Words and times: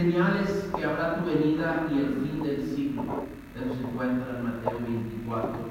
señales 0.00 0.70
que 0.74 0.84
habrá 0.84 1.16
tu 1.16 1.26
venida 1.26 1.86
y 1.90 1.98
el 1.98 2.14
fin 2.14 2.42
del 2.42 2.66
siglo. 2.66 3.02
Eso 3.54 3.74
se 3.74 3.80
encuentra 3.80 4.38
en 4.38 4.44
Mateo 4.44 4.78
24, 4.80 5.50
3. 5.50 5.69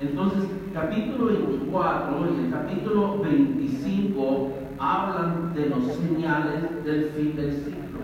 Entonces, 0.00 0.48
capítulo 0.72 1.26
24 1.26 2.34
y 2.34 2.44
el 2.44 2.50
capítulo 2.50 3.18
25 3.18 4.52
hablan 4.78 5.52
de 5.52 5.66
los 5.66 5.92
señales 5.94 6.84
del 6.84 7.10
fin 7.10 7.36
del 7.36 7.52
siglo. 7.52 8.00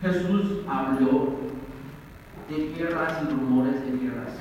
Jesús 0.00 0.60
habló 0.66 1.34
de 2.48 2.72
guerras 2.74 3.22
y 3.22 3.34
rumores 3.34 3.84
de 3.84 3.98
guerras. 3.98 4.32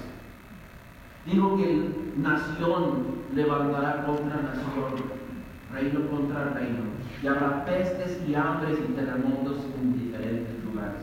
Dijo 1.26 1.58
que 1.58 1.90
nación 2.18 3.24
levantará 3.36 4.06
contra 4.06 4.38
nación, 4.38 5.04
reino 5.74 6.10
contra 6.10 6.54
reino, 6.54 6.84
y 7.22 7.28
habrá 7.28 7.66
pestes 7.66 8.22
y 8.26 8.36
hambres 8.36 8.78
y 8.80 8.94
terremotos 8.94 9.58
en 9.82 10.00
diferentes 10.00 10.64
lugares. 10.64 11.02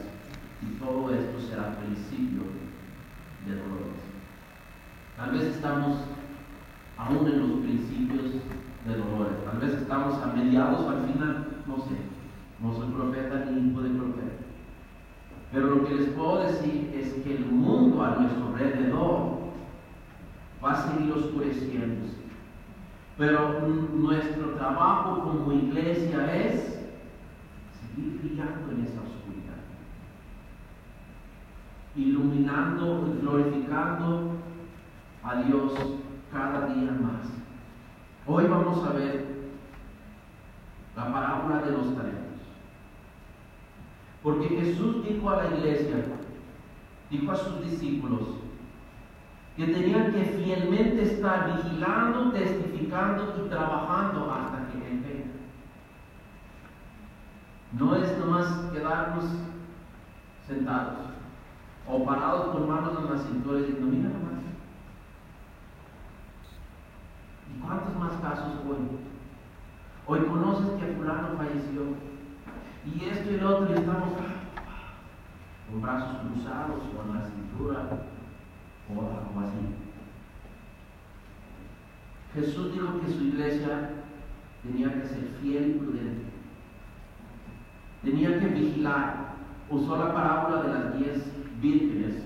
Y 0.63 0.79
todo 0.79 1.11
esto 1.11 1.41
será 1.41 1.77
principio 1.81 2.45
de 3.47 3.57
dolores. 3.57 3.90
Tal 5.21 5.33
vez 5.33 5.43
estamos 5.43 5.99
aún 6.97 7.29
en 7.29 7.41
los 7.41 7.61
principios 7.61 8.33
de 8.87 8.97
dolores. 8.97 9.45
Tal 9.45 9.59
vez 9.59 9.75
estamos 9.75 10.15
a 10.23 10.29
mediados 10.29 10.89
al 10.89 11.13
final, 11.13 11.47
no 11.67 11.77
sé. 11.77 11.97
No 12.59 12.73
soy 12.73 12.91
profeta 12.91 13.45
ni 13.51 13.71
hijo 13.71 13.83
de 13.83 13.91
profeta. 13.91 14.45
Pero 15.53 15.67
lo 15.75 15.85
que 15.85 15.95
les 15.95 16.09
puedo 16.09 16.41
decir 16.41 16.91
es 16.95 17.13
que 17.23 17.37
el 17.37 17.45
mundo 17.45 18.03
a 18.03 18.17
nuestro 18.17 18.47
alrededor 18.47 19.41
va 20.65 20.73
a 20.73 20.89
seguir 20.89 21.13
oscureciéndose. 21.13 22.17
Pero 23.19 23.61
nuestro 23.95 24.55
trabajo 24.55 25.21
como 25.21 25.53
iglesia 25.53 26.35
es 26.35 26.81
seguir 27.79 28.21
brillando 28.23 28.73
en 28.73 28.87
esa 28.87 29.03
oscuridad, 29.03 29.61
iluminando 31.95 33.15
glorificando 33.21 34.40
a 35.23 35.43
Dios 35.43 35.73
cada 36.33 36.67
día 36.69 36.93
más. 36.93 37.29
Hoy 38.27 38.47
vamos 38.47 38.87
a 38.87 38.93
ver 38.93 39.27
la 40.97 41.13
parábola 41.13 41.63
de 41.63 41.73
los 41.73 41.95
talentos. 41.95 42.41
Porque 44.23 44.49
Jesús 44.49 45.05
dijo 45.05 45.31
a 45.31 45.45
la 45.45 45.57
iglesia, 45.57 46.05
dijo 47.11 47.33
a 47.33 47.37
sus 47.37 47.63
discípulos, 47.63 48.41
que 49.57 49.67
tenían 49.67 50.13
que 50.13 50.25
fielmente 50.25 51.03
estar 51.03 51.57
vigilando, 51.57 52.33
testificando 52.33 53.45
y 53.45 53.49
trabajando 53.49 54.33
hasta 54.33 54.69
que 54.71 54.91
Él 54.91 55.01
venga. 55.01 55.31
No 57.73 57.95
es 57.97 58.19
nomás 58.19 58.49
quedarnos 58.73 59.25
sentados 60.47 61.11
o 61.87 62.05
parados 62.05 62.49
con 62.53 62.69
manos 62.69 62.99
en 62.99 63.13
la 63.13 63.19
cintura 63.19 63.59
y 63.59 63.63
diciendo, 63.63 63.87
mira 63.91 64.09
nomás. 64.09 64.31
¿Y 67.50 67.50
cuántos 67.63 67.97
más 67.97 68.13
casos 68.21 68.55
hoy? 68.69 68.99
Hoy 70.07 70.27
conoces 70.27 70.71
que 70.81 70.95
fulano 70.95 71.37
falleció 71.37 71.83
y 72.87 73.05
esto 73.05 73.31
y 73.31 73.37
lo 73.37 73.59
otro 73.59 73.75
y 73.75 73.79
estamos 73.79 74.09
con 75.71 75.83
brazos 75.83 76.17
cruzados 76.23 76.81
en 76.83 77.15
la 77.15 77.27
cintura 77.27 77.89
o 78.89 79.01
algo 79.01 79.41
así. 79.47 79.81
Jesús 82.35 82.73
dijo 82.73 83.01
que 83.01 83.13
su 83.13 83.25
iglesia 83.25 83.91
tenía 84.63 84.93
que 84.95 85.09
ser 85.09 85.29
fiel 85.41 85.71
y 85.71 85.79
prudente. 85.79 86.25
Tenía 88.03 88.41
que 88.41 88.47
vigilar. 88.47 89.31
Usó 89.69 89.97
la 89.97 90.13
parábola 90.13 90.63
de 90.63 90.73
las 90.73 90.99
diez 90.99 91.33
vírgenes, 91.61 92.25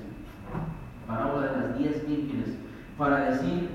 parábola 1.06 1.52
de 1.52 1.60
las 1.60 1.78
diez 1.78 2.06
vírgenes, 2.08 2.56
para 2.96 3.30
decir 3.30 3.68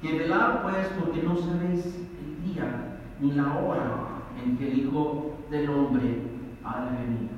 que 0.00 0.18
velar 0.18 0.62
pues 0.62 0.88
porque 0.98 1.22
no 1.22 1.36
sabéis 1.36 1.84
el 1.84 2.52
día 2.52 2.98
ni 3.20 3.32
la 3.32 3.54
hora 3.58 4.22
en 4.42 4.56
que 4.56 4.70
el 4.70 4.78
Hijo 4.78 5.38
del 5.50 5.68
Hombre 5.70 6.22
ha 6.64 6.84
de 6.84 6.90
venir. 6.90 7.30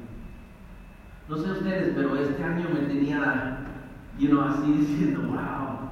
No 1.29 1.37
sé 1.37 1.51
ustedes, 1.51 1.93
pero 1.95 2.17
este 2.17 2.43
año 2.43 2.69
me 2.73 2.87
tenía 2.87 3.59
y 4.19 4.27
uno 4.27 4.43
así 4.43 4.73
diciendo, 4.73 5.23
wow, 5.23 5.91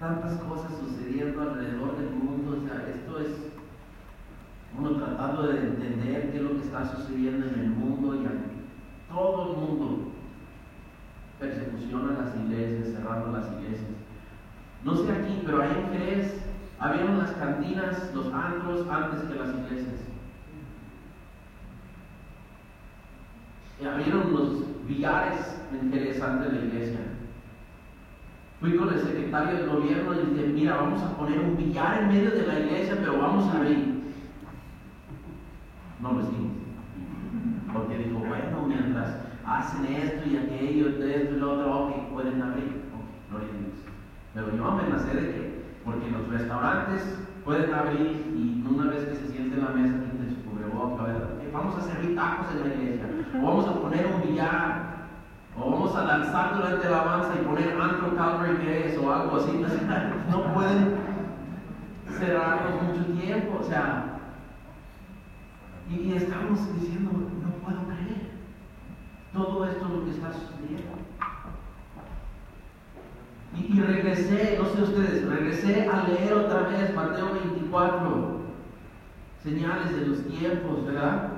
tantas 0.00 0.38
cosas 0.40 0.72
sucediendo 0.78 1.42
alrededor 1.42 1.98
del 1.98 2.10
mundo, 2.10 2.58
o 2.58 2.66
sea, 2.66 2.88
esto 2.88 3.20
es 3.20 3.52
uno 4.76 4.90
tratando 4.96 5.48
de 5.48 5.58
entender 5.58 6.32
qué 6.32 6.38
es 6.38 6.42
lo 6.42 6.52
que 6.56 6.62
está 6.62 6.84
sucediendo 6.96 7.46
en 7.46 7.60
el 7.60 7.70
mundo 7.70 8.14
y 8.16 8.26
a 8.26 9.12
todo 9.12 9.52
el 9.52 9.56
mundo 9.58 10.10
persecución 11.38 12.10
a 12.10 12.24
las 12.24 12.36
iglesias, 12.36 12.94
cerrando 12.94 13.38
las 13.38 13.52
iglesias. 13.52 14.03
No 14.84 14.94
sé 14.94 15.10
aquí, 15.10 15.42
pero 15.46 15.62
ahí 15.62 15.70
en 15.70 15.98
Jerez 15.98 16.44
habían 16.78 17.18
las 17.18 17.30
cantinas, 17.32 18.14
los 18.14 18.32
antros 18.32 18.86
antes 18.90 19.22
que 19.22 19.34
las 19.34 19.48
iglesias. 19.48 20.00
Y 23.80 23.86
abrieron 23.86 24.32
los 24.32 24.86
billares 24.86 25.58
en 25.72 25.90
Jerez 25.90 26.22
antes 26.22 26.52
de 26.52 26.58
la 26.58 26.64
iglesia. 26.66 27.00
Fui 28.60 28.76
con 28.76 28.92
el 28.92 29.00
secretario 29.00 29.58
del 29.58 29.70
gobierno 29.70 30.14
y 30.14 30.26
dije, 30.26 30.46
mira, 30.48 30.76
vamos 30.76 31.02
a 31.02 31.16
poner 31.16 31.40
un 31.40 31.56
billar 31.56 32.02
en 32.02 32.08
medio 32.08 32.30
de 32.30 32.46
la 32.46 32.60
iglesia, 32.60 32.96
pero 32.98 33.18
vamos 33.18 33.46
a 33.52 33.58
abrir. 33.58 34.04
No 36.00 36.12
lo 36.12 36.20
hicimos. 36.20 36.52
Porque 37.72 37.98
dijo, 37.98 38.18
bueno, 38.18 38.66
mientras 38.66 39.16
hacen 39.44 39.86
esto 39.86 40.28
y 40.28 40.36
aquello, 40.36 40.88
esto 40.88 41.34
y 41.34 41.38
lo 41.38 41.52
otro, 41.52 41.86
ok, 41.86 42.12
pueden 42.12 42.40
abrir. 42.40 42.84
Ok, 42.94 43.30
gloria 43.30 43.48
a 43.48 43.58
Dios. 43.58 43.93
Pero 44.34 44.56
yo 44.56 44.66
amenacé 44.66 45.14
de 45.14 45.32
que, 45.32 45.64
porque 45.84 46.10
los 46.10 46.28
restaurantes 46.28 47.18
pueden 47.44 47.72
abrir 47.72 48.32
y 48.34 48.64
una 48.68 48.90
vez 48.90 49.04
que 49.04 49.14
se 49.14 49.28
siente 49.28 49.54
en 49.54 49.64
la 49.64 49.70
mesa, 49.70 49.94
quiten 49.94 50.34
su 50.34 50.50
cubreboca, 50.50 51.06
vamos 51.52 51.76
a 51.76 51.80
servir 51.82 52.16
tacos 52.16 52.46
en 52.52 52.68
la 52.68 52.74
iglesia, 52.74 53.06
o 53.40 53.46
vamos 53.46 53.68
a 53.68 53.80
poner 53.80 54.06
un 54.06 54.22
billar, 54.22 54.82
o 55.56 55.70
vamos 55.70 55.94
a 55.94 56.04
lanzar 56.04 56.56
durante 56.56 56.88
la 56.88 57.02
alabanza 57.02 57.40
y 57.40 57.44
poner 57.44 57.80
Antro 57.80 58.16
Calvary 58.16 58.56
que 58.56 58.98
o 58.98 59.12
algo 59.12 59.36
así. 59.36 59.52
No 60.30 60.52
pueden 60.52 60.96
cerrarnos 62.18 62.82
mucho 62.82 63.04
tiempo, 63.20 63.58
o 63.60 63.64
sea, 63.64 64.18
y, 65.88 65.94
y 65.94 66.12
estamos 66.14 66.74
diciendo, 66.74 67.10
no 67.12 67.50
puedo 67.62 67.84
creer 67.86 68.32
todo 69.32 69.64
esto 69.66 69.88
lo 69.88 70.04
que 70.04 70.10
está 70.10 70.32
sucediendo. 70.32 70.92
Y, 73.56 73.80
regresé, 73.80 74.58
no 74.58 74.64
sé 74.66 74.82
ustedes, 74.82 75.28
regresé 75.28 75.88
a 75.88 76.08
leer 76.08 76.32
otra 76.32 76.62
vez 76.62 76.92
Mateo 76.94 77.34
24, 77.34 78.40
señales 79.42 79.94
de 79.94 80.06
los 80.06 80.24
tiempos, 80.24 80.84
¿verdad? 80.84 81.30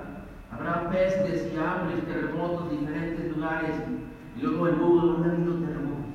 Habrá 0.50 0.88
pestes 0.91 1.53
y 1.53 1.59
hambres, 1.59 2.06
terremotos, 2.06 2.71
diferentes 2.71 3.37
lugares. 3.37 3.77
Y 4.37 4.43
luego 4.43 4.69
en 4.69 4.78
Google, 4.78 5.12
¿dónde 5.12 5.28
ha 5.28 5.32
habido 5.32 5.54
terremotos? 5.54 6.06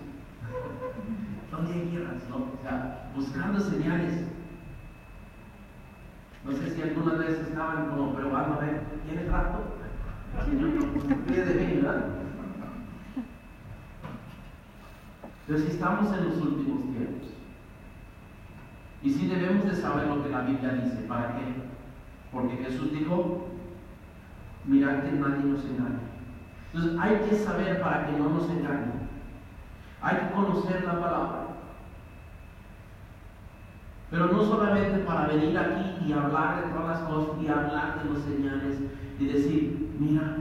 ¿Dónde 1.52 1.92
guerras? 1.92 2.24
¿no? 2.30 2.38
O 2.38 2.62
sea, 2.64 3.12
buscando 3.16 3.60
señales. 3.60 4.24
No 6.44 6.52
sé 6.54 6.72
si 6.72 6.82
algunas 6.82 7.20
veces 7.20 7.48
estaban 7.48 7.90
como 7.90 8.16
probando 8.16 8.56
a 8.56 8.66
ver, 8.66 8.82
¿tiene 9.06 9.30
rato? 9.30 9.60
Señor, 10.46 11.46
de 11.46 11.54
mí, 11.54 11.76
¿verdad? 11.76 12.21
Si 15.58 15.68
estamos 15.68 16.12
en 16.14 16.30
los 16.30 16.38
últimos 16.38 16.84
tiempos, 16.94 17.30
y 19.04 19.10
si 19.10 19.28
debemos 19.28 19.66
de 19.66 19.76
saber 19.76 20.08
lo 20.08 20.24
que 20.24 20.30
la 20.30 20.42
Biblia 20.42 20.74
dice, 20.74 21.04
¿para 21.08 21.36
qué? 21.36 21.44
Porque 22.32 22.58
Jesús 22.58 22.92
dijo, 22.92 23.48
mirad 24.66 25.04
que 25.04 25.12
nadie 25.12 25.44
nos 25.44 25.66
engañe. 25.66 26.12
Entonces 26.74 27.00
hay 27.00 27.18
que 27.28 27.36
saber 27.36 27.82
para 27.82 28.06
que 28.06 28.18
no 28.18 28.30
nos 28.30 28.50
engañen. 28.50 29.10
Hay 30.02 30.18
que 30.18 30.32
conocer 30.34 30.84
la 30.86 31.00
palabra. 31.00 31.48
Pero 34.10 34.28
no 34.28 34.44
solamente 34.44 35.00
para 35.00 35.28
venir 35.28 35.58
aquí 35.58 36.06
y 36.06 36.14
hablar 36.14 36.66
de 36.66 36.74
todas 36.74 37.00
las 37.00 37.10
cosas 37.10 37.42
y 37.42 37.48
hablar 37.48 38.04
de 38.04 38.10
los 38.10 38.24
señales 38.24 38.78
y 39.20 39.26
decir, 39.26 39.96
mira, 40.00 40.36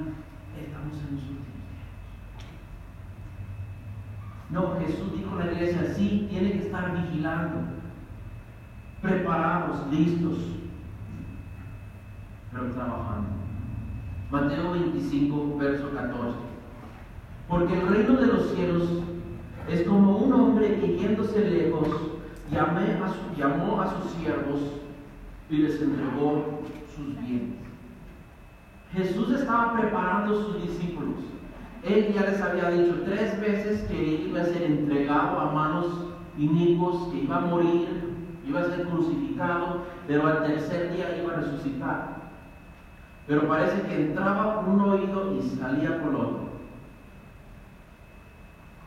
estamos 0.58 0.96
en 0.96 1.14
los 1.14 1.22
últimos 1.22 1.46
tiempos. 1.46 1.60
No, 4.50 4.76
Jesús 4.80 5.12
dijo 5.16 5.34
a 5.34 5.44
la 5.44 5.52
iglesia, 5.52 5.94
sí, 5.94 6.26
tiene 6.28 6.52
que 6.52 6.58
estar 6.58 6.92
vigilando, 6.92 7.58
preparados, 9.00 9.86
listos, 9.92 10.38
pero 12.52 12.72
trabajando. 12.72 13.28
Mateo 14.30 14.72
25, 14.72 15.56
verso 15.56 15.90
14. 15.94 16.38
Porque 17.48 17.74
el 17.74 17.88
reino 17.88 18.14
de 18.14 18.26
los 18.26 18.50
cielos 18.54 18.88
es 19.68 19.82
como 19.86 20.18
un 20.18 20.32
hombre 20.32 20.80
que 20.80 20.98
yéndose 20.98 21.48
lejos 21.48 21.88
llamó 23.36 23.80
a 23.80 23.86
sus 23.86 24.12
siervos 24.12 24.60
y 25.48 25.56
les 25.58 25.80
entregó 25.80 26.60
sus 26.94 27.20
bienes. 27.20 27.58
Jesús 28.92 29.30
estaba 29.30 29.78
preparando 29.78 30.34
a 30.34 30.42
sus 30.44 30.62
discípulos. 30.62 31.29
Él 31.82 32.12
ya 32.14 32.22
les 32.22 32.40
había 32.40 32.70
dicho 32.70 33.02
tres 33.04 33.40
veces 33.40 33.82
que 33.88 34.26
iba 34.28 34.42
a 34.42 34.44
ser 34.44 34.62
entregado 34.62 35.40
a 35.40 35.52
manos 35.52 35.86
inicuos, 36.36 37.10
que 37.10 37.22
iba 37.22 37.36
a 37.36 37.40
morir, 37.40 38.14
iba 38.46 38.60
a 38.60 38.64
ser 38.64 38.86
crucificado, 38.88 39.82
pero 40.06 40.26
al 40.26 40.44
tercer 40.44 40.94
día 40.94 41.18
iba 41.22 41.32
a 41.32 41.36
resucitar. 41.36 42.20
Pero 43.26 43.48
parece 43.48 43.82
que 43.82 44.08
entraba 44.08 44.60
por 44.60 44.74
un 44.74 44.80
oído 44.80 45.34
y 45.36 45.42
salía 45.42 46.02
por 46.02 46.14
otro. 46.14 46.50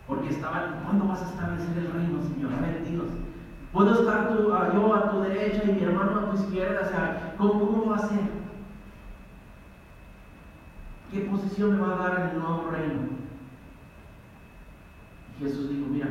Porque 0.08 0.30
estaban, 0.30 0.82
¿cuándo 0.84 1.08
vas 1.08 1.24
a 1.24 1.30
establecer 1.30 1.78
el 1.78 1.92
reino, 1.94 2.22
Señor? 2.22 2.54
A 2.54 2.62
ver, 2.62 2.84
dinos. 2.84 3.08
Puedo 3.72 3.94
estar 3.94 4.30
yo 4.74 4.94
a 4.94 5.10
tu 5.10 5.22
derecha 5.22 5.64
y 5.64 5.72
mi 5.72 5.82
hermano 5.82 6.20
a 6.20 6.30
tu 6.30 6.36
izquierda. 6.36 6.82
O 6.82 6.90
sea, 6.90 7.34
¿cómo, 7.38 7.54
¿cómo 7.54 7.90
va 7.90 7.96
a 7.96 8.08
ser? 8.08 8.43
¿Qué 11.14 11.20
posición 11.20 11.80
me 11.80 11.86
va 11.86 11.94
a 11.94 12.10
dar 12.10 12.22
en 12.22 12.30
el 12.30 12.40
nuevo 12.40 12.72
reino? 12.72 13.02
Y 15.38 15.44
Jesús 15.44 15.70
dijo, 15.70 15.86
mira, 15.92 16.08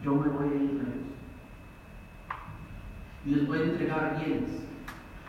yo 0.00 0.14
me 0.14 0.28
voy 0.28 0.48
a 0.48 0.54
ir 0.54 0.74
lejos. 0.74 0.94
Y 3.26 3.30
les 3.30 3.48
voy 3.48 3.58
a 3.58 3.62
entregar 3.64 4.22
bienes. 4.24 4.62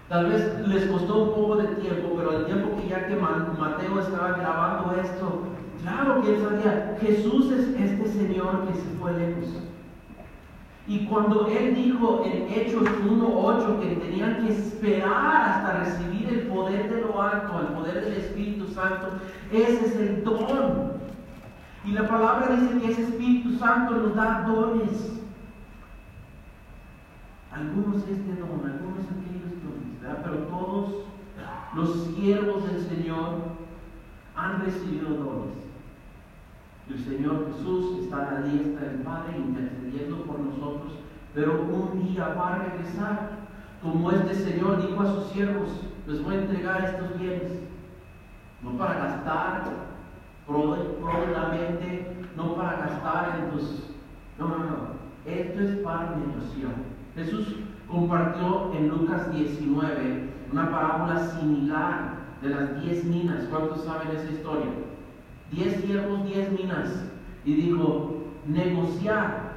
Tal 0.09 0.27
vez 0.27 0.67
les 0.67 0.85
costó 0.85 1.23
un 1.23 1.29
poco 1.33 1.55
de 1.55 1.67
tiempo, 1.77 2.13
pero 2.17 2.29
al 2.29 2.45
tiempo 2.45 2.77
que 2.77 2.87
ya 2.87 3.07
que 3.07 3.15
Mateo 3.15 3.99
estaba 3.99 4.37
grabando 4.37 5.01
esto, 5.01 5.43
claro 5.81 6.21
que 6.21 6.35
él 6.35 6.41
sabía, 6.43 6.97
Jesús 7.01 7.51
es 7.51 7.67
este 7.81 8.07
Señor 8.09 8.67
que 8.67 8.75
se 8.75 8.89
fue 8.99 9.13
lejos. 9.13 9.63
Y 10.87 11.05
cuando 11.05 11.47
él 11.47 11.75
dijo 11.75 12.23
en 12.25 12.51
Hechos 12.51 12.83
1.8 12.83 13.79
que 13.79 13.95
tenían 13.95 14.45
que 14.45 14.53
esperar 14.53 15.49
hasta 15.49 15.83
recibir 15.83 16.29
el 16.29 16.47
poder 16.47 16.89
de 16.91 17.01
lo 17.01 17.21
alto, 17.21 17.59
el 17.59 17.67
poder 17.67 18.05
del 18.05 18.13
Espíritu 18.15 18.58
Santo, 18.79 19.07
ese 19.51 19.85
es 19.85 19.95
el 19.97 20.23
don. 20.23 20.93
Y 21.83 21.91
la 21.91 22.07
palabra 22.07 22.55
dice 22.55 22.79
que 22.79 22.91
ese 22.91 23.03
Espíritu 23.03 23.57
Santo 23.57 23.95
nos 23.95 24.15
da 24.15 24.43
dones. 24.47 25.19
Algunos 27.51 27.97
este 27.97 28.35
don, 28.35 28.63
algunos 28.63 29.05
aquellos 29.05 29.57
dones, 29.63 30.17
pero 30.23 30.37
todos 30.47 31.09
los 31.75 32.05
siervos 32.15 32.71
del 32.71 32.81
Señor 32.81 33.29
han 34.35 34.63
recibido 34.63 35.09
dones. 35.09 35.55
El 36.89 37.03
Señor 37.03 37.47
Jesús 37.53 38.03
está 38.03 38.27
a 38.27 38.31
la 38.33 38.41
diestra 38.41 38.87
del 38.87 39.01
Padre 39.01 39.37
intercediendo 39.37 40.23
por 40.23 40.39
nosotros, 40.39 40.93
pero 41.35 41.61
un 41.61 42.03
día 42.03 42.29
va 42.29 42.55
a 42.55 42.57
regresar. 42.59 43.39
Como 43.81 44.11
este 44.11 44.35
Señor 44.35 44.85
dijo 44.85 45.01
a 45.01 45.13
sus 45.13 45.31
siervos, 45.31 45.69
les 46.07 46.21
voy 46.23 46.35
a 46.35 46.41
entregar 46.41 46.83
estos 46.83 47.17
bienes, 47.17 47.51
no 48.61 48.77
para 48.77 48.95
gastar 48.95 49.63
probablemente, 50.45 52.25
no 52.35 52.55
para 52.55 52.77
gastar 52.77 53.39
en 53.39 53.51
tus... 53.51 53.83
No, 54.37 54.47
no, 54.47 54.57
no. 54.57 54.99
Esto 55.25 55.59
es 55.59 55.77
para 55.77 56.15
mi 56.15 56.25
Jesús 57.15 57.55
compartió 57.89 58.73
en 58.73 58.87
Lucas 58.89 59.31
19 59.33 60.29
una 60.51 60.71
parábola 60.71 61.19
similar 61.19 62.19
de 62.41 62.49
las 62.49 62.81
diez 62.81 63.03
minas. 63.03 63.45
¿Cuántos 63.49 63.83
saben 63.83 64.15
esa 64.15 64.31
historia? 64.31 64.71
diez 65.51 65.81
siervos, 65.81 66.23
diez 66.25 66.51
minas. 66.51 67.05
Y 67.45 67.53
dijo, 67.55 68.23
negociar 68.45 69.49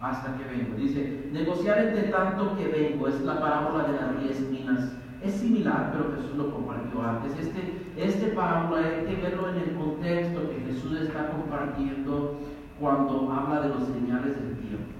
hasta 0.00 0.36
que 0.36 0.44
vengo. 0.44 0.76
Dice, 0.76 1.28
negociar 1.32 1.78
entre 1.78 2.04
tanto 2.04 2.56
que 2.56 2.68
vengo. 2.68 3.08
Es 3.08 3.20
la 3.22 3.40
parábola 3.40 3.84
de 3.84 3.92
las 3.92 4.20
diez 4.22 4.40
minas. 4.50 4.92
Es 5.22 5.34
similar, 5.34 5.92
pero 5.92 6.14
Jesús 6.16 6.36
lo 6.36 6.50
compartió 6.52 7.02
antes. 7.02 7.38
Este, 7.38 7.86
este 7.96 8.28
parábola 8.28 8.86
hay 8.86 9.06
que 9.06 9.22
verlo 9.22 9.48
en 9.48 9.56
el 9.56 9.76
contexto 9.76 10.50
que 10.50 10.72
Jesús 10.72 11.00
está 11.00 11.30
compartiendo 11.30 12.38
cuando 12.78 13.32
habla 13.32 13.62
de 13.62 13.68
los 13.70 13.84
señales 13.88 14.36
del 14.36 14.56
tiempo. 14.58 14.92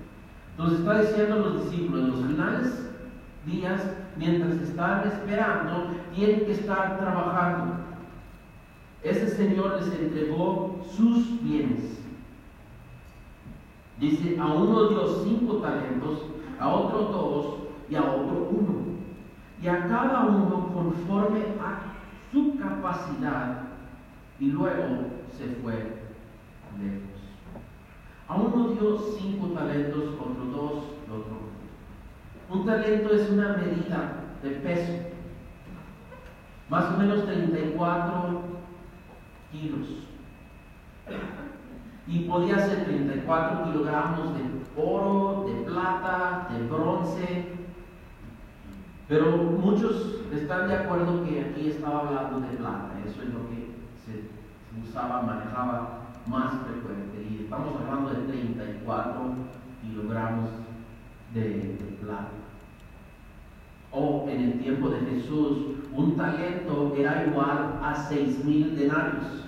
Entonces 0.52 0.80
está 0.80 1.00
diciendo 1.02 1.34
a 1.34 1.38
los 1.38 1.64
discípulos, 1.64 2.00
en 2.00 2.10
los 2.10 2.26
finales 2.26 2.90
días, 3.44 3.82
mientras 4.16 4.54
están 4.54 5.06
esperando, 5.06 5.90
tienen 6.14 6.46
que 6.46 6.52
estar 6.52 6.98
trabajando. 6.98 7.74
Ese 9.02 9.28
Señor 9.28 9.78
les 9.78 10.00
entregó 10.00 10.84
sus 10.96 11.42
bienes. 11.42 12.00
Dice, 14.00 14.38
a 14.38 14.46
uno 14.46 14.88
dio 14.88 15.06
cinco 15.24 15.56
talentos, 15.56 16.22
a 16.58 16.68
otro 16.68 16.98
dos 17.02 17.54
y 17.88 17.94
a 17.94 18.02
otro 18.02 18.48
uno. 18.50 18.85
Y 19.62 19.68
a 19.68 19.88
cada 19.88 20.24
uno 20.26 20.70
conforme 20.72 21.40
a 21.60 21.80
su 22.32 22.58
capacidad. 22.58 23.62
Y 24.38 24.50
luego 24.50 25.06
se 25.30 25.46
fue 25.62 25.74
lejos. 26.78 27.16
A 28.28 28.34
uno 28.34 28.68
dio 28.68 28.98
cinco 29.18 29.48
talentos, 29.48 30.14
otro 30.20 30.44
dos, 30.44 30.84
otro. 31.04 31.46
Un 32.50 32.66
talento 32.66 33.12
es 33.12 33.30
una 33.30 33.56
medida 33.56 34.24
de 34.42 34.50
peso. 34.50 34.92
Más 36.68 36.92
o 36.92 36.98
menos 36.98 37.24
34 37.24 38.42
kilos. 39.52 39.88
Y 42.08 42.20
podía 42.20 42.58
ser 42.58 42.84
34 42.84 43.64
kilogramos 43.64 44.34
de 44.34 44.42
oro, 44.76 45.46
de 45.48 45.54
plata, 45.62 46.48
de 46.52 46.66
bronce. 46.66 47.55
Pero 49.08 49.36
muchos 49.36 50.24
están 50.32 50.68
de 50.68 50.74
acuerdo 50.74 51.24
que 51.24 51.40
aquí 51.40 51.68
estaba 51.68 52.00
hablando 52.00 52.40
de 52.40 52.56
plata. 52.56 52.90
Eso 53.06 53.22
es 53.22 53.28
lo 53.28 53.48
que 53.48 53.70
se, 54.04 54.88
usaba, 54.88 55.22
manejaba 55.22 56.00
más 56.26 56.54
frecuente. 56.66 57.24
Y 57.30 57.44
estamos 57.44 57.80
hablando 57.80 58.10
de 58.10 58.26
34 58.26 59.34
kilogramos 59.82 60.50
de, 61.32 61.40
de 61.40 61.98
plata. 62.00 62.30
O 63.92 64.26
en 64.28 64.40
el 64.40 64.58
tiempo 64.58 64.88
de 64.88 65.00
Jesús, 65.00 65.58
un 65.94 66.16
talento 66.16 66.92
era 66.96 67.26
igual 67.26 67.78
a 67.82 67.94
seis 67.94 68.44
mil 68.44 68.76
denarios. 68.76 69.44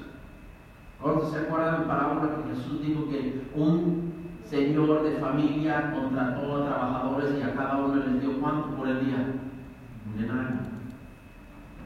¿Cuántos 1.03 1.33
se 1.33 1.39
acuerdan 1.41 1.83
la 1.83 1.89
parábola 1.89 2.37
que 2.37 2.55
Jesús 2.55 2.81
dijo 2.81 3.09
que 3.09 3.43
un 3.55 4.13
señor 4.45 5.03
de 5.03 5.17
familia 5.17 5.93
contrató 5.93 6.57
a 6.57 6.67
trabajadores 6.67 7.35
y 7.39 7.43
a 7.43 7.55
cada 7.55 7.77
uno 7.79 7.97
les 7.97 8.21
dio 8.21 8.41
cuánto 8.41 8.77
por 8.77 8.89
el 8.89 9.05
día? 9.05 9.35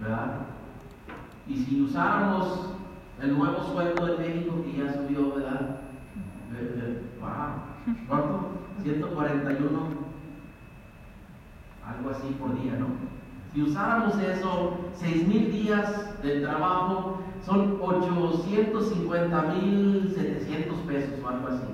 ¿Verdad? 0.00 0.40
Y 1.46 1.56
si 1.56 1.82
usáramos 1.82 2.74
el 3.20 3.36
nuevo 3.36 3.62
sueldo 3.72 4.06
de 4.06 4.18
México 4.18 4.62
que 4.64 4.78
ya 4.78 4.92
subió, 4.92 5.34
¿verdad? 5.34 5.80
¿Cuánto? 8.08 8.50
141, 8.82 9.80
algo 11.86 12.10
así 12.10 12.36
por 12.40 12.60
día, 12.60 12.76
¿no? 12.78 12.86
Si 13.52 13.62
usáramos 13.62 14.18
eso, 14.18 14.78
seis 14.94 15.28
mil 15.28 15.52
días 15.52 16.22
de 16.22 16.40
trabajo, 16.40 17.18
son 17.44 17.78
850 17.80 19.42
mil 19.42 20.12
700 20.14 20.78
pesos 20.80 21.22
o 21.22 21.28
algo 21.28 21.48
así, 21.48 21.64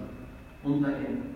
un 0.65 0.83
talento. 0.83 1.27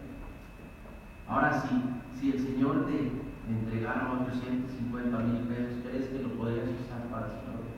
Ahora 1.29 1.63
sí, 1.63 1.83
si 2.19 2.33
el 2.33 2.41
Señor 2.41 2.87
te 2.87 3.22
entregara 3.49 4.13
850 4.23 5.19
mil 5.19 5.43
pesos, 5.49 5.83
¿crees 5.83 6.09
que 6.09 6.23
lo 6.23 6.31
podrías 6.31 6.69
usar 6.69 7.03
para 7.11 7.27
su 7.29 7.41
gloria? 7.47 7.73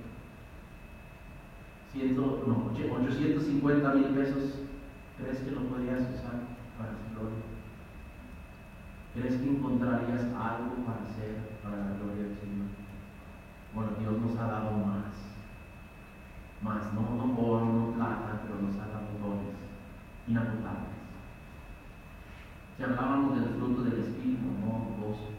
no, 2.47 2.71
850 2.73 3.95
mil 3.95 4.05
pesos, 4.07 4.61
¿crees 5.17 5.39
que 5.41 5.51
lo 5.53 5.63
podrías 5.63 6.01
usar 6.01 6.41
para 6.77 6.93
su 6.93 7.15
gloria? 7.15 7.45
¿Crees 9.15 9.37
que 9.41 9.49
encontrarías 9.49 10.23
algo 10.35 10.75
para 10.85 11.03
hacer 11.03 11.59
para 11.63 11.77
la 11.77 11.97
gloria 11.97 12.25
del 12.25 12.37
Señor? 12.37 12.67
Bueno, 13.73 13.91
Dios 14.01 14.21
nos 14.21 14.37
ha 14.39 14.47
dado 14.47 14.73
más. 14.73 15.15
Más, 16.63 16.93
no, 16.95 17.03
no 17.03 17.39
oro, 17.39 17.65
no 17.65 17.93
plata, 17.93 18.41
pero 18.43 18.61
nos 18.61 18.75
ha 18.77 18.89
dado 18.89 19.15
dones 19.23 19.55
inagotables. 20.27 20.95
Si 22.77 22.83
hablábamos 22.83 23.37
del 23.37 23.51
fruto 23.51 23.83
del 23.83 24.01
Espíritu, 24.01 24.49
amor, 24.51 24.99
gozo, 24.99 25.31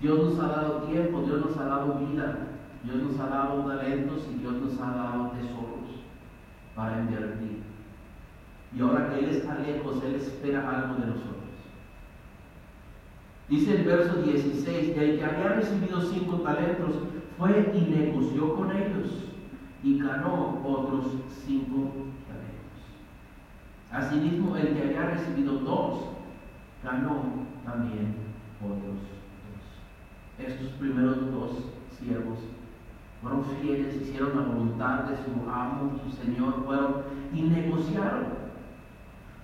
Dios 0.00 0.18
nos 0.18 0.38
ha 0.38 0.48
dado 0.48 0.82
tiempo, 0.84 1.20
Dios 1.20 1.44
nos 1.44 1.56
ha 1.58 1.64
dado 1.64 1.94
vida, 1.94 2.38
Dios 2.82 2.96
nos 3.02 3.20
ha 3.20 3.26
dado 3.26 3.66
talentos 3.66 4.26
y 4.32 4.38
Dios 4.38 4.54
nos 4.54 4.80
ha 4.80 4.90
dado 4.92 5.30
tesoros. 5.32 5.70
para 6.74 7.00
invertir. 7.00 7.62
Y 8.74 8.80
ahora 8.80 9.10
que 9.10 9.18
Él 9.18 9.30
está 9.30 9.58
lejos, 9.58 10.02
Él 10.02 10.14
espera 10.14 10.70
algo 10.70 10.94
de 10.94 11.08
nosotros. 11.08 11.50
Dice 13.48 13.76
el 13.76 13.84
verso 13.84 14.22
16, 14.22 14.94
que 14.94 15.10
el 15.10 15.18
que 15.18 15.24
había 15.24 15.48
recibido 15.48 16.00
cinco 16.00 16.36
talentos 16.36 16.94
fue 17.36 17.70
y 17.74 17.90
negoció 17.90 18.54
con 18.54 18.70
ellos 18.70 19.24
y 19.82 19.98
ganó 19.98 20.60
otros 20.64 21.06
cinco 21.44 21.90
talentos. 22.28 22.80
Asimismo, 23.90 24.56
el 24.56 24.74
que 24.74 24.82
había 24.82 25.10
recibido 25.10 25.54
dos, 25.54 26.04
ganó 26.82 27.22
también 27.64 28.14
otros 28.60 28.82
dos. 28.84 30.46
Estos 30.46 30.68
primeros 30.72 31.30
dos 31.30 31.50
siervos 31.98 32.38
fueron 33.20 33.44
fieles, 33.60 33.96
hicieron 33.96 34.36
la 34.36 34.42
voluntad 34.42 35.04
de 35.04 35.16
su 35.16 35.50
amo, 35.50 36.00
su 36.02 36.10
señor, 36.10 36.64
fueron 36.64 37.02
y 37.34 37.42
negociaron. 37.42 38.40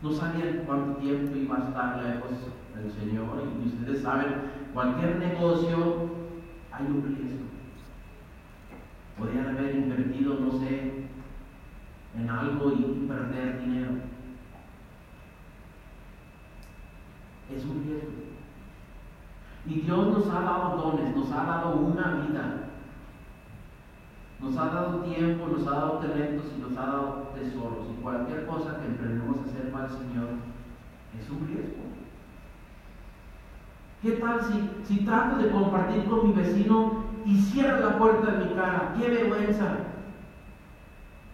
No 0.02 0.10
sabían 0.10 0.62
cuánto 0.66 0.98
tiempo 0.98 1.36
iba 1.36 1.56
a 1.56 1.68
estar 1.68 2.02
lejos 2.02 2.30
del 2.74 2.90
Señor, 2.92 3.42
y 3.62 3.68
ustedes 3.68 4.02
saben, 4.02 4.34
cualquier 4.72 5.16
negocio 5.16 6.10
hay 6.70 6.86
un 6.86 7.02
riesgo. 7.02 7.46
Podrían 9.18 9.48
haber 9.48 9.76
invertido, 9.76 10.34
no 10.34 10.52
sé, 10.58 11.06
en 12.16 12.30
algo 12.30 12.72
y 12.72 13.06
perder 13.08 13.60
dinero. 13.60 13.92
Es 17.54 17.64
un 17.64 17.84
riesgo. 17.84 18.26
Y 19.66 19.80
Dios 19.80 20.06
nos 20.08 20.28
ha 20.28 20.40
dado 20.40 20.76
dones, 20.76 21.16
nos 21.16 21.30
ha 21.32 21.44
dado 21.44 21.76
una 21.76 22.26
vida. 22.26 22.70
Nos 24.40 24.56
ha 24.56 24.66
dado 24.66 25.00
tiempo, 25.00 25.46
nos 25.48 25.66
ha 25.66 25.70
dado 25.70 25.98
talentos 25.98 26.46
y 26.56 26.60
nos 26.60 26.76
ha 26.76 26.86
dado 26.86 27.32
tesoros. 27.34 27.86
Y 27.90 28.02
cualquier 28.02 28.46
cosa 28.46 28.78
que 28.78 28.86
emprendemos 28.86 29.38
a 29.38 29.44
hacer 29.44 29.72
para 29.72 29.86
el 29.86 29.90
Señor 29.90 30.28
es 31.20 31.30
un 31.30 31.48
riesgo. 31.48 31.86
¿Qué 34.02 34.12
tal 34.12 34.40
si, 34.42 34.70
si 34.84 35.04
trato 35.04 35.38
de 35.38 35.50
compartir 35.50 36.04
con 36.04 36.28
mi 36.28 36.32
vecino 36.34 37.06
y 37.24 37.36
cierra 37.36 37.80
la 37.80 37.98
puerta 37.98 38.34
en 38.34 38.48
mi 38.48 38.54
cara? 38.54 38.94
¡Qué 38.96 39.08
vergüenza! 39.08 39.64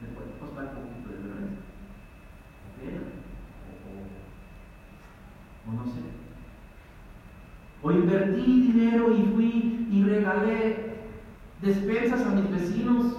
Me 0.00 0.09
puede 0.14 0.31
costar 0.38 0.64
un 0.76 0.88
poquito 0.88 1.09
de 1.11 1.16
vergüenza. 1.16 1.62
O, 7.82 7.88
o 7.88 7.92
invertí 7.92 8.72
dinero 8.72 9.12
y 9.12 9.22
fui 9.34 9.88
y 9.90 10.04
regalé 10.04 10.92
despensas 11.60 12.26
a 12.26 12.30
mis 12.30 12.50
vecinos 12.50 13.16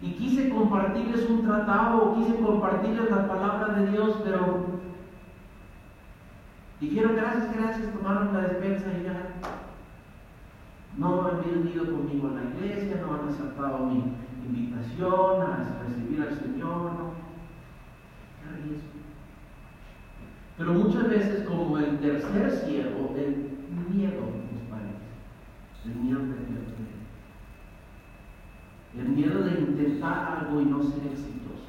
y 0.00 0.12
quise 0.12 0.48
compartirles 0.50 1.28
un 1.28 1.44
tratado 1.44 2.04
o 2.04 2.16
quise 2.16 2.36
compartirles 2.36 3.10
la 3.10 3.26
palabra 3.26 3.80
de 3.80 3.90
Dios, 3.90 4.20
pero 4.24 4.78
Dijeron 6.80 7.16
gracias, 7.16 7.56
gracias, 7.56 7.92
tomaron 7.92 8.32
la 8.32 8.40
despensa 8.42 8.86
y 8.98 9.02
ya. 9.02 9.30
No 10.96 11.26
han 11.26 11.42
venido 11.42 11.84
conmigo 11.84 12.28
a 12.28 12.34
la 12.34 12.44
iglesia, 12.50 13.02
no 13.04 13.14
han 13.14 13.28
aceptado 13.28 13.86
mi 13.86 14.14
invitación 14.46 15.42
a 15.42 15.82
recibir 15.84 16.22
al 16.22 16.38
Señor, 16.38 16.92
no. 16.92 17.18
Pero 20.58 20.72
muchas 20.72 21.08
veces, 21.08 21.46
como 21.46 21.78
el 21.78 22.00
tercer 22.00 22.50
siervo, 22.50 23.14
el 23.16 23.52
miedo 23.94 24.22
nos 24.52 24.62
parece. 24.68 24.98
El 25.84 25.94
miedo 25.94 26.18
de 26.18 26.34
perder. 26.34 26.58
El 28.98 29.08
miedo 29.10 29.44
de 29.44 29.60
intentar 29.60 30.40
algo 30.40 30.60
y 30.60 30.64
no 30.64 30.82
ser 30.82 31.06
exitoso. 31.12 31.68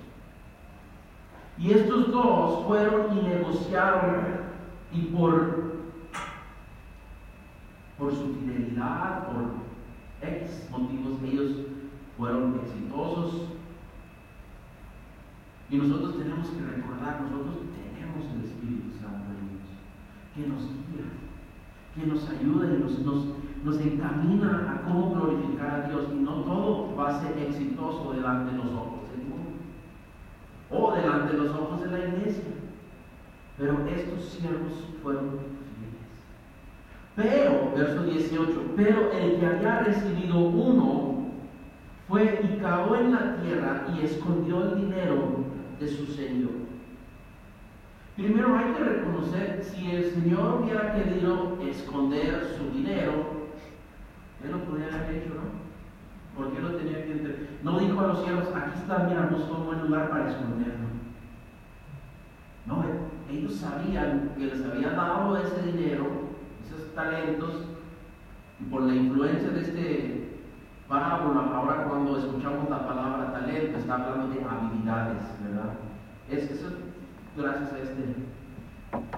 Y 1.60 1.72
estos 1.72 2.12
dos 2.12 2.66
fueron 2.66 3.16
y 3.16 3.22
negociaron 3.22 4.26
y 4.92 5.02
por, 5.02 5.76
por 8.00 8.12
su 8.12 8.34
fidelidad, 8.34 9.28
por 9.28 10.28
X 10.28 10.68
motivos, 10.72 11.22
ellos 11.24 11.52
fueron 12.18 12.60
exitosos. 12.64 13.50
Y 15.70 15.78
nosotros 15.78 16.18
tenemos 16.18 16.50
que 16.50 16.62
recordar, 16.62 17.22
nosotros 17.22 17.58
tenemos 17.58 17.89
el 18.18 18.46
Espíritu 18.46 18.90
Santo 19.00 19.30
en 19.38 19.50
Dios, 19.50 19.70
que 20.36 20.48
nos 20.48 20.64
guía, 20.64 21.06
que 21.96 22.06
nos 22.08 22.30
ayuda 22.30 22.76
y 22.76 22.82
nos, 22.82 23.00
nos, 23.00 23.26
nos 23.64 23.80
encamina 23.80 24.72
a 24.72 24.82
cómo 24.88 25.12
glorificar 25.14 25.82
a 25.82 25.88
Dios. 25.90 26.08
Y 26.12 26.16
no 26.16 26.44
todo 26.44 26.96
va 26.96 27.10
a 27.10 27.22
ser 27.22 27.38
exitoso 27.38 28.14
delante 28.14 28.52
de 28.52 28.58
los 28.58 28.72
ojos 28.74 29.10
del 29.12 29.28
mundo 29.28 29.52
o 30.72 30.96
delante 30.96 31.34
de 31.34 31.44
los 31.44 31.52
ojos 31.52 31.82
de 31.82 31.92
la 31.92 32.00
iglesia. 32.00 32.44
Pero 33.58 33.86
estos 33.88 34.24
siervos 34.24 34.72
fueron 35.04 35.30
fieles. 35.30 36.00
Pero, 37.16 37.74
verso 37.76 38.04
18, 38.04 38.74
pero 38.76 39.12
el 39.12 39.40
que 39.40 39.46
había 39.46 39.80
recibido 39.82 40.40
uno 40.40 41.30
fue 42.08 42.42
y 42.44 42.60
cavó 42.60 42.96
en 42.96 43.12
la 43.12 43.36
tierra 43.42 43.86
y 43.94 44.06
escondió 44.06 44.64
el 44.64 44.82
dinero 44.82 45.44
de 45.80 45.88
su 45.88 46.06
Señor. 46.06 46.69
Primero 48.20 48.58
hay 48.58 48.74
que 48.74 48.84
reconocer, 48.84 49.64
si 49.64 49.92
el 49.92 50.12
Señor 50.12 50.60
hubiera 50.62 50.94
querido 50.94 51.58
esconder 51.66 52.54
su 52.58 52.70
dinero, 52.78 53.48
Él 54.44 54.52
lo 54.52 54.66
podría 54.66 54.88
haber 54.88 55.16
hecho, 55.16 55.36
¿no? 55.36 56.36
¿Por 56.36 56.52
qué 56.52 56.60
lo 56.60 56.76
tenía 56.76 57.06
que 57.06 57.14
entender? 57.14 57.60
No 57.64 57.80
dijo 57.80 57.98
a 58.02 58.08
los 58.08 58.26
cielos, 58.26 58.50
aquí 58.54 58.78
está, 58.78 59.08
mira, 59.08 59.30
busco 59.32 59.60
un 59.60 59.66
buen 59.68 59.88
lugar 59.88 60.10
para 60.10 60.32
esconderlo. 60.32 60.90
No, 62.66 62.84
ellos 63.32 63.56
sabían 63.56 64.32
que 64.38 64.48
les 64.48 64.66
había 64.66 64.90
dado 64.90 65.38
ese 65.38 65.62
dinero, 65.72 66.08
esos 66.66 66.94
talentos, 66.94 67.68
por 68.70 68.82
la 68.82 68.96
influencia 68.96 69.50
de 69.52 69.62
este 69.62 70.42
parábola, 70.90 71.56
ahora 71.56 71.86
cuando 71.86 72.18
escuchamos 72.18 72.70
la 72.70 72.86
palabra 72.86 73.32
talento, 73.32 73.78
está 73.78 73.94
hablando 73.94 74.28
de 74.28 74.44
habilidades, 74.44 75.24
¿verdad? 75.42 75.72
Es 76.30 76.52
eso 76.52 76.89
gracias 77.38 77.74
a 77.74 77.80
este 77.80 78.04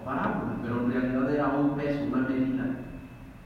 parábola, 0.03 0.57
pero 0.63 0.81
en 0.81 0.91
realidad 0.91 1.33
era 1.33 1.47
un 1.47 1.75
peso, 1.75 2.03
una 2.11 2.27
medida. 2.27 2.65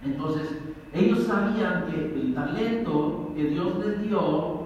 Entonces, 0.03 0.59
ellos 0.93 1.23
sabían 1.23 1.85
que 1.87 2.13
el 2.15 2.33
talento 2.33 3.31
que 3.35 3.43
Dios 3.45 3.77
les 3.85 4.01
dio, 4.03 4.65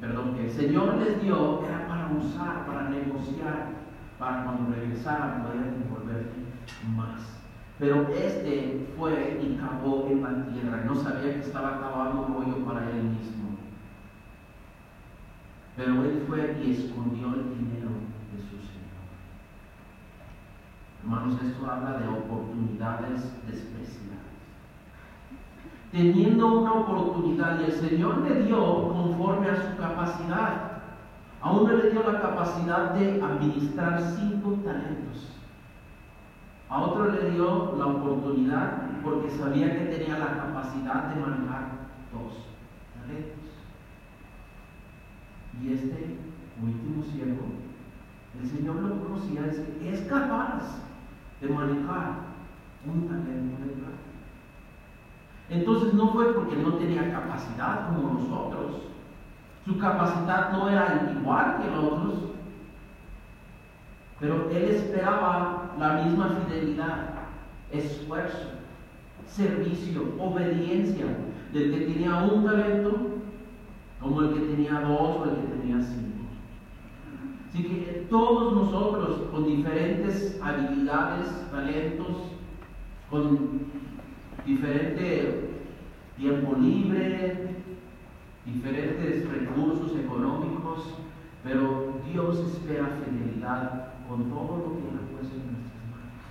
perdón, 0.00 0.34
que 0.34 0.46
el 0.46 0.50
Señor 0.50 0.96
les 0.96 1.22
dio, 1.22 1.64
era 1.64 1.88
para 1.88 2.10
usar, 2.12 2.66
para 2.66 2.88
negociar 2.88 3.86
para 4.18 4.44
cuando 4.44 4.74
regresaran 4.74 5.42
poder 5.42 5.74
devolver 5.78 6.26
más. 6.94 7.20
Pero 7.78 8.08
este 8.08 8.86
fue 8.96 9.38
y 9.42 9.56
cavó 9.56 10.08
en 10.10 10.22
la 10.22 10.46
tierra. 10.46 10.84
No 10.86 10.94
sabía 10.94 11.34
que 11.34 11.40
estaba 11.40 11.80
cavando 11.80 12.22
un 12.22 12.36
hoyo 12.36 12.64
para 12.64 12.90
él 12.90 13.02
mismo. 13.02 13.56
Pero 15.76 16.04
él 16.04 16.24
fue 16.26 16.56
y 16.64 16.72
escondió 16.72 17.26
el 17.34 17.50
dinero 17.50 17.90
de 18.32 18.40
su 18.40 18.56
Señor. 18.56 18.96
Hermanos, 21.06 21.40
esto 21.40 21.70
habla 21.70 21.98
de 21.98 22.08
oportunidades 22.08 23.32
despreciadas. 23.46 24.26
Teniendo 25.92 26.62
una 26.62 26.72
oportunidad 26.72 27.60
y 27.60 27.64
el 27.66 27.72
Señor 27.72 28.22
le 28.22 28.42
dio 28.42 28.88
conforme 28.88 29.48
a 29.50 29.54
su 29.54 29.76
capacidad. 29.80 30.82
A 31.40 31.52
uno 31.52 31.74
le 31.74 31.90
dio 31.92 32.02
la 32.02 32.20
capacidad 32.20 32.90
de 32.94 33.22
administrar 33.22 34.02
cinco 34.18 34.54
talentos. 34.64 35.30
A 36.68 36.80
otro 36.80 37.12
le 37.12 37.30
dio 37.30 37.76
la 37.78 37.86
oportunidad 37.86 38.82
porque 39.04 39.30
sabía 39.30 39.78
que 39.78 39.84
tenía 39.84 40.18
la 40.18 40.38
capacidad 40.38 41.04
de 41.04 41.20
manejar 41.20 41.86
dos 42.12 42.34
talentos. 42.98 43.46
Y 45.62 45.72
este 45.72 46.16
último 46.60 47.04
siervo, 47.04 47.46
el 48.42 48.48
Señor 48.48 48.74
lo 48.82 49.04
conocía, 49.04 49.46
es, 49.46 49.62
es 49.84 50.00
capaz 50.08 50.85
de 51.40 51.48
manejar 51.48 52.26
un 52.86 53.08
talento 53.08 53.64
de 53.64 53.72
plata. 53.72 53.96
Entonces 55.50 55.94
no 55.94 56.12
fue 56.12 56.34
porque 56.34 56.56
no 56.56 56.74
tenía 56.74 57.12
capacidad 57.12 57.88
como 57.88 58.14
nosotros, 58.14 58.82
su 59.64 59.78
capacidad 59.78 60.52
no 60.52 60.68
era 60.68 61.12
igual 61.18 61.58
que 61.60 61.68
otros, 61.68 62.14
pero 64.20 64.48
él 64.50 64.64
esperaba 64.64 65.74
la 65.78 66.04
misma 66.04 66.28
fidelidad, 66.28 67.10
esfuerzo, 67.70 68.50
servicio, 69.26 70.14
obediencia 70.18 71.06
del 71.52 71.70
que 71.72 71.92
tenía 71.92 72.16
un 72.16 72.44
talento 72.44 72.96
como 74.00 74.22
el 74.22 74.34
que 74.34 74.40
tenía 74.40 74.80
dos 74.80 75.16
o 75.18 75.24
el 75.24 75.36
que 75.36 75.46
tenía 75.48 75.82
cinco. 75.82 76.05
Que 77.56 78.06
todos 78.10 78.54
nosotros 78.54 79.28
con 79.30 79.46
diferentes 79.46 80.38
habilidades, 80.42 81.50
talentos, 81.50 82.32
con 83.10 83.60
diferente 84.44 85.56
tiempo 86.18 86.54
libre, 86.56 87.56
diferentes 88.44 89.28
recursos 89.28 89.96
económicos, 89.96 90.94
Pero 91.42 92.00
Dios 92.10 92.38
espera 92.40 92.98
fidelidad 93.04 93.92
con 94.08 94.24
todo 94.24 94.56
lo 94.56 94.72
que 94.72 94.88
Él 94.88 94.98
ha 94.98 95.12
puesto 95.12 95.36
en 95.36 95.52
nuestras 95.52 95.84
manos. 95.92 96.26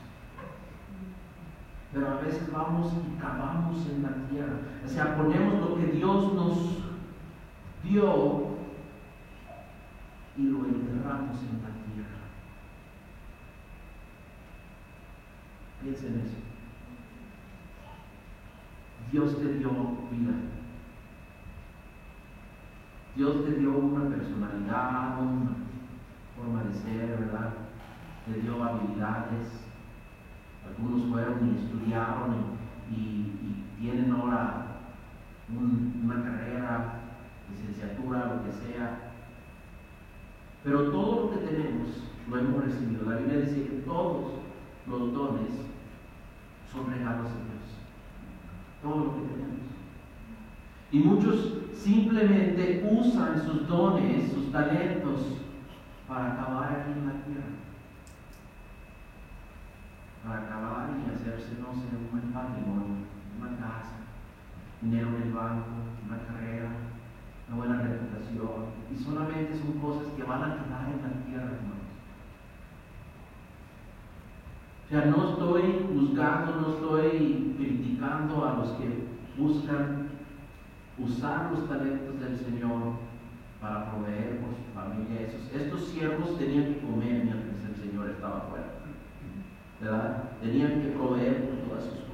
Pero 1.94 2.08
a 2.10 2.16
veces 2.20 2.52
vamos 2.52 2.92
y 2.94 3.22
cavamos 3.22 3.88
en 3.88 4.04
la 4.04 4.28
tierra. 4.30 4.60
O 4.84 4.88
sea, 4.90 5.16
ponemos 5.16 5.70
lo 5.70 5.78
que 5.78 5.88
Dios 5.88 6.34
nos 6.34 6.58
dio 7.82 8.45
y 10.38 10.44
lo 10.44 10.66
enterramos 10.66 11.38
en 11.42 11.62
la 11.64 11.70
tierra. 11.86 12.26
Piensen 15.82 16.14
en 16.14 16.20
eso. 16.22 16.38
Dios 19.12 19.38
te 19.40 19.54
dio 19.54 19.70
vida. 20.12 20.34
Dios 23.16 23.46
te 23.46 23.52
dio 23.54 23.78
una 23.78 24.10
personalidad, 24.10 25.22
una 25.22 25.56
forma 26.36 26.64
de 26.64 26.74
ser, 26.74 27.18
¿verdad? 27.18 27.54
Te 28.26 28.42
dio 28.42 28.62
habilidades. 28.62 29.62
Algunos 30.68 31.10
fueron 31.10 31.48
y 31.48 31.64
estudiaron 31.64 32.36
y, 32.92 33.32
tienen 33.80 34.12
ahora 34.14 34.66
una 35.50 36.24
carrera, 36.24 37.02
licenciatura, 37.52 38.34
lo 38.34 38.44
que 38.44 38.52
sea. 38.52 39.15
Pero 40.66 40.90
todo 40.90 41.22
lo 41.22 41.32
que 41.32 41.46
tenemos 41.46 41.90
lo 42.28 42.40
hemos 42.40 42.66
recibido. 42.66 43.08
La 43.08 43.18
Biblia 43.18 43.42
dice 43.42 43.68
que 43.68 43.84
todos 43.86 44.34
los 44.88 45.14
dones 45.14 45.52
son 46.74 46.92
regalos 46.92 47.28
de 47.28 47.38
Dios. 47.38 47.66
Todo 48.82 49.06
lo 49.06 49.14
que 49.14 49.22
tenemos. 49.32 49.60
Y 50.92 51.00
muchos 51.00 51.60
simplemente 51.76 52.90
usan 52.90 53.46
sus 53.46 53.68
dones, 53.68 54.32
sus 54.32 54.52
talentos, 54.52 55.38
para 56.08 56.34
acabar 56.34 56.72
aquí 56.72 56.92
en 56.94 57.06
la 57.06 57.24
tierra. 57.26 57.44
Para 60.26 60.46
acabar 60.46 60.90
y 60.98 61.14
hacerse, 61.14 61.60
no 61.62 61.74
sé, 61.74 61.96
un 61.96 62.10
buen 62.12 62.34
patrimonio, 62.34 63.06
una 63.40 63.56
casa, 63.58 63.98
dinero 64.82 65.10
en 65.10 65.22
el 65.22 65.32
banco, 65.32 65.68
una 66.08 66.18
carrera, 66.26 66.70
una 67.48 67.58
buena 67.58 67.82
reputación. 67.82 68.76
Y 68.92 69.04
solamente 69.04 69.58
son 69.58 69.80
cosas 69.80 70.14
que 70.16 70.24
van 70.24 70.44
a 70.44 70.56
quedar 70.56 70.88
en 70.90 71.02
la 71.02 71.26
tierra, 71.26 71.58
hermanos. 71.58 71.86
O 74.86 74.90
sea, 74.90 75.06
no 75.06 75.30
estoy 75.30 75.88
juzgando, 75.92 76.62
no 76.62 76.74
estoy 76.76 77.56
criticando 77.58 78.46
a 78.46 78.54
los 78.54 78.70
que 78.74 79.08
buscan 79.38 80.10
usar 80.98 81.52
los 81.52 81.68
talentos 81.68 82.20
del 82.20 82.38
Señor 82.38 82.94
para 83.60 83.92
proveer 83.92 84.42
por 84.42 84.52
su 84.52 84.74
familia. 84.74 85.22
estos 85.22 85.86
siervos 85.88 86.38
tenían 86.38 86.76
que 86.76 86.82
comer 86.82 87.24
mientras 87.24 87.66
el 87.68 87.76
Señor 87.76 88.10
estaba 88.10 88.48
fuera. 88.50 88.68
¿Verdad? 89.82 90.24
Tenían 90.42 90.82
que 90.82 90.90
proveer 90.90 91.50
por 91.50 91.70
todas 91.70 91.84
sus. 91.84 92.05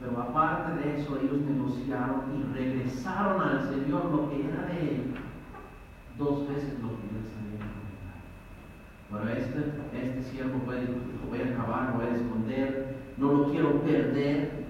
Pero 0.00 0.20
aparte 0.22 0.80
de 0.80 1.00
eso, 1.00 1.18
ellos 1.18 1.40
negociaron 1.40 2.22
y 2.36 2.56
regresaron 2.56 3.42
al 3.42 3.68
Señor 3.68 4.04
lo 4.06 4.30
que 4.30 4.46
era 4.46 4.66
de 4.66 4.80
Él, 4.80 5.14
dos 6.16 6.48
veces 6.48 6.74
lo 6.80 6.90
que 6.90 7.08
les 7.14 7.34
había 7.34 7.66
Bueno, 9.10 9.30
este, 9.30 10.06
este 10.06 10.30
siervo 10.30 10.60
puede, 10.60 10.82
lo 10.82 11.28
voy 11.28 11.40
a 11.40 11.52
acabar, 11.52 11.90
lo 11.90 11.96
voy 11.96 12.06
a 12.06 12.16
esconder, 12.16 12.96
no 13.16 13.32
lo 13.32 13.50
quiero 13.50 13.82
perder, 13.82 14.66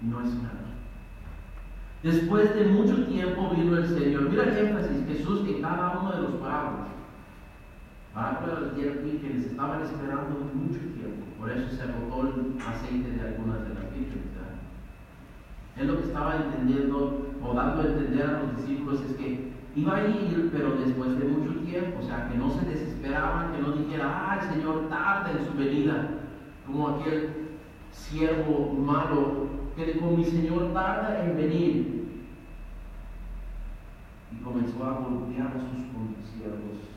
no 0.00 0.20
es 0.20 0.34
nada. 0.34 0.52
Después 2.02 2.54
de 2.54 2.66
mucho 2.66 3.04
tiempo 3.06 3.50
vino 3.50 3.76
el 3.76 3.88
Señor. 3.88 4.30
Mira 4.30 4.44
el 4.44 4.68
énfasis, 4.68 5.06
Jesús 5.08 5.40
en 5.48 5.60
cada 5.60 5.98
uno 5.98 6.12
de 6.12 6.22
los 6.22 6.32
parábolas. 6.34 6.85
Parábolas 8.16 8.72
que 8.72 9.28
les 9.28 9.44
estaban 9.44 9.82
esperando 9.82 10.50
mucho 10.54 10.80
tiempo. 10.96 11.26
Por 11.38 11.50
eso 11.50 11.68
se 11.68 11.82
agotó 11.82 12.22
el 12.22 12.56
aceite 12.66 13.10
de 13.10 13.20
algunas 13.20 13.68
de 13.68 13.74
las 13.74 13.92
vírgenes. 13.92 14.24
Él 15.76 15.86
lo 15.86 15.98
que 15.98 16.04
estaba 16.04 16.36
entendiendo 16.36 17.26
o 17.44 17.52
dando 17.52 17.82
a 17.82 17.84
entender 17.84 18.22
a 18.22 18.40
los 18.40 18.56
discípulos 18.56 19.02
es 19.02 19.16
que 19.18 19.52
iba 19.74 19.96
a 19.96 20.08
ir, 20.08 20.48
pero 20.50 20.76
después 20.76 21.18
de 21.18 21.28
mucho 21.28 21.60
tiempo. 21.60 21.98
O 22.00 22.02
sea, 22.02 22.30
que 22.30 22.38
no 22.38 22.50
se 22.52 22.64
desesperaban, 22.64 23.52
que 23.52 23.60
no 23.60 23.72
dijera, 23.72 24.06
ah, 24.08 24.38
el 24.40 24.48
Señor 24.48 24.88
tarda 24.88 25.32
en 25.32 25.46
su 25.46 25.52
venida. 25.52 26.08
Como 26.66 26.88
aquel 26.88 27.32
siervo 27.92 28.72
malo 28.72 29.46
que 29.76 29.92
dijo, 29.92 30.16
mi 30.16 30.24
Señor 30.24 30.72
tarda 30.72 31.22
en 31.22 31.36
venir. 31.36 32.22
Y 34.32 34.42
comenzó 34.42 34.82
a 34.86 35.00
golpear 35.00 35.48
a 35.48 35.60
sus 35.60 35.84
conciervos 35.92 36.95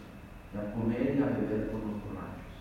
y 0.53 0.57
a 0.57 0.73
comer 0.73 1.15
y 1.15 1.21
a 1.21 1.27
beber 1.27 1.71
con 1.71 1.81
los 1.81 2.03
borrachos. 2.03 2.53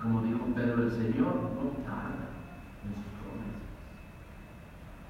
Como 0.00 0.22
dijo 0.22 0.46
Pedro, 0.54 0.84
el 0.84 0.90
Señor 0.90 1.34
no 1.54 1.82
tarda 1.84 2.30
en 2.84 2.94
sus 2.94 3.12
promesas, 3.20 3.68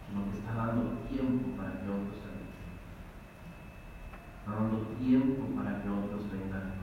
sino 0.08 0.24
que 0.24 0.38
está 0.38 0.54
dando 0.54 0.98
tiempo 1.08 1.56
para 1.56 1.72
que 1.72 1.88
otros 1.88 2.18
salgan. 2.18 2.50
Está 4.38 4.50
dando 4.52 4.78
tiempo 4.98 5.42
para 5.54 5.82
que 5.82 5.88
otros 5.88 6.30
vengan 6.32 6.80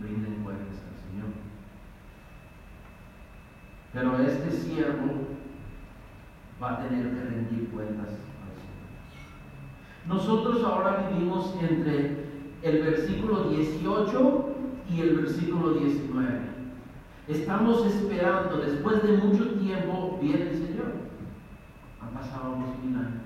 rinden 0.00 0.42
cuentas 0.42 0.80
al 0.88 0.96
Señor. 1.10 1.30
Pero 3.92 4.18
este 4.18 4.50
siervo 4.50 5.28
va 6.62 6.72
a 6.72 6.88
tener 6.88 7.10
que 7.10 7.24
rendir 7.24 7.70
cuentas. 7.70 8.29
Nosotros 10.06 10.64
ahora 10.64 11.08
vivimos 11.10 11.54
entre 11.60 12.24
el 12.62 12.82
versículo 12.82 13.50
18 13.50 14.46
y 14.90 15.00
el 15.00 15.16
versículo 15.16 15.74
19. 15.74 16.50
Estamos 17.28 17.86
esperando, 17.86 18.56
después 18.58 19.02
de 19.02 19.18
mucho 19.18 19.52
tiempo, 19.58 20.18
viene 20.20 20.50
el 20.50 20.56
Señor. 20.56 20.92
Han 22.00 22.10
pasado 22.10 22.56
unos 22.56 22.78
mil 22.82 22.96
años. 22.96 23.22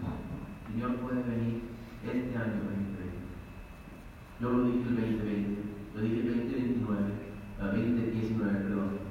El 0.66 0.74
Señor 0.74 0.96
puede 0.96 1.22
venir 1.22 1.62
este 2.04 2.36
año 2.36 2.60
2020. 2.64 2.94
Yo 4.40 4.50
lo 4.50 4.64
dije 4.64 4.88
el 4.88 4.96
2020, 4.96 5.62
lo 5.94 6.00
dije 6.02 6.20
el 6.20 6.26
2029, 6.26 7.00
el 7.60 7.66
2019, 7.66 8.58
perdón. 8.58 9.04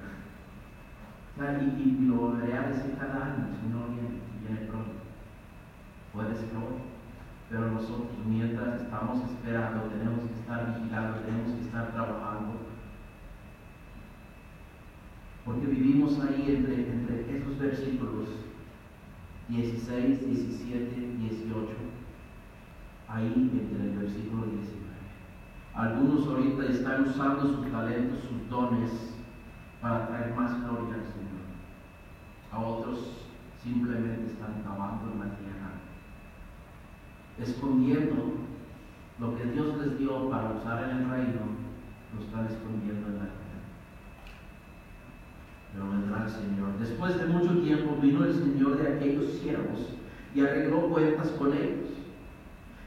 Y, 1.36 2.06
lo 2.06 2.16
volveré 2.16 2.58
a 2.58 2.68
decir 2.68 2.96
cada 3.00 3.26
año, 3.26 3.48
si 3.60 3.68
no 3.70 3.88
viene, 3.88 4.22
viene 4.42 4.68
pronto. 4.68 4.92
Puede 6.14 6.36
ser 6.36 6.56
hoy. 6.58 6.94
Pero 7.84 7.98
nosotros, 7.98 8.26
mientras 8.26 8.82
estamos 8.82 9.30
esperando, 9.30 9.84
tenemos 9.90 10.20
que 10.30 10.40
estar 10.40 10.80
vigilando, 10.80 11.20
tenemos 11.20 11.54
que 11.54 11.62
estar 11.62 11.92
trabajando. 11.92 12.54
Porque 15.44 15.68
vivimos 15.68 16.20
ahí 16.22 16.46
entre, 16.48 16.90
entre 16.90 17.38
esos 17.38 17.60
versículos 17.60 18.30
16, 19.50 20.26
17, 20.28 20.96
18. 21.18 21.68
Ahí 23.10 23.52
entre 23.54 23.90
el 23.90 23.98
versículo 23.98 24.46
19. 24.46 24.84
Algunos 25.76 26.28
ahorita 26.28 26.66
están 26.66 27.04
usando 27.10 27.48
sus 27.48 27.72
talentos, 27.72 28.20
sus 28.20 28.50
dones 28.50 28.92
para 29.82 30.08
traer 30.08 30.34
más 30.36 30.62
gloria 30.62 30.96
al 30.96 31.06
Señor. 31.12 31.44
A 32.52 32.60
otros 32.60 33.28
simplemente 33.62 34.32
están 34.32 34.62
cavando 34.64 35.12
en 35.12 35.20
la 35.20 35.36
tierra, 35.38 35.63
escondiendo 37.40 38.34
lo 39.20 39.36
que 39.36 39.46
Dios 39.46 39.78
les 39.78 39.98
dio 39.98 40.30
para 40.30 40.52
usar 40.52 40.84
en 40.84 40.98
el 40.98 41.10
reino, 41.10 41.42
lo 42.14 42.24
están 42.24 42.46
escondiendo 42.46 43.08
en 43.08 43.16
la 43.16 43.26
tierra. 43.26 43.44
Pero 45.74 45.90
vendrá 45.90 46.24
el 46.26 46.30
Señor. 46.30 46.78
Después 46.80 47.18
de 47.18 47.26
mucho 47.26 47.62
tiempo 47.62 47.98
vino 48.02 48.26
el 48.26 48.34
Señor 48.34 48.78
de 48.78 48.94
aquellos 48.94 49.32
siervos 49.34 49.96
y 50.36 50.42
arregló 50.42 50.90
cuentas 50.90 51.30
con 51.32 51.54
ellos. 51.54 51.90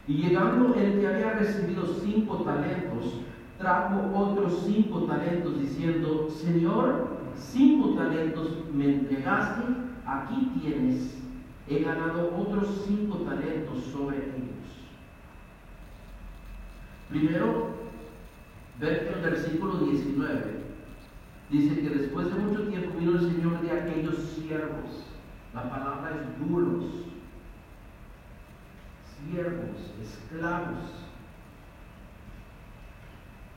Y 0.08 0.14
llegando 0.14 0.74
el 0.74 1.00
que 1.00 1.06
había 1.06 1.32
recibido 1.32 1.86
cinco 1.86 2.36
talentos, 2.38 3.22
trajo 3.58 4.12
otros 4.14 4.64
cinco 4.66 5.02
talentos 5.02 5.58
diciendo, 5.60 6.28
Señor, 6.30 7.08
cinco 7.34 7.94
talentos 7.94 8.50
me 8.72 8.94
entregaste, 8.94 9.62
aquí 10.06 10.52
tienes, 10.60 11.15
he 11.68 11.82
ganado 11.82 12.36
otros 12.36 12.84
cinco 12.86 13.18
talentos 13.18 13.84
sobre 13.92 14.18
ellos. 14.18 14.56
Primero, 17.08 17.70
el 18.80 19.20
versículo 19.22 19.78
19. 19.78 20.66
Dice 21.50 21.80
que 21.80 21.90
después 21.90 22.26
de 22.26 22.40
mucho 22.40 22.68
tiempo 22.68 22.98
vino 22.98 23.12
el 23.12 23.20
Señor 23.20 23.60
de 23.60 23.70
aquellos 23.70 24.16
siervos. 24.16 25.06
La 25.54 25.70
palabra 25.70 26.10
es 26.10 26.48
duros. 26.48 26.84
Siervos, 29.30 29.92
esclavos 30.02 31.06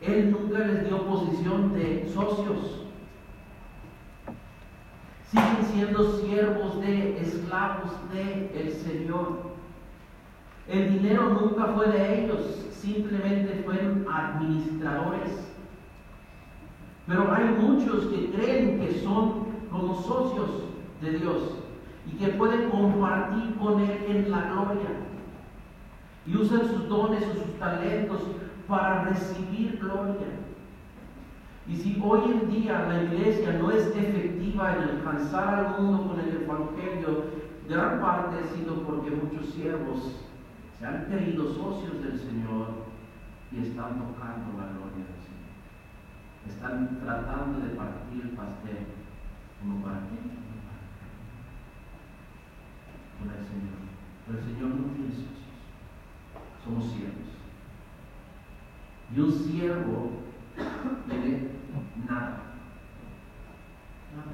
él 0.02 0.32
nunca 0.32 0.60
les 0.60 0.88
dio 0.88 1.06
posición 1.06 1.74
de 1.74 2.10
socios. 2.14 2.86
Siguen 5.32 5.66
siendo 5.72 6.18
siervos 6.18 6.82
de, 6.82 7.22
esclavos 7.22 7.92
de 8.12 8.52
el 8.60 8.72
Señor. 8.74 9.50
El 10.68 10.94
dinero 10.94 11.30
nunca 11.30 11.66
fue 11.76 11.88
de 11.90 12.26
ellos, 12.26 12.66
simplemente 12.72 13.62
fueron 13.66 14.06
administradores. 14.12 15.50
Pero 17.08 17.34
hay 17.34 17.46
muchos 17.60 18.06
que 18.08 18.32
creen 18.32 18.80
que 18.80 19.02
son 19.02 19.46
como 19.72 20.02
socios 20.02 20.50
de 21.02 21.12
Dios 21.18 21.56
y 22.06 22.18
que 22.18 22.28
pueden 22.30 22.70
compartir 22.70 23.56
con 23.56 23.82
Él 23.82 24.06
en 24.08 24.32
la 24.32 24.42
gloria. 24.52 24.90
Y 26.26 26.38
usan 26.38 26.68
sus 26.68 26.88
dones 26.88 27.24
o 27.24 27.34
sus 27.34 27.60
talentos 27.60 28.22
para 28.68 29.06
recibir 29.06 29.80
gloria. 29.80 30.28
Y 31.70 31.76
si 31.76 32.02
hoy 32.04 32.32
en 32.32 32.50
día 32.50 32.88
la 32.90 33.04
iglesia 33.04 33.54
no 33.54 33.70
es 33.70 33.86
efectiva 33.96 34.76
en 34.76 34.84
alcanzar 34.84 35.54
al 35.54 35.82
mundo 35.82 36.08
con 36.08 36.20
el 36.20 36.42
Evangelio, 36.42 37.26
gran 37.68 38.02
parte 38.02 38.38
ha 38.40 38.56
sido 38.56 38.82
porque 38.84 39.12
muchos 39.12 39.54
siervos 39.54 40.26
se 40.80 40.86
han 40.86 41.06
querido 41.06 41.54
socios 41.54 42.02
del 42.02 42.20
Señor 42.20 42.70
y 43.52 43.60
están 43.60 44.00
tocando 44.00 44.58
la 44.58 44.72
gloria 44.74 45.06
del 45.06 45.22
Señor. 45.22 45.54
Están 46.48 47.00
tratando 47.04 47.60
de 47.60 47.76
partir 47.76 48.24
el 48.24 48.30
pastel 48.30 48.88
como 49.62 49.84
para 49.84 50.00
qué? 50.00 50.18
Con 53.20 53.30
el 53.30 53.46
Señor. 53.46 53.78
Pero 54.26 54.40
el 54.40 54.46
Señor 54.46 54.70
no 54.70 54.94
tiene 54.94 55.12
socios. 55.12 55.38
Somos 56.64 56.92
siervos. 56.92 57.30
Y 59.16 59.20
un 59.20 59.32
siervo 59.32 60.12
tiene 61.08 61.59
nada. 62.08 62.56
Nada. 64.16 64.34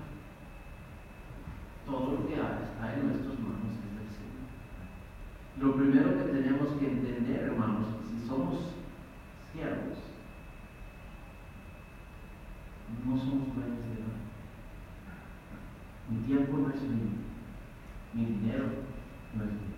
Todo 1.85 2.11
lo 2.11 2.27
que 2.27 2.33
está 2.33 2.93
en 2.93 3.07
nuestras 3.07 3.39
manos 3.39 3.77
es 3.77 3.95
del 3.95 4.09
Señor. 4.09 4.47
Lo 5.59 5.75
primero 5.75 6.17
que 6.17 6.31
tenemos 6.31 6.69
que 6.79 6.87
entender, 6.87 7.43
hermanos, 7.43 7.87
si 8.09 8.27
somos 8.27 8.73
siervos, 9.53 9.99
no 13.05 13.17
somos 13.17 13.55
dueños 13.55 13.85
de 13.85 14.01
nada. 14.01 14.25
Mi 16.09 16.17
tiempo 16.25 16.57
no 16.57 16.69
es 16.69 16.81
mío. 16.81 17.25
Mi 18.13 18.25
dinero 18.25 18.65
no 19.35 19.43
es 19.43 19.51
mío. 19.51 19.75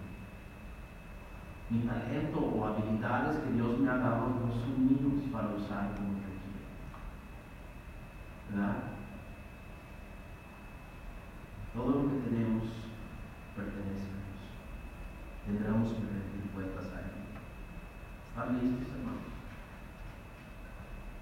Mi 1.70 1.80
talento 1.80 2.40
o 2.40 2.66
habilidades 2.66 3.38
que 3.38 3.52
Dios 3.52 3.80
me 3.80 3.90
ha 3.90 3.98
dado 3.98 4.30
no 4.30 4.52
son 4.52 4.88
míos 4.88 5.24
para 5.32 5.56
usar. 5.56 5.92
¿Verdad? 8.50 8.76
Todo 11.74 12.04
lo 12.04 12.10
que 12.10 12.30
tenemos 12.30 12.64
pertenece 13.56 14.08
a 14.08 14.18
Dios. 14.18 14.38
Tendremos 15.46 15.90
que 15.90 16.00
rendir 16.00 16.52
cuentas 16.54 16.86
a 16.86 17.00
Él. 17.00 17.18
¿Están 18.30 18.54
listos, 18.60 18.96
hermanos? 18.96 19.22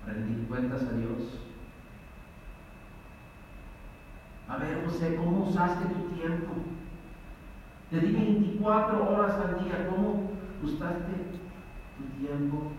Rendir 0.06 0.48
cuentas 0.48 0.84
a 0.84 0.92
Dios. 0.94 1.40
A 4.48 4.58
ver, 4.58 4.86
José, 4.86 5.16
¿cómo 5.16 5.48
usaste 5.48 5.86
tu 5.86 6.16
tiempo? 6.16 6.54
Te 7.90 8.00
di 8.00 8.14
24 8.14 9.10
horas 9.10 9.36
al 9.36 9.64
día. 9.64 9.90
¿Cómo 9.90 10.32
usaste 10.64 11.14
tu 11.98 12.04
tiempo 12.20 12.72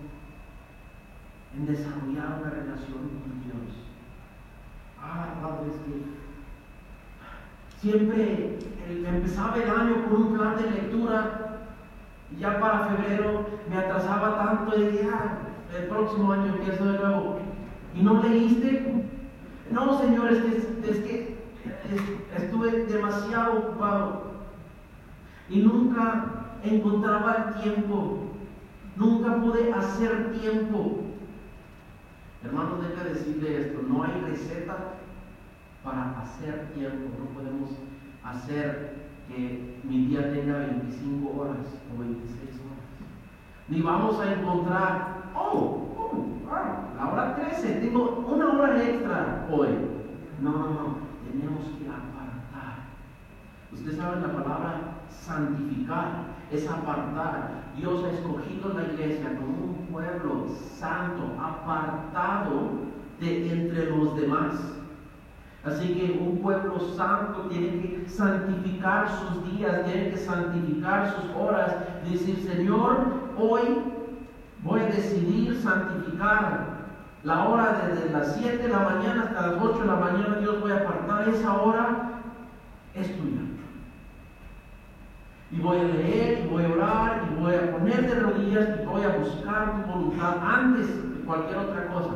en 1.56 1.66
desarrollar 1.66 2.40
una 2.40 2.50
relación 2.50 3.08
con 3.20 3.42
Dios? 3.44 3.85
Ah, 5.02 5.26
Padre, 5.42 5.70
es 5.70 5.76
que 5.82 6.16
siempre 7.80 8.58
empezaba 9.06 9.56
el 9.56 9.70
año 9.70 10.04
con 10.04 10.22
un 10.22 10.34
plan 10.34 10.56
de 10.56 10.70
lectura 10.70 11.60
y 12.30 12.40
ya 12.40 12.60
para 12.60 12.86
febrero 12.86 13.46
me 13.68 13.76
atrasaba 13.76 14.38
tanto 14.38 14.78
y 14.78 14.86
dije, 14.86 15.08
ah, 15.12 15.38
el 15.76 15.88
próximo 15.88 16.32
año 16.32 16.46
empiezo 16.46 16.84
de 16.84 16.98
nuevo. 16.98 17.38
¿Y 17.94 18.02
no 18.02 18.22
leíste? 18.22 19.04
No, 19.70 19.98
Señor, 19.98 20.32
es 20.32 20.40
que, 20.40 20.56
es 20.90 20.98
que 20.98 21.36
estuve 22.36 22.84
demasiado 22.86 23.58
ocupado 23.58 24.26
y 25.48 25.60
nunca 25.60 26.26
encontraba 26.62 27.54
el 27.54 27.62
tiempo, 27.62 28.18
nunca 28.96 29.36
pude 29.36 29.72
hacer 29.72 30.32
tiempo. 30.40 31.05
Hermano, 32.46 32.76
deja 32.76 33.02
decirle 33.02 33.60
esto, 33.60 33.82
no 33.82 34.04
hay 34.04 34.20
receta 34.20 34.76
para 35.82 36.20
hacer 36.20 36.68
tiempo, 36.74 37.10
no 37.18 37.26
podemos 37.34 37.70
hacer 38.22 39.08
que 39.26 39.80
mi 39.82 40.06
día 40.06 40.32
tenga 40.32 40.58
25 40.58 41.40
horas 41.40 41.66
o 41.92 41.98
26 41.98 42.50
horas. 42.60 42.86
Ni 43.66 43.82
vamos 43.82 44.20
a 44.20 44.32
encontrar, 44.32 45.32
oh, 45.34 45.92
oh 45.98 46.24
la 46.96 47.12
hora 47.12 47.34
13, 47.34 47.80
tengo 47.80 48.24
una 48.28 48.52
hora 48.52 48.80
extra 48.80 49.48
hoy. 49.50 49.68
No, 50.40 50.52
no, 50.52 50.70
no, 50.70 50.96
tenemos 51.28 51.64
que 51.64 51.88
apartar. 51.88 52.86
Usted 53.72 53.96
sabe 53.96 54.20
la 54.20 54.32
palabra 54.32 54.80
santificar, 55.10 56.26
es 56.52 56.68
apartar. 56.68 57.64
Dios 57.76 58.04
ha 58.04 58.10
escogido 58.10 58.72
la 58.72 58.84
iglesia 58.84 59.36
como 59.36 59.48
un 59.48 59.85
pueblo 59.96 60.44
santo, 60.78 61.22
apartado 61.40 62.68
de 63.18 63.50
entre 63.50 63.86
los 63.96 64.14
demás. 64.14 64.52
Así 65.64 65.94
que 65.94 66.18
un 66.20 66.38
pueblo 66.42 66.78
santo 66.94 67.46
tiene 67.48 67.80
que 67.80 68.06
santificar 68.06 69.08
sus 69.08 69.52
días, 69.52 69.86
tiene 69.86 70.10
que 70.10 70.18
santificar 70.18 71.14
sus 71.14 71.34
horas. 71.34 71.76
Decir, 72.04 72.36
Señor, 72.46 72.98
hoy 73.38 73.62
voy 74.62 74.80
a 74.80 74.86
decidir 74.86 75.58
santificar 75.62 76.76
la 77.24 77.48
hora 77.48 77.88
desde 77.88 78.10
las 78.10 78.36
7 78.36 78.58
de 78.58 78.68
la 78.68 78.80
mañana 78.80 79.22
hasta 79.22 79.46
las 79.46 79.62
8 79.62 79.80
de 79.80 79.86
la 79.86 79.96
mañana. 79.96 80.36
Dios 80.40 80.60
voy 80.60 80.72
a 80.72 80.76
apartar 80.76 81.26
esa 81.30 81.54
hora, 81.54 82.20
es 82.94 83.16
tuya. 83.16 83.55
Y 85.50 85.60
voy 85.60 85.78
a 85.78 85.84
leer, 85.84 86.44
y 86.44 86.48
voy 86.48 86.64
a 86.64 86.68
orar, 86.68 87.28
y 87.30 87.40
voy 87.40 87.54
a 87.54 87.72
poner 87.72 88.02
de 88.08 88.20
rodillas, 88.20 88.80
y 88.80 88.86
voy 88.86 89.02
a 89.02 89.16
buscar 89.16 89.84
tu 89.84 89.92
voluntad 89.92 90.38
antes 90.42 90.86
de 90.88 91.24
cualquier 91.24 91.58
otra 91.58 91.86
cosa. 91.88 92.14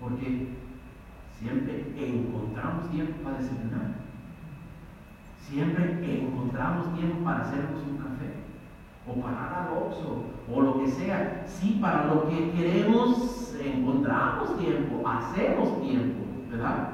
Porque 0.00 0.48
siempre 1.38 1.92
encontramos 1.96 2.90
tiempo 2.90 3.22
para 3.24 3.38
desayunar. 3.38 3.90
Siempre 5.40 6.22
encontramos 6.22 6.94
tiempo 6.94 7.24
para 7.24 7.40
hacernos 7.40 7.82
un 7.82 7.96
café. 7.98 8.34
O 9.06 9.20
para 9.20 9.66
al 9.66 9.76
oxo, 9.76 10.24
o 10.48 10.60
lo 10.60 10.78
que 10.78 10.90
sea. 10.90 11.42
Sí, 11.46 11.78
para 11.80 12.06
lo 12.06 12.28
que 12.28 12.52
queremos 12.52 13.40
encontramos 13.60 14.58
tiempo, 14.58 15.06
hacemos 15.06 15.80
tiempo, 15.82 16.24
¿verdad? 16.50 16.90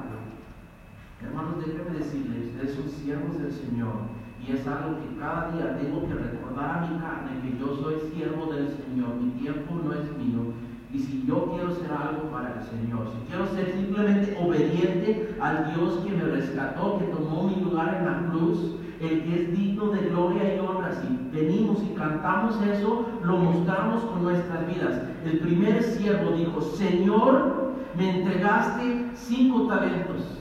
Hermanos, 1.19 1.65
déjenme 1.65 1.97
decirles, 1.97 2.53
ustedes 2.53 2.75
son 2.75 2.89
siervos 2.89 3.39
del 3.39 3.51
Señor. 3.51 4.05
Y 4.45 4.51
es 4.51 4.67
algo 4.67 5.01
que 5.01 5.19
cada 5.19 5.51
día 5.51 5.77
tengo 5.79 6.07
que 6.07 6.13
recordar 6.13 6.77
a 6.77 6.87
mi 6.87 6.99
carne 6.99 7.41
que 7.41 7.57
yo 7.57 7.75
soy 7.81 7.95
siervo 8.13 8.53
del 8.53 8.69
Señor. 8.69 9.15
Mi 9.19 9.31
tiempo 9.31 9.81
no 9.83 9.93
es 9.93 10.05
mío. 10.15 10.53
Y 10.93 10.99
si 10.99 11.25
yo 11.27 11.51
quiero 11.51 11.73
ser 11.73 11.91
algo 11.91 12.29
para 12.31 12.53
el 12.53 12.63
Señor, 12.63 13.07
si 13.09 13.29
quiero 13.29 13.47
ser 13.47 13.73
simplemente 13.73 14.37
obediente 14.39 15.35
al 15.41 15.73
Dios 15.73 16.05
que 16.05 16.11
me 16.11 16.23
rescató, 16.23 16.99
que 16.99 17.05
tomó 17.05 17.49
mi 17.49 17.61
lugar 17.61 17.95
en 17.95 18.05
la 18.05 18.29
cruz, 18.29 18.75
el 19.01 19.23
que 19.23 19.41
es 19.41 19.57
digno 19.57 19.89
de 19.89 20.09
gloria 20.09 20.55
y 20.55 20.59
honra, 20.59 20.93
si 21.01 21.35
venimos 21.35 21.83
y 21.83 21.95
cantamos 21.95 22.61
eso, 22.61 23.07
lo 23.23 23.37
mostramos 23.37 24.03
con 24.03 24.23
nuestras 24.23 24.67
vidas. 24.67 25.01
El 25.25 25.39
primer 25.39 25.83
siervo 25.83 26.31
dijo, 26.31 26.61
Señor, 26.61 27.73
me 27.97 28.19
entregaste 28.19 29.07
cinco 29.15 29.67
talentos. 29.67 30.36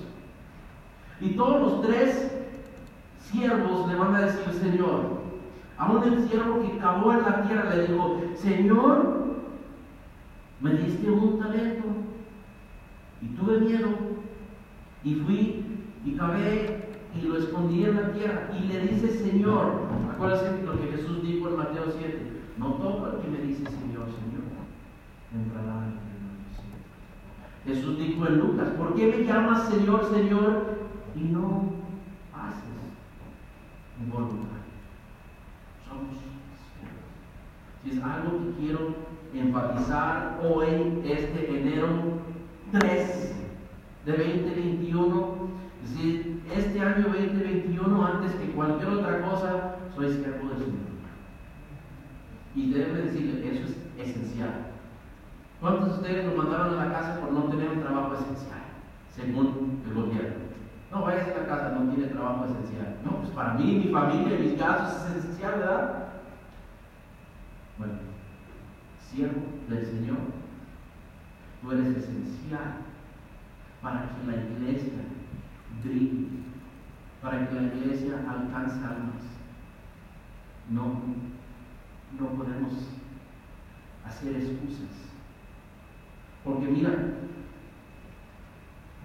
Y 1.21 1.31
todos 1.31 1.61
los 1.61 1.83
tres 1.83 2.31
siervos 3.31 3.89
le 3.89 3.95
van 3.97 4.15
a 4.15 4.21
decir, 4.27 4.53
Señor, 4.53 5.21
aún 5.79 6.03
el 6.05 6.29
siervo 6.29 6.61
que 6.63 6.79
cavó 6.79 7.13
en 7.13 7.23
la 7.23 7.43
tierra 7.43 7.75
le 7.75 7.87
dijo, 7.87 8.21
Señor, 8.35 9.17
me 10.61 10.73
diste 10.73 11.11
un 11.11 11.39
talento 11.39 11.85
y 13.23 13.27
tuve 13.29 13.59
miedo 13.61 13.89
y 15.05 15.15
fui 15.17 15.65
y 16.05 16.13
cavé 16.13 16.91
y 17.15 17.27
lo 17.27 17.39
escondí 17.39 17.85
en 17.85 17.97
la 17.97 18.13
tierra 18.13 18.51
y 18.59 18.67
le 18.67 18.81
dice 18.89 19.09
Señor, 19.09 19.73
acuérdense 20.13 20.63
lo 20.65 20.81
que 20.81 20.89
Jesús 20.89 21.23
dijo 21.23 21.49
en 21.49 21.57
Mateo 21.57 21.85
7, 21.99 22.19
no 22.59 22.73
todo 22.75 23.13
el 23.13 23.23
que 23.23 23.29
me 23.29 23.39
dice 23.39 23.65
Señor, 23.65 24.07
Señor, 24.07 24.45
entrará 25.35 25.87
en 25.87 25.93
el. 27.73 27.75
Jesús 27.75 27.99
dijo 27.99 28.27
en 28.27 28.39
Lucas, 28.39 28.69
¿por 28.79 28.95
qué 28.95 29.07
me 29.07 29.25
llamas 29.25 29.69
Señor, 29.69 30.09
Señor 30.11 30.86
y 31.17 31.21
no 31.33 31.73
haces 32.35 32.65
mi 33.99 34.11
voluntad? 34.11 34.61
Somos 35.89 36.17
si 37.83 37.91
es 37.91 38.03
algo 38.03 38.41
que 38.41 38.61
quiero 38.61 38.95
enfatizar 39.33 40.41
hoy, 40.43 41.03
este 41.05 41.59
enero 41.59 41.89
3, 42.73 43.35
de 44.07 44.13
2021. 44.13 45.37
Si 45.85 46.43
este 46.53 46.81
año 46.81 47.05
2021, 47.05 48.07
antes 48.07 48.33
que 48.35 48.51
cualquier 48.51 48.89
otra 48.91 49.23
cosa, 49.23 49.77
soy 49.95 50.13
siervo 50.13 50.49
del 50.49 50.59
Señor. 50.59 50.87
Y 52.57 52.73
debe 52.73 53.03
decirle, 53.03 53.49
eso 53.49 53.73
es 53.99 54.09
esencial. 54.09 54.73
¿Cuántos 55.61 55.87
de 55.87 55.95
ustedes 55.95 56.27
nos 56.27 56.37
mandaron 56.37 56.79
a 56.79 56.87
la 56.87 56.93
casa 56.93 57.21
por 57.21 57.33
no 57.33 57.45
tener 57.45 57.71
un 57.71 57.81
trabajo 57.81 58.15
esencial, 58.15 58.63
según 59.15 59.83
el 59.87 59.95
gobierno? 59.95 60.46
No 60.91 61.03
vayas 61.03 61.29
a 61.29 61.41
la 61.41 61.47
casa, 61.47 61.71
no 61.71 61.93
tiene 61.93 62.11
trabajo 62.11 62.45
esencial. 62.45 62.97
No, 63.05 63.19
pues 63.19 63.31
para 63.31 63.55
mí, 63.55 63.83
mi 63.85 63.93
familia, 63.93 64.39
mis 64.39 64.59
gastos 64.59 65.11
es 65.11 65.17
esencial, 65.17 65.59
¿verdad? 65.59 66.09
Bueno, 67.79 67.95
siervo 68.99 69.43
del 69.69 69.85
Señor, 69.85 70.19
tú 71.61 71.73
eres 71.73 71.97
esencial 71.97 72.77
para 73.83 74.09
que 74.09 74.27
la 74.27 74.37
iglesia 74.37 75.03
brille, 75.83 76.29
para 77.21 77.49
que 77.49 77.55
la 77.55 77.63
iglesia 77.63 78.15
alcance 78.29 78.77
almas. 78.85 79.23
No, 80.71 80.85
no 82.19 82.27
podemos 82.37 82.73
hacer 84.05 84.37
excusas. 84.37 85.07
Porque 86.45 86.67
mira, 86.67 86.93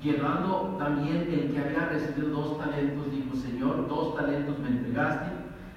llegando 0.01 0.75
también 0.79 1.27
el 1.31 1.51
que 1.51 1.59
había 1.59 1.89
recibido 1.89 2.29
dos 2.29 2.57
talentos, 2.57 3.11
dijo, 3.11 3.35
Señor, 3.35 3.87
dos 3.87 4.15
talentos 4.15 4.57
me 4.59 4.69
entregaste, 4.69 5.31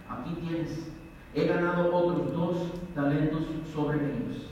aquí 0.08 0.34
tienes, 0.40 0.90
he 1.34 1.46
ganado 1.46 1.94
otros 1.94 2.32
dos 2.32 2.56
talentos 2.94 3.42
sobre 3.72 3.98
ellos. 3.98 4.48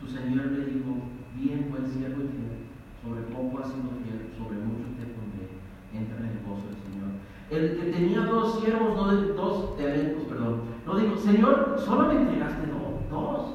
Su 0.00 0.06
Señor 0.06 0.46
le 0.46 0.66
dijo, 0.66 0.90
bien, 1.34 1.68
buen 1.70 1.86
siervo 1.86 2.22
y 2.22 2.28
fiel, 2.28 2.66
sobre 3.02 3.22
poco 3.22 3.58
has 3.58 3.68
sido 3.68 3.90
fiel, 4.04 4.30
sobre 4.38 4.58
mucho 4.58 4.86
te 4.96 5.06
pondré, 5.12 5.48
entra 5.92 6.18
en 6.18 6.26
el 6.26 6.44
gozo 6.46 6.66
del 6.68 6.76
Señor. 6.86 7.10
El 7.50 7.80
que 7.80 7.90
tenía 7.90 8.20
dos 8.20 8.60
siervos, 8.60 8.96
no 8.96 9.12
dos 9.34 9.76
talentos, 9.76 10.24
perdón, 10.24 10.60
no 10.86 10.96
dijo, 10.96 11.16
Señor, 11.16 11.76
solo 11.84 12.06
me 12.08 12.20
entregaste 12.20 12.66
dos, 12.68 13.10
dos. 13.10 13.54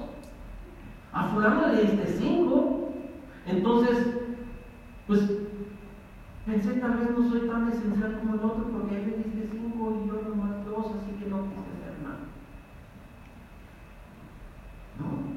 A 1.14 1.28
fulano 1.30 1.68
le 1.68 1.82
diste 1.82 2.06
cinco. 2.08 2.90
Entonces, 3.46 4.16
pues 5.08 5.30
pensé 6.52 6.74
tal 6.82 6.98
vez 6.98 7.18
no 7.18 7.30
soy 7.30 7.48
tan 7.48 7.70
esencial 7.70 8.20
como 8.20 8.34
el 8.34 8.44
otro 8.44 8.68
porque 8.72 8.96
él 8.98 9.06
me 9.06 9.24
diste 9.24 9.48
cinco 9.52 10.04
y 10.04 10.08
yo 10.08 10.22
nomás 10.22 10.66
dos, 10.66 10.88
así 10.98 11.12
que 11.18 11.30
no 11.30 11.48
quise 11.48 11.72
hacer 11.72 12.04
nada. 12.04 12.28
No. 15.00 15.32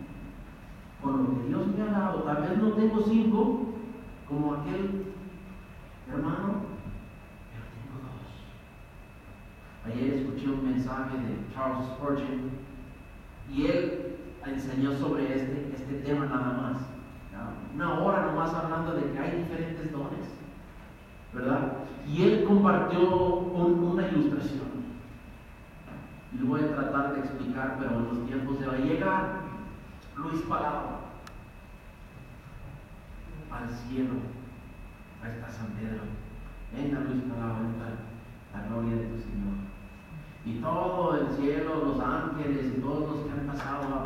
Con 1.00 1.22
lo 1.22 1.40
que 1.40 1.48
Dios 1.48 1.68
me 1.68 1.82
ha 1.82 1.92
dado, 1.92 2.22
tal 2.22 2.42
vez 2.42 2.58
no 2.58 2.72
tengo 2.72 3.00
cinco 3.02 3.60
como 4.28 4.54
aquel 4.54 5.14
hermano, 6.10 6.62
pero 7.52 7.64
tengo 7.78 7.96
dos. 8.02 8.34
Ayer 9.86 10.14
escuché 10.14 10.48
un 10.48 10.64
mensaje 10.64 11.16
de 11.16 11.54
Charles 11.54 11.86
Spurgeon 11.86 12.50
y 13.52 13.66
él 13.66 14.16
enseñó 14.44 14.92
sobre 14.94 15.32
este, 15.32 15.74
este 15.76 15.94
tema 16.04 16.26
nada 16.26 16.58
más. 16.60 16.76
Una 17.72 18.00
hora 18.00 18.26
nomás 18.26 18.54
hablando 18.54 18.94
de 18.94 19.12
que 19.12 19.18
hay 19.18 19.42
diferentes 19.42 19.92
dones, 19.92 20.43
¿verdad? 21.34 21.72
Y 22.06 22.22
él 22.22 22.44
compartió 22.44 23.00
una 23.00 24.08
ilustración. 24.08 24.74
Y 26.32 26.38
lo 26.38 26.46
voy 26.46 26.60
a 26.60 26.74
tratar 26.74 27.14
de 27.14 27.20
explicar, 27.20 27.76
pero 27.78 27.98
en 27.98 28.04
los 28.04 28.26
tiempos 28.26 28.58
de 28.60 28.66
va 28.66 28.74
a 28.74 28.78
llegar 28.78 29.40
Luis 30.16 30.42
Palau 30.42 31.04
al 33.50 33.70
cielo. 33.70 34.14
Ahí 35.22 35.30
está 35.30 35.48
San 35.48 35.68
Pedro. 35.78 36.02
Venga 36.72 37.00
Luis 37.00 37.22
Palau, 37.24 37.64
entra 37.64 37.88
la 38.52 38.68
gloria 38.68 38.96
de 38.96 39.06
tu 39.06 39.18
Señor. 39.18 39.54
Y 40.44 40.60
todo 40.60 41.16
el 41.16 41.28
cielo, 41.36 41.84
los 41.86 42.00
ángeles 42.00 42.74
y 42.76 42.80
todos 42.80 43.10
los 43.10 43.26
que 43.26 43.32
han 43.32 43.46
pasado 43.46 44.04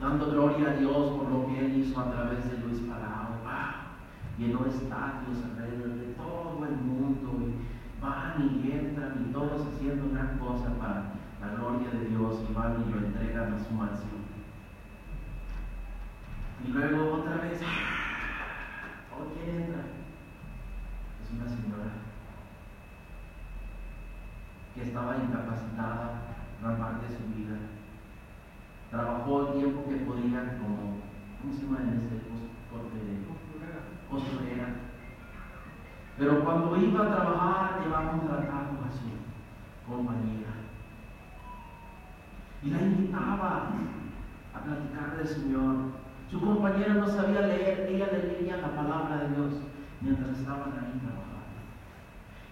dando 0.00 0.30
gloria 0.30 0.70
a 0.70 0.74
Dios 0.74 1.16
por 1.16 1.30
lo 1.30 1.46
que 1.46 1.64
Él 1.64 1.78
hizo 1.78 1.98
a 1.98 2.10
través 2.10 2.44
de 2.50 2.58
Luis 2.58 2.80
Palau. 2.80 3.40
¡Ah! 3.46 3.96
Llenó 4.38 4.66
estadios 4.66 5.38
alrededor 5.44 5.94
de 5.96 6.14
todo 6.14 6.66
el 6.66 6.76
mundo 6.76 7.30
y 7.40 7.93
van 8.04 8.60
y 8.62 8.70
entran 8.70 9.26
y 9.26 9.32
todos 9.32 9.66
haciendo 9.66 10.12
gran 10.12 10.38
cosa 10.38 10.68
para 10.78 11.14
la 11.40 11.56
gloria 11.56 11.88
de 11.90 12.04
Dios 12.06 12.44
y 12.48 12.52
van 12.52 12.84
y 12.86 12.92
lo 12.92 12.98
entregan 12.98 13.54
a 13.54 13.58
su 13.58 13.72
mansión. 13.72 14.24
Y 16.64 16.68
luego 16.68 17.14
otra 17.14 17.36
vez, 17.36 17.60
¿por 19.10 19.32
quién 19.32 19.62
entra? 19.62 19.84
Es 21.22 21.30
una 21.32 21.48
señora 21.48 21.90
que 24.74 24.82
estaba 24.82 25.16
incapacitada 25.16 26.20
gran 26.60 26.78
parte 26.78 27.06
de 27.06 27.16
su 27.16 27.24
vida. 27.34 27.56
Trabajó 28.90 29.48
el 29.48 29.60
tiempo 29.60 29.84
que 29.88 29.96
podía 29.96 30.58
como, 30.58 31.00
¿cómo 31.40 31.52
se 31.52 31.62
llama 31.62 31.78
en 31.82 32.00
este 32.00 32.14
de 32.14 33.26
costurera? 34.10 34.83
Pero 36.18 36.44
cuando 36.44 36.76
iba 36.76 37.04
a 37.04 37.14
trabajar, 37.14 37.80
llevaba 37.82 38.12
contratado 38.12 38.78
a 38.86 38.92
su 38.92 39.90
compañera. 39.90 40.54
Y 42.62 42.70
la 42.70 42.82
invitaba 42.82 43.70
a 44.54 44.60
platicar 44.60 45.16
del 45.16 45.26
Señor. 45.26 45.76
Su 46.30 46.40
compañera 46.40 46.94
no 46.94 47.08
sabía 47.08 47.42
leer, 47.42 47.88
ella 47.90 48.08
le 48.12 48.32
leía 48.32 48.56
la 48.58 48.74
palabra 48.74 49.16
de 49.18 49.28
Dios 49.34 49.52
mientras 50.00 50.38
estaban 50.38 50.72
ahí 50.72 51.00
trabajando. 51.02 51.34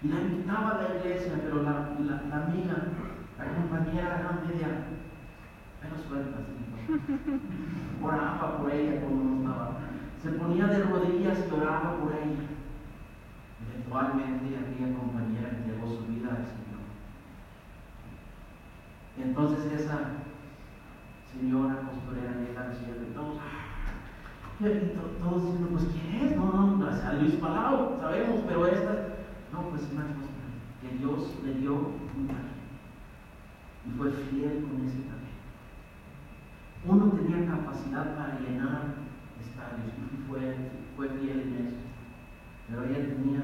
Y 0.03 0.07
la 0.09 0.21
invitaba 0.21 0.69
a 0.71 0.81
la 0.81 0.99
iglesia, 0.99 1.33
pero 1.41 1.63
la, 1.63 1.95
la, 1.99 2.21
la 2.29 2.45
amiga, 2.45 2.75
la 3.37 3.45
compañera 3.45 4.19
era 4.19 4.41
media, 4.45 4.67
menos 5.81 6.01
suelta, 6.07 6.39
oraba 8.01 8.57
por 8.57 8.71
ella 8.71 9.01
cuando 9.01 9.23
no 9.23 9.37
estaba. 9.39 9.71
Se 10.21 10.29
ponía 10.31 10.67
de 10.67 10.83
rodillas 10.83 11.45
y 11.49 11.53
oraba 11.53 11.97
por 11.97 12.11
ella. 12.11 12.43
Eventualmente 13.73 14.57
aquella 14.57 14.95
compañera 14.97 15.49
entregó 15.49 15.87
su 15.87 16.05
vida 16.05 16.29
al 16.29 16.45
Señor. 16.45 16.85
Entonces 19.17 19.81
esa 19.81 19.99
señora 21.33 21.81
costurera 21.81 22.37
llega 22.37 22.61
al 22.61 22.75
cielo 22.75 23.01
y 23.09 23.13
todos, 23.13 23.37
y 24.59 25.21
todos 25.21 25.45
diciendo, 25.45 25.69
pues 25.71 25.85
¿quién 25.91 26.25
es? 26.25 26.35
No, 26.35 26.77
no, 26.77 26.87
a 26.87 27.13
Luis 27.13 27.35
Palau, 27.35 27.97
sabemos, 27.99 28.41
pero 28.47 28.67
esta, 28.67 29.07
no, 29.51 29.69
pues 29.69 29.89
una 29.91 30.05
que 30.81 30.97
Dios 30.97 31.33
le 31.43 31.53
dio 31.55 31.73
un 31.73 32.27
talento 32.27 32.53
y 33.85 33.91
fue 33.97 34.11
fiel 34.11 34.63
con 34.63 34.85
ese 34.85 34.99
talento. 34.99 35.23
Uno 36.85 37.11
tenía 37.11 37.49
capacidad 37.49 38.15
para 38.15 38.39
llenar 38.39 38.95
estadios 39.39 39.93
y 40.13 40.29
fue, 40.29 40.71
fue 40.95 41.09
fiel 41.09 41.39
en 41.39 41.67
eso, 41.67 41.92
pero 42.73 42.89
ella 42.89 43.07
tenía 43.07 43.43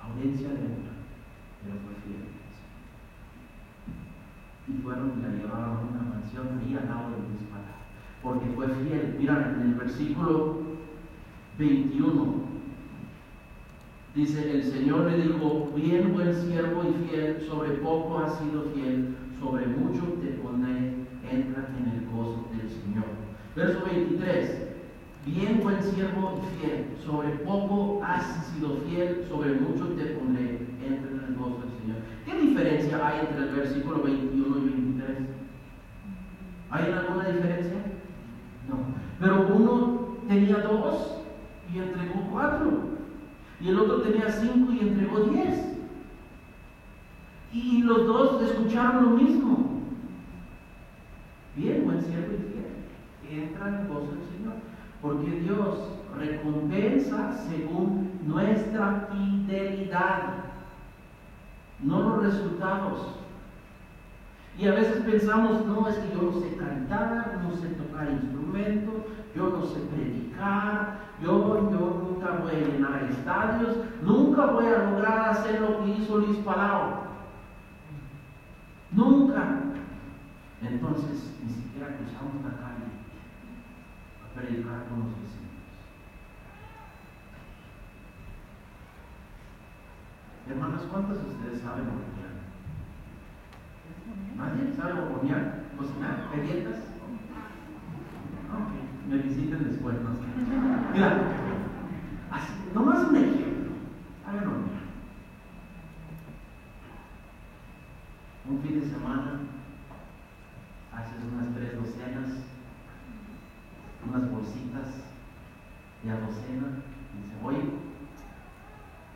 audiencia 0.00 0.48
de 0.48 0.54
una, 0.54 0.94
pero 1.62 1.74
fue 1.82 1.94
fiel. 2.06 2.30
Y 4.68 4.82
fueron 4.82 5.18
y 5.18 5.22
la 5.22 5.28
llevaron 5.30 5.76
a 5.76 5.80
una 5.80 6.02
mansión 6.14 6.60
ahí 6.60 6.76
al 6.76 6.86
lado 6.88 7.10
de 7.10 7.16
Luis 7.18 7.42
Palau 7.50 7.80
porque 8.22 8.46
fue 8.54 8.68
fiel. 8.68 9.16
Mira, 9.18 9.56
en 9.56 9.70
el 9.70 9.74
versículo 9.74 10.58
21 11.58 12.34
dice, 14.14 14.52
el 14.52 14.64
Señor 14.64 15.10
le 15.10 15.22
dijo, 15.22 15.72
bien 15.74 16.12
buen 16.12 16.32
siervo 16.32 16.84
y 16.84 17.08
fiel, 17.08 17.40
sobre 17.40 17.70
poco 17.78 18.18
has 18.18 18.38
sido 18.38 18.70
fiel, 18.74 19.16
sobre 19.40 19.66
mucho 19.66 20.04
te 20.22 20.28
pondré, 20.38 20.94
entra 21.28 21.68
en 21.76 21.88
el 21.88 22.06
gozo 22.10 22.48
del 22.56 22.68
Señor. 22.68 23.06
Verso 23.56 23.84
23, 23.84 24.69
bien 25.26 25.60
buen 25.62 25.82
siervo 25.82 26.40
y 26.42 26.60
fiel, 26.60 26.96
sobre 27.04 27.30
poco 27.44 28.02
has 28.04 28.46
sido 28.46 28.76
fiel, 28.88 29.26
sobre 29.28 29.54
mucho 29.54 29.88
te 29.88 30.06
pondré, 30.16 30.66
entra 30.82 31.10
en 31.10 31.24
el 31.28 31.36
gozo 31.36 31.60
del 31.60 31.80
Señor. 31.80 31.96
¿Qué 32.24 32.40
diferencia 32.40 33.06
hay 33.06 33.20
entre 33.20 33.48
el 33.48 33.54
versículo 33.54 34.02
21 34.02 34.58
y 34.58 34.60
23? 34.60 35.18
¿Hay 36.70 36.92
alguna 36.92 37.28
diferencia? 37.28 37.78
No. 38.68 38.76
Pero 39.18 39.48
uno 39.54 40.16
tenía 40.28 40.58
dos 40.58 41.16
y 41.74 41.78
entregó 41.78 42.28
cuatro. 42.30 42.90
Y 43.60 43.68
el 43.68 43.78
otro 43.78 44.00
tenía 44.02 44.30
cinco 44.30 44.72
y 44.72 44.80
entregó 44.80 45.20
diez. 45.24 45.66
Y 47.52 47.82
los 47.82 48.06
dos 48.06 48.42
escucharon 48.42 49.04
lo 49.04 49.10
mismo. 49.10 49.82
Bien, 51.56 51.84
buen 51.84 52.00
siervo 52.00 52.34
y 52.34 52.52
fiel. 52.52 53.42
Entra 53.42 53.68
en 53.68 53.74
el 53.74 53.88
gozo 53.88 54.12
del 54.12 54.24
Señor. 54.36 54.69
Porque 55.02 55.30
Dios 55.30 55.78
recompensa 56.18 57.32
según 57.48 58.20
nuestra 58.26 59.08
fidelidad, 59.10 60.34
no 61.82 62.00
los 62.00 62.22
resultados. 62.22 63.16
Y 64.58 64.68
a 64.68 64.74
veces 64.74 65.02
pensamos, 65.04 65.64
no, 65.64 65.88
es 65.88 65.96
que 65.96 66.14
yo 66.14 66.22
no 66.22 66.32
sé 66.40 66.54
cantar, 66.56 67.40
no 67.42 67.56
sé 67.56 67.68
tocar 67.68 68.10
instrumento, 68.10 69.06
yo 69.34 69.48
no 69.48 69.64
sé 69.64 69.80
predicar, 69.80 70.98
yo, 71.22 71.70
yo, 71.70 72.02
nunca 72.04 72.32
voy 72.42 72.50
a 72.50 72.66
llenar 72.66 73.04
estadios, 73.04 73.76
nunca 74.02 74.46
voy 74.46 74.66
a 74.66 74.90
lograr 74.90 75.30
hacer 75.30 75.60
lo 75.62 75.82
que 75.82 75.92
hizo 75.92 76.18
Luis 76.18 76.36
Palau. 76.38 77.10
Nunca. 78.92 79.60
Entonces, 80.62 81.32
ni 81.42 81.54
siquiera 81.54 81.96
cruzamos 81.96 82.44
la 82.44 82.60
calle 82.60 82.89
con 84.62 85.00
los 85.00 85.08
vecinos. 85.20 85.50
Hermanas, 90.48 90.82
¿cuántos 90.90 91.22
de 91.22 91.30
ustedes 91.30 91.60
saben 91.62 91.86
hornear? 91.86 92.30
¿Nadie 94.36 94.74
sabe 94.74 95.00
hornear? 95.00 95.64
¿Cocinar? 95.78 96.28
¿Galletas? 96.34 96.78
Ok, 98.50 99.08
me 99.08 99.16
visiten 99.18 99.64
después. 99.70 99.96
¿no? 100.00 100.10
Mira, 100.92 101.22
así, 102.30 102.52
nomás 102.74 103.08
un 103.08 103.16
ejemplo. 103.16 103.72
Hagan 104.26 104.46
hornear. 104.46 104.80
Un 108.48 108.60
fin 108.62 108.80
de 108.80 108.86
semana 108.86 109.40
haces 110.92 111.22
unas 111.32 111.54
tres 111.54 111.76
docenas, 111.76 112.30
unas 114.08 114.30
bolsitas 114.30 114.88
de 116.02 116.10
a 116.10 116.20
docena, 116.20 116.82
y 117.14 117.22
dice, 117.22 117.36
oye, 117.44 117.62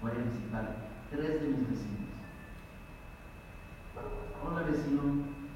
voy 0.00 0.10
a 0.10 0.30
visitar 0.30 0.76
tres 1.10 1.42
de 1.42 1.48
mis 1.48 1.68
vecinos. 1.68 1.94
Hola 4.44 4.62
vecino, 4.62 5.02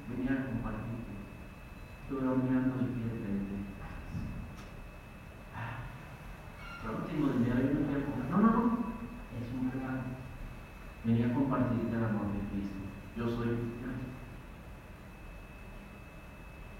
venía 0.09 0.33
a 0.33 0.45
compartir. 0.45 0.99
Estuve 2.03 2.27
horneando 2.27 2.79
el 2.79 2.87
pie 2.87 3.03
de 3.03 3.09
frente. 3.09 3.55
Ah, 5.55 5.85
pero 6.81 6.99
no 6.99 7.05
tengo 7.05 7.27
dinero, 7.27 7.59
yo 7.61 7.79
no 7.79 7.85
quiero 7.87 8.05
comer. 8.05 8.29
No, 8.31 8.37
no, 8.37 8.51
no, 8.51 8.63
es 9.37 9.53
un 9.53 9.71
regalo. 9.71 10.01
Venía 11.05 11.27
a 11.27 11.33
compartir 11.33 11.93
el 11.93 12.03
amor 12.03 12.33
de 12.33 12.39
Cristo. 12.49 12.79
Yo 13.15 13.29
soy 13.29 13.47
cristiano. 13.47 13.99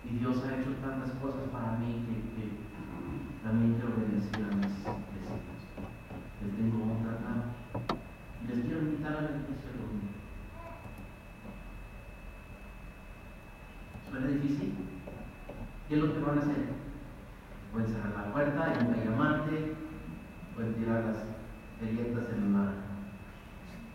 Y 0.10 0.18
Dios 0.18 0.44
ha 0.44 0.56
hecho 0.56 0.74
tantas 0.82 1.09
cosas 1.22 1.50
para 1.52 1.78
mí 1.78 2.06
que, 2.08 2.16
que 2.36 2.46
también 3.44 3.76
quiero 3.76 3.96
bendecir 3.96 4.44
a 4.44 4.56
mis 4.56 4.68
vecinos. 4.68 5.00
Les 6.42 6.56
tengo 6.56 6.84
un 6.84 7.04
tratado. 7.04 7.44
Les 8.48 8.60
quiero 8.66 8.82
invitar 8.82 9.12
a 9.12 9.22
la 9.22 9.30
iglesia 9.30 9.70
domingo. 9.76 10.20
¿Suena 14.10 14.28
difícil? 14.28 14.74
¿Qué 15.88 15.96
es 15.96 16.02
lo 16.02 16.14
que 16.14 16.20
van 16.20 16.38
a 16.38 16.42
hacer? 16.42 16.70
Pueden 17.74 17.90
cerrar 17.92 18.14
la 18.16 18.34
puerta 18.34 18.74
y 18.74 18.84
nunca 18.84 19.04
llamarte, 19.04 19.76
pueden 20.56 20.74
tirar 20.76 21.04
las 21.06 21.18
galletas 21.82 22.34
en 22.34 22.54
la 22.54 22.74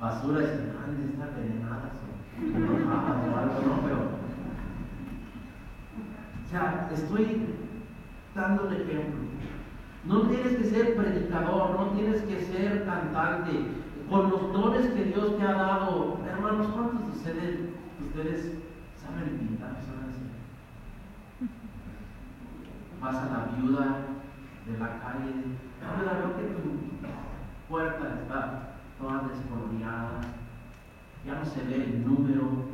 basura 0.00 0.38
y 0.38 0.46
decir, 0.46 0.72
han 0.84 0.96
de 0.96 1.12
estar 1.12 1.28
envenenadas 1.28 1.92
o 2.02 2.56
enojadas 2.56 3.18
o 3.28 3.36
algo, 3.36 3.60
¿no? 3.66 3.82
Pero, 3.82 3.98
o 6.44 6.48
sea, 6.50 6.90
estoy 6.92 7.46
dando 8.34 8.68
el 8.68 8.82
ejemplo. 8.82 9.20
No 10.04 10.22
tienes 10.22 10.56
que 10.56 10.64
ser 10.64 10.96
predicador, 10.96 11.80
no 11.80 11.86
tienes 11.96 12.22
que 12.22 12.40
ser 12.44 12.84
cantante. 12.84 13.52
Con 14.10 14.30
los 14.30 14.52
dones 14.52 14.86
que 14.92 15.04
Dios 15.04 15.38
te 15.38 15.42
ha 15.42 15.52
dado, 15.52 16.18
hermanos, 16.28 16.68
¿cuántos 16.74 17.06
de 17.06 17.12
ustedes, 17.12 17.60
ustedes 18.24 18.56
saben 18.96 19.36
pintar, 19.38 19.76
saben 19.84 20.08
hacer? 20.08 20.32
Vas 23.00 23.16
a 23.16 23.26
la 23.26 23.44
viuda 23.54 23.86
de 24.66 24.78
la 24.78 24.98
calle, 24.98 25.32
viuda, 25.78 26.12
veo 26.14 26.36
que 26.36 26.44
tu 26.62 26.70
puerta 27.68 28.04
está 28.14 28.38
toda 28.98 29.28
desbordeada, 29.28 30.20
ya 31.26 31.34
no 31.34 31.44
se 31.44 31.64
ve 31.64 31.84
el 31.84 32.06
número. 32.06 32.72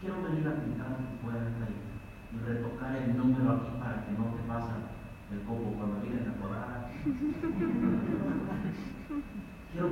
Quiero 0.00 0.22
venir 0.22 0.46
a 0.46 0.60
pintar 0.60 0.98
tu 0.98 1.16
puerta 1.24 1.66
y, 1.66 1.68
y 2.36 2.38
retocar 2.40 2.94
el 2.94 3.16
número 3.16 3.52
aquí 3.52 3.70
para 3.80 4.04
que 4.04 4.12
no 4.12 4.24
te 4.36 4.42
pasa 4.46 4.74
el 5.32 5.40
coco 5.42 5.72
cuando 5.78 6.00
vienen 6.02 6.28
a 6.28 6.36
cobrar. 6.42 6.90
Quiero, 9.72 9.88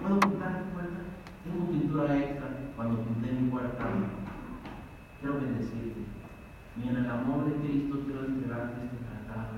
¿puedo 0.00 0.20
pintar 0.20 0.52
mi 0.64 0.70
puerta? 0.72 1.15
Tengo 1.46 1.70
pintura 1.70 2.18
extra 2.18 2.48
cuando 2.74 3.04
pinté 3.04 3.32
mi 3.32 3.50
puerta. 3.50 3.84
Quiero 5.20 5.40
bendecirte. 5.40 6.00
Y 6.76 6.88
en 6.88 6.96
el 6.96 7.10
amor 7.10 7.46
de 7.46 7.54
Cristo 7.62 8.02
quiero 8.04 8.26
entregarte 8.26 8.84
este 8.84 8.96
tratado. 8.96 9.54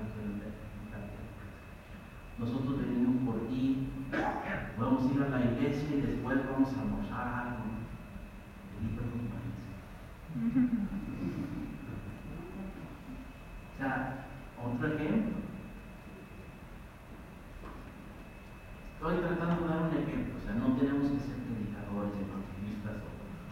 Nosotros 2.37 2.79
venimos 2.79 3.23
por 3.25 3.47
ti. 3.47 3.87
A 4.13 5.13
ir 5.13 5.21
a 5.21 5.29
la 5.29 5.45
iglesia 5.51 5.97
y 5.97 6.01
después 6.01 6.37
vamos 6.49 6.73
a 6.73 6.81
almorzar 6.81 7.27
algo. 7.27 7.63
Bendito. 8.79 9.03
O 13.73 13.77
sea, 13.77 14.25
otro 14.63 14.87
ejemplo. 14.87 15.37
Estoy 18.95 19.17
tratando 19.17 19.63
de 19.63 19.69
dar 19.69 19.83
un 19.83 19.97
ejemplo, 19.97 20.37
o 20.37 20.41
sea, 20.41 20.53
no 20.55 20.75
tenemos 20.75 21.11
que 21.11 21.19
ser 21.19 21.38
evangelistas 22.05 22.97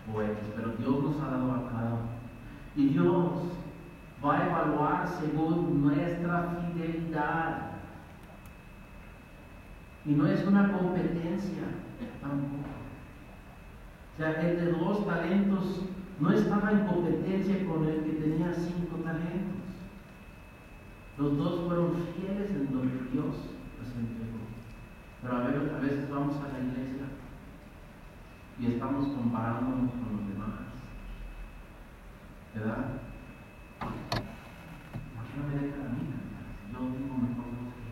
o 0.07 0.11
poetas, 0.11 0.45
pero 0.55 0.71
Dios 0.77 1.03
nos 1.03 1.21
ha 1.21 1.31
dado 1.31 1.51
a 1.51 1.69
cada 1.69 1.93
uno. 1.93 2.17
Y 2.75 2.89
Dios 2.89 3.31
va 4.23 4.37
a 4.37 4.47
evaluar 4.47 5.07
según 5.07 5.81
nuestra 5.83 6.61
fidelidad. 6.73 7.71
Y 10.05 10.11
no 10.11 10.27
es 10.27 10.45
una 10.45 10.71
competencia 10.71 11.63
tampoco. 12.21 12.69
O 14.13 14.17
sea, 14.17 14.41
el 14.41 14.57
de 14.57 14.71
dos 14.71 15.05
talentos 15.05 15.81
no 16.19 16.31
estaba 16.31 16.71
en 16.71 16.87
competencia 16.87 17.65
con 17.67 17.85
el 17.85 18.03
que 18.03 18.13
tenía 18.13 18.53
cinco 18.53 18.97
talentos. 19.03 19.57
Los 21.17 21.37
dos 21.37 21.67
fueron 21.67 21.93
fieles 22.15 22.49
en 22.51 22.67
que 22.67 23.11
Dios 23.11 23.35
les 23.79 23.95
entregó. 23.95 24.37
Pero 25.21 25.35
a 25.35 25.77
a 25.77 25.79
veces 25.81 26.09
vamos 26.09 26.35
a 26.37 26.53
la 26.53 26.59
iglesia 26.59 27.05
y 28.59 28.65
estamos 28.65 29.07
comparándonos 29.07 29.91
con 29.91 30.17
los 30.17 30.27
demás. 30.29 30.49
¿Verdad? 32.55 32.85
¿Por 33.79 33.89
qué 35.25 35.33
no 35.37 35.43
me 35.47 35.53
dejan 35.61 35.85
a 35.85 35.89
mí? 35.89 36.03
Yo 36.71 36.79
tengo 36.79 37.15
mejor 37.17 37.45
voz 37.57 37.73
que 37.73 37.91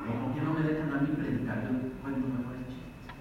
¿O 0.00 0.24
por 0.24 0.34
qué 0.34 0.40
no 0.42 0.52
me 0.54 0.62
dejan 0.62 0.92
a 0.94 1.00
mí 1.00 1.08
predicar? 1.16 1.56
Yo 1.62 1.70
cuento 2.02 2.28
mejores 2.28 2.66
chistes. 2.68 3.16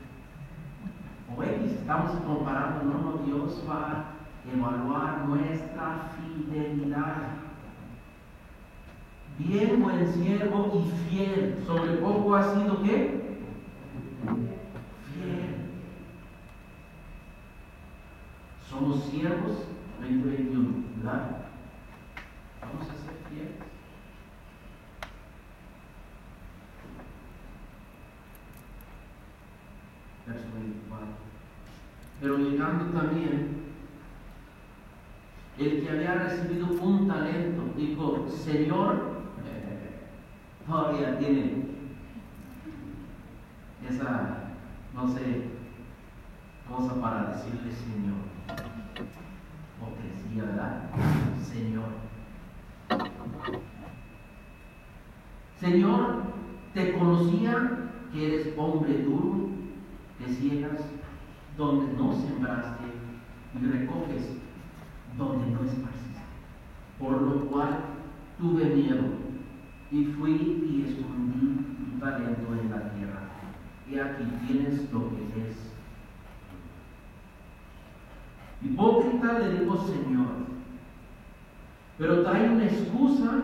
O 1.36 1.44
X, 1.44 1.72
estamos 1.80 2.12
comparando, 2.22 2.84
no, 2.86 2.96
no, 3.02 3.18
Dios 3.26 3.64
va 3.70 3.82
a 3.92 4.54
evaluar 4.54 5.28
nuestra 5.28 6.12
fidelidad. 6.16 7.48
Bien, 9.38 9.82
buen 9.82 10.14
siervo 10.14 10.72
y 10.74 11.10
fiel. 11.10 11.64
Sobre 11.66 11.94
poco 11.98 12.36
ha 12.36 12.56
sido 12.56 12.82
qué? 12.84 13.38
Fiel. 15.14 15.56
Somos 18.70 19.04
siervos 20.08 20.26
2021, 20.26 20.84
¿verdad? 20.98 21.38
Vamos 22.62 22.84
a 22.84 22.94
ser 22.94 23.14
fieles. 23.30 23.56
Verso 30.26 30.48
24. 30.54 31.08
Pero 32.22 32.38
llegando 32.38 33.00
también 33.00 33.58
el 35.58 35.82
que 35.82 35.90
había 35.90 36.14
recibido 36.14 36.68
un 36.68 37.08
talento 37.08 37.64
dijo, 37.76 38.28
Señor, 38.30 39.24
eh, 39.46 40.06
todavía 40.68 41.18
tiene 41.18 41.66
esa, 43.90 44.54
no 44.94 45.08
sé, 45.08 45.44
cosa 46.70 47.02
para 47.02 47.32
decirle 47.32 47.72
Señor. 47.72 48.28
Hipocresía, 49.78 50.44
¿verdad? 50.44 50.90
Señor. 51.42 51.86
Señor, 55.60 56.24
te 56.74 56.94
conocía 56.98 57.90
que 58.12 58.28
eres 58.28 58.54
hombre 58.58 59.04
duro, 59.04 59.50
que 60.20 60.34
ciegas 60.34 60.82
donde 61.58 61.94
no 61.94 62.14
sembraste 62.14 62.86
y 63.60 63.66
recoges 63.66 64.38
donde 65.18 65.48
no 65.48 65.64
esparciste. 65.64 66.22
Por 67.00 67.22
lo 67.22 67.46
cual 67.48 67.80
tuve 68.40 68.66
miedo 68.66 69.04
y 69.92 70.06
fui 70.06 70.32
y 70.32 70.86
escondí 70.88 71.66
tu 71.78 72.00
talento 72.00 72.54
en 72.62 72.70
la 72.70 72.92
tierra. 72.94 73.22
Y 73.90 74.00
aquí 74.00 74.24
tienes 74.46 74.92
lo 74.92 75.10
que 75.10 75.50
es. 75.50 75.68
Hipócrita 78.62 79.40
le 79.40 79.60
dijo 79.60 79.78
Señor, 79.78 80.28
pero 81.98 82.24
trae 82.24 82.50
una 82.50 82.66
excusa 82.66 83.44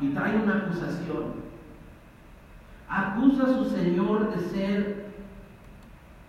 y 0.00 0.08
trae 0.10 0.36
una 0.42 0.56
acusación. 0.58 1.44
Acusa 2.88 3.44
a 3.44 3.54
su 3.54 3.64
Señor 3.66 4.34
de 4.34 4.40
ser 4.48 5.04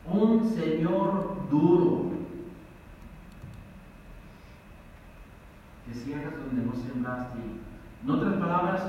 un 0.06 0.48
Señor 0.50 1.38
duro, 1.50 2.05
que 5.86 5.94
cierras 5.94 6.34
donde 6.38 6.66
no 6.66 6.74
sembraste. 6.76 7.40
En 8.04 8.10
otras 8.10 8.34
palabras, 8.36 8.84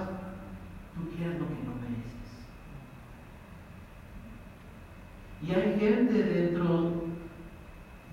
tú 0.94 1.08
quieres 1.16 1.38
lo 1.38 1.46
que 1.46 1.62
no 1.64 1.74
mereces. 1.80 2.16
Y 5.42 5.50
hay 5.52 5.78
gente 5.78 6.22
dentro 6.22 7.04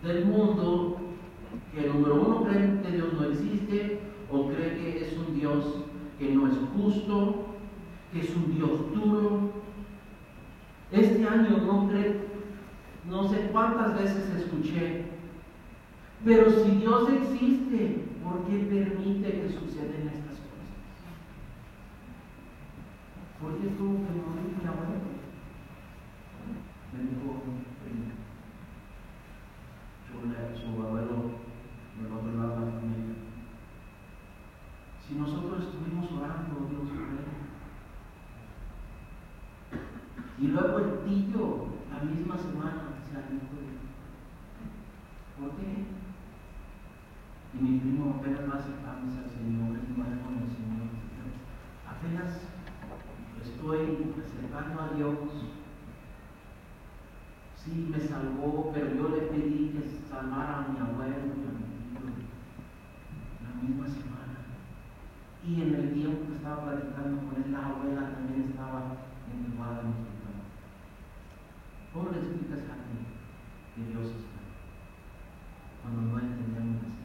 del 0.04 0.26
mundo 0.26 0.98
que 1.74 1.88
número 1.88 2.16
uno 2.22 2.44
cree 2.44 2.82
que 2.82 2.92
Dios 2.92 3.14
no 3.14 3.24
existe 3.26 4.00
o 4.30 4.48
cree 4.50 4.78
que 4.78 5.06
es 5.06 5.18
un 5.18 5.40
Dios 5.40 5.86
que 6.20 6.34
no 6.34 6.48
es 6.48 6.58
justo, 6.76 7.46
que 8.12 8.20
es 8.20 8.36
un 8.36 8.56
Dios 8.56 8.94
duro. 8.94 9.52
Este 10.92 11.28
año 11.28 11.58
no 11.58 11.90
cree, 11.90 12.28
no 13.10 13.28
sé 13.28 13.50
cuántas 13.52 13.98
veces 13.98 14.30
escuché, 14.36 15.06
pero 16.24 16.50
si 16.52 16.72
Dios 16.72 17.10
existe, 17.10 18.06
¿por 18.24 18.46
qué 18.46 18.58
permite 18.60 19.42
que 19.42 19.50
sucedan 19.50 20.08
estas 20.08 20.38
cosas? 20.40 20.70
¿Por 23.42 23.58
qué 23.60 23.68
tuvo 23.76 23.96
que 24.06 24.14
morir 24.16 24.56
mi 24.58 24.66
abuelo? 24.66 25.12
Me 26.94 27.00
dijo 27.04 27.44
primo. 27.84 28.24
Su 30.56 30.82
abuelo 30.82 31.18
del 31.98 32.12
otro 32.12 32.32
lado 32.38 32.60
de 32.60 32.66
la 32.66 32.72
familia. 32.80 33.16
Si 35.06 35.16
nosotros 35.16 35.64
estuvimos 35.64 36.12
orando, 36.14 36.68
Dios 36.70 36.90
fue. 36.90 37.24
Y 40.40 40.48
luego 40.48 40.80
el 40.80 41.00
tío, 41.04 41.68
la 41.92 42.04
misma 42.04 42.38
semana, 42.38 42.84
se 43.04 43.18
alejó 43.18 43.54
¿Por 45.40 45.52
qué? 45.58 46.04
Y 47.54 47.64
mi 47.64 47.80
primo 47.80 48.16
apenas 48.18 48.50
va 48.50 48.58
acercándose 48.58 49.20
al 49.20 49.30
Señor, 49.30 49.78
es 49.78 49.98
más 49.98 50.08
con 50.26 50.42
el 50.42 50.50
Señor. 50.50 50.90
Apenas 51.86 52.50
estoy 53.44 54.14
acercando 54.18 54.82
a 54.82 54.90
Dios. 54.96 55.18
Sí, 57.56 57.90
me 57.92 58.00
salvó, 58.00 58.72
pero 58.74 58.96
yo 58.96 59.10
le 59.10 59.22
pedí 59.28 59.70
que 59.70 59.84
salvara 60.10 60.66
a 60.66 60.68
mi 60.68 60.80
abuelo 60.80 61.16
y 61.16 61.46
a 61.46 61.54
mi 61.54 61.70
tío 61.78 62.02
la 63.44 63.62
misma 63.62 63.88
semana. 63.88 64.38
Y 65.46 65.62
en 65.62 65.76
el 65.76 65.94
tiempo 65.94 66.28
que 66.28 66.36
estaba 66.36 66.66
platicando 66.66 67.22
con 67.22 67.44
él, 67.44 67.52
la 67.52 67.68
abuela 67.68 68.14
también 68.16 68.50
estaba 68.50 68.98
entubada 69.32 69.82
en 69.82 69.88
el 69.88 69.94
hospital. 69.94 70.36
¿Cómo 71.94 72.10
le 72.10 72.18
explicas 72.18 72.66
a 72.66 72.82
ti 72.90 72.98
que 73.76 73.92
Dios 73.92 74.08
está? 74.08 74.42
Cuando 75.84 76.02
no 76.02 76.20
entendemos 76.20 76.82
las 76.82 77.04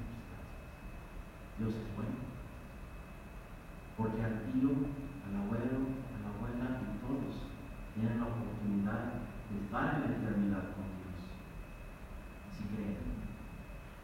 Dios 1.58 1.74
es 1.74 1.96
bueno. 1.96 2.22
Porque 3.96 4.22
al 4.22 4.46
tío, 4.46 4.70
al 5.26 5.34
abuelo, 5.42 5.90
a 5.90 6.16
la 6.22 6.30
abuela 6.30 6.86
y 6.86 7.02
todos 7.02 7.50
tienen 7.94 8.20
la 8.20 8.26
oportunidad 8.30 9.26
de 9.50 9.58
estar 9.58 9.98
en 9.98 10.00
la 10.06 10.16
eternidad 10.16 10.70
con 10.78 10.86
Dios. 11.02 11.18
Si 12.54 12.62
creen. 12.70 13.02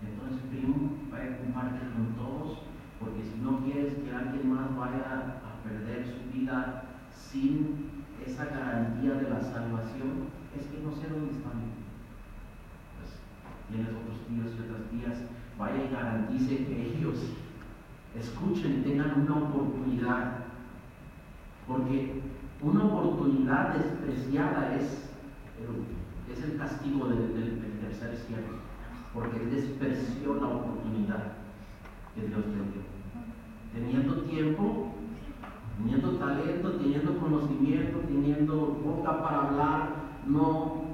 Entonces, 0.03 0.43
primo, 0.51 0.99
vaya 1.13 1.31
a 1.31 1.39
compartir 1.39 1.95
con 1.95 2.19
todos, 2.19 2.59
porque 2.99 3.23
si 3.23 3.39
no 3.39 3.63
quieres 3.63 3.95
que 4.03 4.11
alguien 4.11 4.53
más 4.53 4.75
vaya 4.77 5.39
a 5.47 5.63
perder 5.63 6.11
su 6.11 6.35
vida 6.35 6.83
sin 7.15 8.03
esa 8.27 8.47
garantía 8.47 9.15
de 9.15 9.31
la 9.31 9.41
salvación, 9.41 10.27
es 10.59 10.67
que 10.67 10.83
no 10.83 10.91
sé 10.91 11.09
dónde 11.09 11.31
están. 11.31 11.71
Pues 12.99 13.15
tienes 13.69 13.95
otros 13.95 14.27
tíos 14.27 14.59
y 14.59 14.63
otras 14.67 14.91
tías, 14.91 15.23
garantice 16.35 16.67
que 16.67 16.97
ellos 16.97 17.19
escuchen, 18.19 18.83
tengan 18.85 19.23
una 19.23 19.37
oportunidad. 19.37 20.45
Porque 21.67 22.21
una 22.61 22.85
oportunidad 22.85 23.75
despreciada 23.75 24.77
es, 24.77 25.11
es 26.31 26.45
el 26.45 26.59
castigo 26.59 27.09
del, 27.09 27.61
tercer 27.81 28.17
cielo. 28.17 28.65
Porque 29.13 29.39
despreció 29.47 30.35
la 30.35 30.49
oportunidad 30.49 31.33
que 32.15 32.27
Dios 32.27 32.47
le 32.47 32.53
dio. 32.53 32.83
Teniendo 33.73 34.23
tiempo, 34.23 34.93
teniendo 35.79 36.13
talento, 36.17 36.73
teniendo 36.73 37.19
conocimiento, 37.19 37.99
teniendo 38.01 38.57
boca 38.57 39.23
para 39.23 39.49
hablar, 39.49 39.89
no 40.27 40.85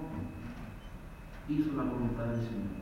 hizo 1.48 1.76
la 1.76 1.84
voluntad 1.84 2.24
del 2.26 2.40
Señor. 2.40 2.80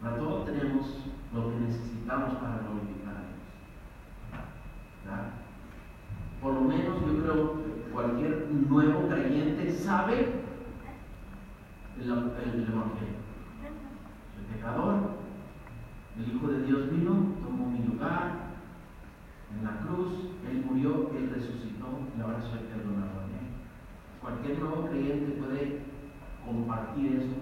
Para 0.00 0.16
todo 0.18 0.44
tenemos 0.44 0.86
lo 1.34 1.50
que 1.50 1.60
necesitamos 1.60 2.34
para 2.36 2.58
glorificar 2.58 2.98
por 6.40 6.54
lo 6.54 6.60
menos 6.62 7.00
yo 7.00 7.22
creo 7.22 7.52
que 7.64 7.90
cualquier 7.90 8.48
nuevo 8.68 9.08
creyente 9.08 9.72
sabe 9.72 10.44
el, 12.00 12.10
Evangelio. 12.10 13.18
Soy 14.34 14.44
pecador, 14.54 14.94
el 16.16 16.34
Hijo 16.34 16.46
de 16.46 16.62
Dios 16.62 16.90
vino, 16.90 17.12
tomó 17.42 17.70
mi 17.70 17.84
lugar 17.84 18.54
en 19.52 19.64
la 19.64 19.80
cruz, 19.80 20.30
Él 20.48 20.64
murió, 20.64 21.10
Él 21.16 21.30
resucitó 21.34 21.86
y 22.16 22.20
ahora 22.20 22.40
soy 22.40 22.60
perdonado. 22.72 23.18
Cualquier 24.20 24.58
nuevo 24.58 24.86
creyente 24.88 25.40
puede 25.40 25.80
compartir 26.44 27.12
eso 27.16 27.34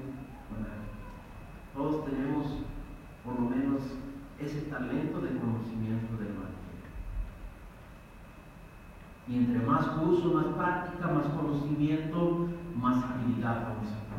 con 0.49 0.65
él. 0.65 0.87
Todos 1.75 2.05
tenemos 2.05 2.66
por 3.27 3.41
lo 3.41 3.51
menos 3.51 3.83
ese 4.39 4.63
talento 4.63 5.21
de 5.21 5.39
conocimiento 5.39 6.17
del 6.17 6.29
Evangelio. 6.29 6.57
Y 9.29 9.37
entre 9.39 9.67
más 9.67 9.89
uso, 10.01 10.33
más 10.33 10.47
práctica, 10.55 11.09
más 11.09 11.27
conocimiento, 11.27 12.49
más 12.77 13.05
habilidad 13.05 13.65
vamos 13.69 13.89
a 13.89 14.07
tener. 14.07 14.17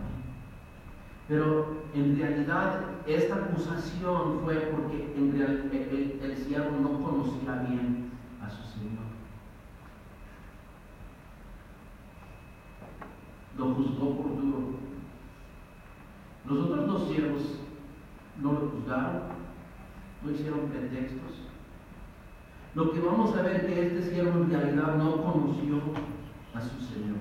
Pero 1.29 1.77
en 1.93 2.17
realidad 2.17 2.81
esta 3.05 3.35
acusación 3.35 4.41
fue 4.43 4.55
porque 4.75 5.13
real, 5.33 5.69
el, 5.71 6.19
el, 6.21 6.37
siervo 6.37 6.77
no 6.81 7.01
conocía 7.01 7.65
bien 7.69 8.11
a 8.41 8.49
su 8.49 8.63
Señor. 8.63 9.07
Lo 13.57 13.73
juzgó 13.73 14.17
por 14.17 14.41
duro. 14.41 14.87
Los 16.45 16.59
otros 16.59 16.87
dos 16.87 17.07
siervos 17.09 17.56
no 18.41 18.53
lo 18.53 18.69
juzgaron, 18.69 19.23
no 20.23 20.31
hicieron 20.31 20.69
pretextos 20.69 21.47
lo 22.77 22.91
que 22.91 22.99
vamos 22.99 23.35
a 23.35 23.41
ver 23.41 23.65
que 23.65 23.87
este 23.87 24.11
siervo 24.11 24.43
en 24.43 24.51
realidad 24.51 24.97
no 24.97 25.23
conoció 25.23 25.81
a 26.53 26.61
su 26.61 26.79
Señor. 26.79 27.17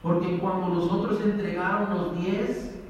Porque 0.00 0.38
cuando 0.38 0.76
los 0.76 0.92
otros 0.92 1.20
entregaron 1.20 1.90
los 1.90 2.16
diez, 2.16 2.80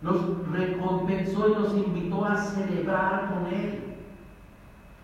los 0.00 0.48
recompensó 0.52 1.48
y 1.48 1.54
los 1.60 1.76
invitó 1.76 2.24
a 2.24 2.36
celebrar 2.36 3.34
con 3.34 3.52
él. 3.52 3.96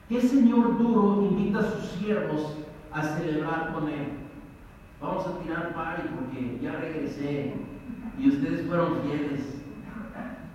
¿Qué 0.09 0.21
Señor 0.21 0.79
duro 0.79 1.29
invita 1.29 1.59
a 1.59 1.71
sus 1.73 1.87
siervos 1.99 2.57
a 2.93 3.03
celebrar 3.03 3.75
con 3.75 3.89
él? 3.89 4.11
Vamos 5.01 5.27
a 5.27 5.39
tirar 5.41 5.75
pari 5.75 6.03
porque 6.15 6.61
ya 6.63 6.71
regresé 6.71 7.55
y 8.17 8.29
ustedes 8.29 8.65
fueron 8.69 9.01
fieles. 9.03 9.64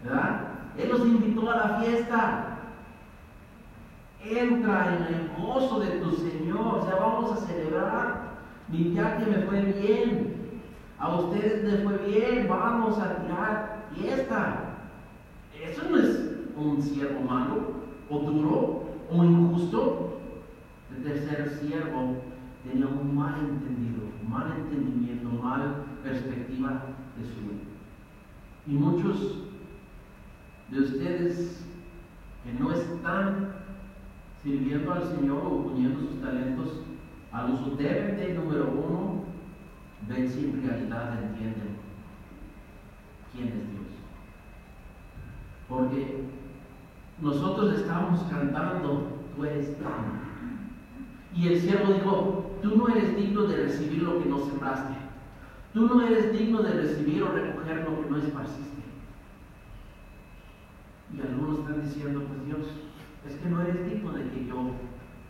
¿Verdad? 0.04 0.42
Él 0.78 0.90
los 0.90 1.02
invitó 1.02 1.52
a 1.52 1.56
la 1.56 1.80
fiesta. 1.80 2.58
Entra 4.24 4.96
en 4.96 5.14
el 5.14 5.30
gozo 5.38 5.80
de 5.80 6.00
tu 6.00 6.12
Señor. 6.12 6.80
O 6.80 6.86
sea, 6.86 6.96
vamos 6.96 7.32
a 7.32 7.46
celebrar. 7.46 8.30
Mi 8.70 8.94
que 8.94 9.26
me 9.26 9.46
fue 9.48 9.62
bien. 9.62 10.62
A 11.00 11.16
ustedes 11.16 11.64
les 11.64 11.84
fue 11.84 11.98
bien. 11.98 12.48
Vamos 12.48 12.98
a 13.00 13.16
tirar 13.18 13.88
fiesta. 13.96 14.66
Eso 15.62 15.82
no 15.90 15.98
es 15.98 16.30
un 16.56 16.82
siervo 16.82 17.22
malo 17.22 17.80
o 18.10 18.20
duro 18.20 18.84
o 19.12 19.24
injusto. 19.24 20.20
El 20.96 21.04
tercer 21.04 21.50
siervo 21.62 22.16
tenía 22.64 22.88
un 22.88 23.16
mal 23.16 23.36
entendido, 23.40 24.04
mal 24.28 24.52
entendimiento, 24.58 25.30
mal 25.42 25.86
perspectiva 26.04 26.84
de 27.18 27.26
su 27.26 27.42
vida. 27.42 27.70
Y 28.68 28.74
muchos 28.74 29.49
de 30.72 30.80
ustedes 30.80 31.66
que 32.44 32.54
no 32.54 32.72
están 32.72 33.54
sirviendo 34.44 34.94
al 34.94 35.04
Señor 35.04 35.44
o 35.46 35.64
poniendo 35.64 36.00
sus 36.00 36.22
talentos 36.22 36.82
al 37.32 37.52
uso, 37.52 37.76
deben 37.76 38.18
de, 38.18 38.34
número 38.34 38.72
uno, 38.72 39.24
ver 40.08 40.28
si 40.28 40.46
en 40.46 40.64
realidad 40.64 41.24
entienden 41.24 41.78
quién 43.32 43.48
es 43.48 43.54
Dios. 43.54 43.88
Porque 45.68 46.24
nosotros 47.22 47.80
estamos 47.80 48.22
cantando, 48.30 49.20
tú 49.36 49.46
eres 49.46 49.76
Y 51.36 51.48
el 51.48 51.60
siervo 51.60 51.94
dijo, 51.94 52.52
tú 52.62 52.78
no 52.78 52.88
eres 52.88 53.16
digno 53.16 53.44
de 53.44 53.58
recibir 53.58 54.04
lo 54.04 54.22
que 54.22 54.30
no 54.30 54.40
sembraste. 54.40 54.94
Tú 55.74 55.88
no 55.88 56.02
eres 56.02 56.32
digno 56.32 56.64
de 56.64 56.74
recibir 56.74 57.22
o 57.22 57.32
recoger 57.32 57.88
lo 57.88 58.02
que 58.02 58.10
no 58.10 58.18
esparciste. 58.18 58.69
Y 61.14 61.22
algunos 61.22 61.60
están 61.60 61.82
diciendo, 61.82 62.24
pues 62.28 62.46
Dios, 62.46 62.68
es 63.28 63.36
que 63.36 63.50
no 63.50 63.62
eres 63.62 63.86
digno 63.90 64.12
de 64.12 64.30
que 64.30 64.46
yo 64.46 64.72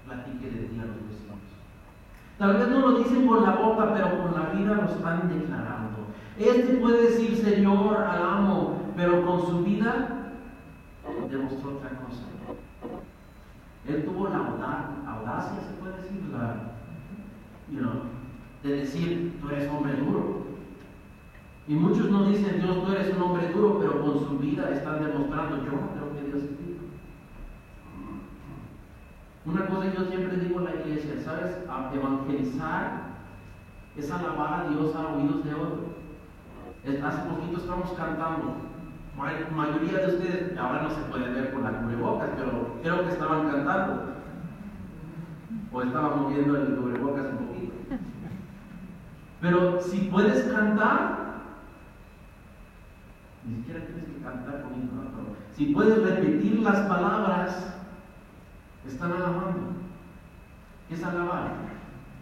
platique 0.06 0.50
de 0.50 0.68
ti 0.68 0.80
a 0.80 0.86
los 0.86 0.96
vecinos. 1.08 1.40
Tal 2.38 2.58
vez 2.58 2.68
no 2.70 2.80
lo 2.80 3.00
dicen 3.00 3.28
con 3.28 3.44
la 3.44 3.56
boca, 3.56 3.94
pero 3.94 4.22
con 4.22 4.34
la 4.34 4.50
vida 4.50 4.76
lo 4.76 4.86
están 4.86 5.30
declarando. 5.30 6.08
Este 6.38 6.76
puede 6.76 7.10
decir 7.10 7.36
Señor 7.36 7.98
al 7.98 8.22
amo, 8.22 8.94
pero 8.96 9.26
con 9.26 9.46
su 9.46 9.64
vida 9.64 10.20
demostró 11.30 11.78
otra 11.78 11.90
cosa. 11.90 12.24
Él 13.88 14.06
tuvo 14.06 14.30
la 14.30 14.38
audacia, 15.08 15.62
se 15.62 15.74
puede 15.82 15.98
decir, 15.98 16.22
la, 16.32 16.70
de 18.64 18.76
decir, 18.76 19.40
tú 19.42 19.50
eres 19.50 19.70
hombre 19.72 19.94
duro. 19.94 20.39
Y 21.70 21.76
muchos 21.76 22.10
no 22.10 22.26
dicen, 22.26 22.60
Dios, 22.60 22.84
tú 22.84 22.92
eres 22.92 23.16
un 23.16 23.22
hombre 23.22 23.48
duro, 23.50 23.78
pero 23.80 24.02
con 24.02 24.26
su 24.26 24.40
vida 24.40 24.72
están 24.72 25.06
demostrando, 25.06 25.58
yo 25.58 25.66
creo 25.66 26.14
que 26.16 26.26
Dios 26.26 26.44
es 26.44 26.58
duro. 26.58 26.80
Una 29.46 29.68
cosa 29.68 29.92
que 29.92 29.96
yo 29.96 30.06
siempre 30.06 30.38
digo 30.38 30.62
en 30.62 30.66
la 30.66 30.74
iglesia, 30.74 31.22
¿sabes? 31.24 31.58
evangelizar 31.94 33.10
es 33.96 34.12
alabar 34.12 34.66
a 34.66 34.70
Dios 34.70 34.96
a 34.96 35.16
oídos 35.16 35.44
de 35.44 35.54
otro. 35.54 35.86
Hace 37.06 37.30
poquito 37.30 37.58
estamos 37.60 37.92
cantando. 37.92 38.56
La 39.16 39.56
mayoría 39.56 40.00
de 40.00 40.16
ustedes, 40.16 40.58
ahora 40.58 40.82
no 40.82 40.90
se 40.90 41.02
puede 41.02 41.30
ver 41.30 41.54
con 41.54 41.62
la 41.62 41.82
cubrebocas, 41.82 42.30
pero 42.36 42.80
creo 42.82 43.06
que 43.06 43.12
estaban 43.12 43.48
cantando. 43.48 44.16
O 45.72 45.84
estaban 45.84 46.20
moviendo 46.20 46.58
el 46.58 46.78
cubrebocas 46.78 47.28
un 47.28 47.46
poquito. 47.46 47.74
Pero 49.40 49.80
si 49.82 50.10
puedes 50.10 50.52
cantar, 50.52 51.29
ni 53.50 53.56
siquiera 53.58 53.86
tienes 53.86 54.06
que 54.06 54.22
cantar 54.22 54.64
pero 54.64 55.36
si 55.56 55.74
puedes 55.74 56.04
repetir 56.04 56.60
las 56.60 56.88
palabras, 56.88 57.74
están 58.88 59.12
alabando. 59.12 59.74
¿Qué 60.88 60.96
es 60.96 61.04
alabar? 61.04 61.52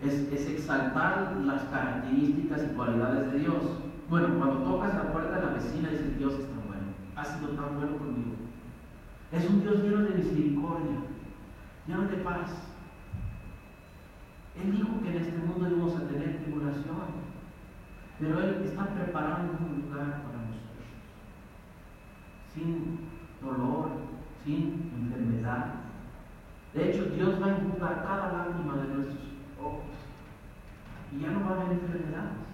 Es, 0.02 0.14
es 0.32 0.50
exaltar 0.50 1.36
las 1.46 1.64
características 1.66 2.64
y 2.64 2.76
cualidades 2.76 3.32
de 3.32 3.40
Dios. 3.40 3.64
Bueno, 4.10 4.38
cuando 4.38 4.64
tocas 4.64 4.96
la 4.96 5.12
puerta 5.12 5.36
de 5.36 5.46
la 5.46 5.54
vecina 5.54 5.90
dices, 5.90 6.18
Dios 6.18 6.34
es 6.34 6.48
tan 6.48 6.66
bueno, 6.68 6.88
ha 7.16 7.26
sido 7.26 7.50
tan 7.50 7.78
bueno 7.78 7.98
conmigo. 7.98 8.36
Es 9.32 9.50
un 9.50 9.62
Dios 9.62 9.84
lleno 9.84 10.04
de 10.04 10.16
misericordia, 10.16 10.98
lleno 11.88 12.04
de 12.04 12.18
paz. 12.18 12.52
Él 14.56 14.72
dijo 14.72 15.02
que 15.04 15.10
en 15.10 15.18
este 15.18 15.38
mundo 15.38 15.70
íbamos 15.70 15.96
a 15.96 16.08
tener 16.08 16.42
tribulación, 16.42 17.28
pero 18.20 18.40
Él 18.40 18.62
está 18.66 18.88
preparando 18.88 19.54
un 19.60 19.82
lugar 19.82 20.24
para 20.24 20.37
sin 22.58 23.00
dolor, 23.42 23.90
sin 24.44 24.92
enfermedad. 24.98 25.76
De 26.74 26.90
hecho, 26.90 27.06
Dios 27.06 27.42
va 27.42 27.48
a 27.48 27.58
enjugar 27.58 28.04
cada 28.04 28.34
lágrima 28.34 28.76
de 28.78 28.94
nuestros 28.94 29.18
ojos 29.62 29.84
y 31.12 31.22
ya 31.22 31.32
no 31.32 31.46
va 31.46 31.52
a 31.52 31.62
haber 31.62 31.72
enfermedades. 31.72 32.48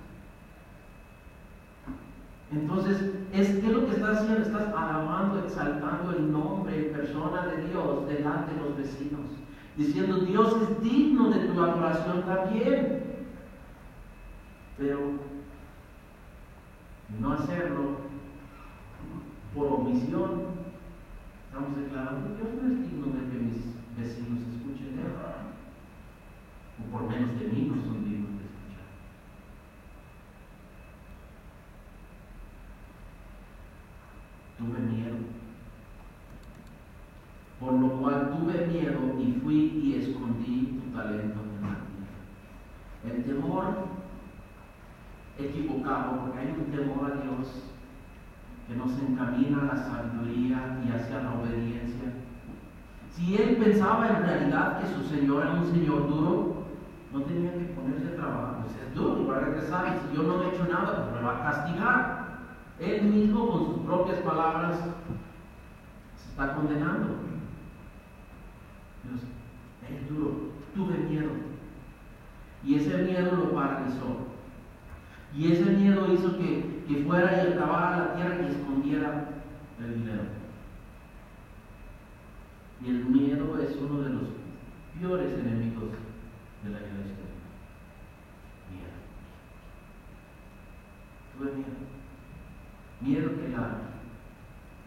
Entonces, 2.52 3.12
es 3.32 3.64
lo 3.64 3.86
que 3.86 3.94
estás 3.94 4.20
haciendo, 4.20 4.44
estás 4.44 4.68
alabando, 4.68 5.40
exaltando 5.40 6.12
el 6.12 6.32
nombre 6.32 6.88
en 6.88 6.94
persona 6.94 7.48
de 7.48 7.68
Dios 7.68 8.08
delante 8.08 8.54
de 8.54 8.60
los 8.60 8.78
vecinos, 8.78 9.22
diciendo, 9.76 10.20
Dios 10.20 10.56
es 10.62 10.84
digno 10.84 11.32
de 11.32 11.48
tu 11.48 11.60
adoración 11.60 12.22
también. 12.24 13.02
Pero 14.78 15.00
no 17.20 17.34
hacerlo 17.34 18.13
por 19.54 19.68
omisión, 19.68 20.30
estamos 21.46 21.78
declarando, 21.78 22.36
Dios 22.36 22.50
no 22.62 22.74
es 22.74 22.80
digno 22.90 23.06
de 23.08 23.30
que 23.30 23.38
mis 23.38 23.58
vecinos 23.98 24.40
escuchen 24.56 24.98
de 24.98 25.04
o 26.80 26.92
por 26.92 27.08
menos 27.08 27.40
de 27.40 27.48
mí 27.48 27.70
no 27.70 27.82
son 27.84 28.04
dignos 28.04 28.34
tuve 34.64 34.80
miedo. 34.80 35.18
Por 37.60 37.74
lo 37.74 37.90
cual 38.00 38.32
tuve 38.32 38.68
miedo 38.68 39.20
y 39.20 39.40
fui 39.42 39.56
y 39.56 39.96
escondí 39.96 40.80
tu 40.82 40.98
talento 40.98 41.40
en 41.42 41.62
la 41.62 41.78
tierra. 41.86 43.16
El 43.16 43.24
temor 43.24 43.88
equivocado, 45.38 46.22
porque 46.22 46.40
hay 46.40 46.56
un 46.58 46.72
temor 46.72 47.12
a 47.12 47.22
Dios 47.22 47.73
que 48.68 48.76
nos 48.76 48.92
encamina 49.00 49.62
a 49.62 49.76
la 49.76 49.78
sabiduría 49.78 50.80
y 50.86 50.92
hacia 50.92 51.24
la 51.24 51.34
obediencia. 51.34 52.14
Si 53.12 53.36
él 53.36 53.58
pensaba 53.58 54.10
en 54.10 54.24
realidad 54.24 54.80
que 54.80 54.88
su 54.88 55.04
Señor 55.04 55.44
era 55.44 55.54
un 55.54 55.66
Señor 55.66 56.08
duro, 56.08 56.64
no 57.14 57.22
tenía 57.22 57.54
que 57.54 57.74
ponerse 57.76 58.08
a 58.08 58.16
trabajar. 58.16 58.64
Pues 58.64 58.76
es 58.76 58.96
duro 58.96 59.22
y 59.22 59.26
va 59.26 59.38
a 59.38 59.40
regresar 59.42 59.96
y 59.96 60.10
si 60.10 60.16
yo 60.16 60.24
no 60.24 60.42
he 60.42 60.50
hecho 60.50 60.66
nada, 60.66 61.10
pues 61.10 61.22
me 61.22 61.28
va 61.28 61.38
a 61.38 61.52
castigar. 61.52 62.24
Él 62.80 63.04
mismo 63.04 63.50
con 63.50 63.66
sus 63.66 63.78
propias 63.86 64.18
palabras 64.20 64.80
se 66.18 66.30
está 66.30 66.56
condenando. 66.56 67.10
Dios, 69.04 69.22
es 69.90 70.10
duro, 70.10 70.32
tuve 70.74 70.98
miedo. 70.98 71.30
Y 72.64 72.76
ese 72.76 72.98
miedo 72.98 73.36
lo 73.36 73.54
paralizó. 73.54 74.34
Y 75.36 75.52
ese 75.52 75.66
miedo 75.66 76.12
hizo 76.12 76.38
que, 76.38 76.73
que 76.88 77.04
fuera 77.04 77.44
y 77.44 77.54
acabara 77.54 77.98
la 77.98 78.16
tierra 78.16 78.42
y 78.42 78.52
escondiera 78.52 79.26
el 79.80 79.94
dinero. 79.94 80.24
Y 82.82 82.90
el 82.90 83.06
miedo 83.06 83.60
es 83.62 83.76
uno 83.78 84.02
de 84.02 84.10
los 84.10 84.24
peores 85.00 85.34
enemigos 85.40 85.92
de 86.64 86.70
la 86.70 86.80
iglesia. 86.80 87.26
Miedo. 88.72 89.00
Tuve 91.38 91.52
miedo. 91.56 91.94
Miedo 93.02 93.42
que 93.42 93.50
la 93.50 93.94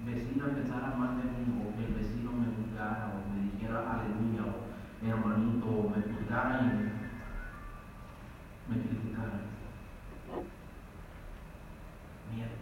vecina 0.05 0.47
pensara 0.47 0.95
mal 0.97 1.17
de 1.17 1.25
mí, 1.25 1.45
o 1.61 1.77
que 1.77 1.85
el 1.85 1.95
vecino 1.95 2.33
me 2.33 2.47
juzgara, 2.57 3.13
o 3.13 3.35
me 3.35 3.51
dijera 3.51 3.79
aleluya, 3.93 4.43
o 4.45 5.07
hermanito, 5.07 5.67
o 5.67 5.91
me 5.91 6.03
juzgara 6.03 6.61
y 6.61 6.65
me, 8.73 8.83
criticara. 8.83 9.41
Miedo. 12.35 12.57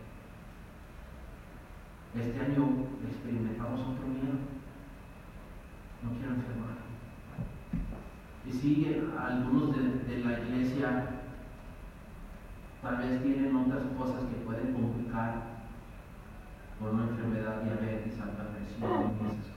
Este 2.17 2.41
año 2.41 2.87
experimentamos 3.09 3.81
otro 3.81 4.07
miedo. 4.07 4.39
No 6.03 6.11
quiero 6.11 6.35
enfermar. 6.35 6.77
Y 8.47 8.53
sigue 8.53 9.03
algunos 9.19 9.75
de, 9.75 10.19
la 10.19 10.39
iglesia 10.39 11.07
Tal 12.83 12.99
vez 12.99 13.23
tienen 13.23 13.57
otras 13.57 13.83
cosas 13.99 14.25
que 14.29 14.45
pueden 14.45 14.75
complicar 14.75 15.43
por 16.79 16.91
una 16.91 17.05
enfermedad, 17.05 17.63
diabetes, 17.63 18.21
alta 18.21 18.45
presión 18.51 18.91
y 19.01 19.05
esas 19.07 19.19
cosas. 19.19 19.55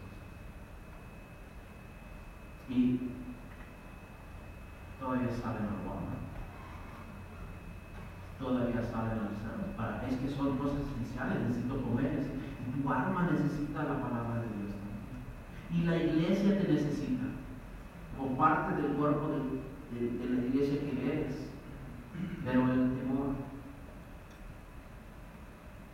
Y 2.70 3.00
todavía 4.98 5.30
salen 5.30 5.64
al 5.64 5.84
Walmart. 5.86 6.24
Todavía 8.40 8.82
salen 8.82 9.20
al 9.20 9.76
para 9.76 10.08
Es 10.08 10.16
que 10.18 10.30
son 10.30 10.58
cosas 10.58 10.80
esenciales, 10.80 11.50
necesito 11.50 11.82
comer. 11.82 12.14
Y 12.16 12.47
tu 12.72 12.90
alma 12.92 13.30
necesita 13.32 13.84
la 13.84 14.02
palabra 14.02 14.42
de 14.42 14.48
Dios 14.58 14.74
también. 14.76 15.08
Y 15.72 15.84
la 15.86 15.98
iglesia 15.98 16.60
te 16.60 16.72
necesita. 16.72 17.26
Como 18.18 18.38
parte 18.38 18.82
del 18.82 18.94
cuerpo 18.94 19.30
de, 19.30 20.30
la 20.30 20.46
iglesia 20.46 20.82
que 20.82 21.12
eres. 21.12 21.50
Pero 22.44 22.62
el 22.72 22.98
temor, 22.98 23.36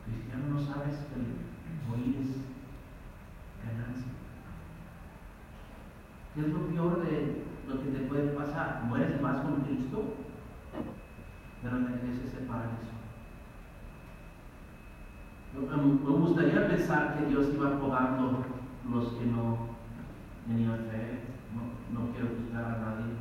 cristiano 0.05 0.53
no 0.53 0.59
sabes 0.59 0.95
que 0.95 1.91
oír 1.91 2.15
es 2.21 2.37
ganancia. 3.65 4.11
¿Qué 6.33 6.41
es 6.41 6.47
lo 6.47 6.67
peor 6.67 7.05
de 7.05 7.43
lo 7.67 7.81
que 7.81 7.89
te 7.89 8.05
puede 8.05 8.29
pasar? 8.29 8.83
Mueres 8.87 9.21
más 9.21 9.41
con 9.41 9.61
Cristo, 9.61 10.15
pero 11.61 11.79
la 11.79 11.89
iglesia 11.91 12.31
se 12.31 12.45
paralizó. 12.45 13.02
Me 15.53 16.11
gustaría 16.11 16.67
pensar 16.67 17.17
que 17.17 17.27
Dios 17.27 17.49
iba 17.53 17.79
podando 17.79 18.43
los 18.91 19.07
que 19.13 19.25
no 19.25 19.57
tenían 20.47 20.79
fe. 20.89 21.19
No, 21.93 22.11
quiero 22.11 22.29
juzgar 22.35 22.65
a 22.65 22.79
nadie 22.79 23.13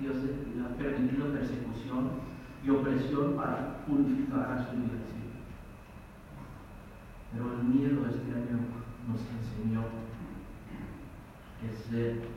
Dios 0.00 0.16
ha 0.64 0.76
permitido 0.76 1.32
persecución 1.32 2.10
y 2.64 2.70
opresión 2.70 3.34
para 3.36 3.84
purificar 3.84 4.52
a 4.52 4.64
su 4.64 4.76
iglesia. 4.76 5.18
Pero 7.32 7.58
el 7.58 7.64
miedo 7.64 8.06
este 8.06 8.32
año 8.32 8.58
nos 9.08 9.20
enseñó 9.20 9.82
es, 11.62 11.90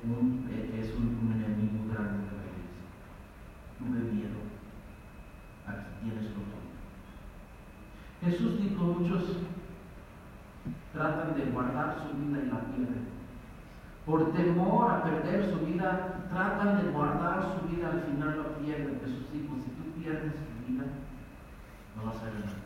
un, 0.03 0.49
es 0.49 0.95
un, 0.95 1.31
enemigo 1.31 1.93
grande 1.93 2.25
de 2.25 2.31
la 2.35 2.43
iglesia. 2.49 2.89
Tuve 3.77 4.11
miedo. 4.11 4.39
Aquí 5.67 5.85
tienes 6.01 6.23
lo 6.31 6.41
todo. 6.41 6.60
Jesús 8.21 8.61
dijo, 8.61 8.83
muchos 8.83 9.37
tratan 10.93 11.35
de 11.35 11.51
guardar 11.51 11.97
su 11.97 12.17
vida 12.17 12.43
y 12.43 12.49
la 12.49 12.59
pierden. 12.59 13.07
Por 14.05 14.31
temor 14.33 14.91
a 14.91 15.03
perder 15.03 15.49
su 15.49 15.65
vida, 15.65 16.27
tratan 16.31 16.83
de 16.83 16.91
guardar 16.91 17.57
su 17.57 17.67
vida, 17.67 17.89
al 17.89 18.01
final 18.01 18.37
la 18.37 18.57
pierden. 18.59 18.99
Jesús 19.03 19.25
dijo, 19.33 19.55
si 19.63 19.71
tú 19.71 19.99
pierdes 19.99 20.33
tu 20.33 20.71
vida, 20.71 20.85
no 21.95 22.05
vas 22.05 22.21
a 22.21 22.25
nada. 22.25 22.57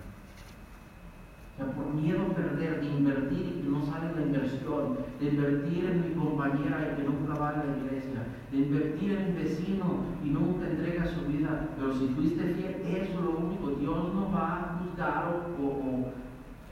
O 1.53 1.58
sea, 1.58 1.72
por 1.72 1.93
miedo 1.93 2.22
a 2.22 2.36
perder, 2.36 2.82
de 2.82 2.88
invertir 2.88 3.56
y 3.58 3.62
que 3.62 3.70
no 3.70 3.86
sale 3.86 4.14
la 4.14 4.26
inversión, 4.26 4.97
de 5.22 5.26
invertir 5.26 5.86
en 5.86 6.01
mi 6.01 6.16
compañera 6.16 6.91
y 6.91 7.01
que 7.01 7.08
nunca 7.08 7.39
va 7.39 7.49
a 7.49 7.64
la 7.64 7.78
iglesia, 7.78 8.28
de 8.51 8.58
invertir 8.58 9.12
en 9.14 9.26
mi 9.28 9.43
vecino 9.43 9.86
y 10.22 10.30
nunca 10.32 10.68
entrega 10.68 11.06
su 11.06 11.22
vida. 11.28 11.70
Pero 11.78 11.93
si 11.93 12.08
fuiste 12.10 12.43
fiel, 12.56 12.82
eso 12.86 13.14
es 13.14 13.22
lo 13.22 13.38
único. 13.38 13.70
Dios 13.70 14.14
no 14.14 14.30
va 14.34 14.74
juzgar 14.96 15.46
o, 15.60 16.14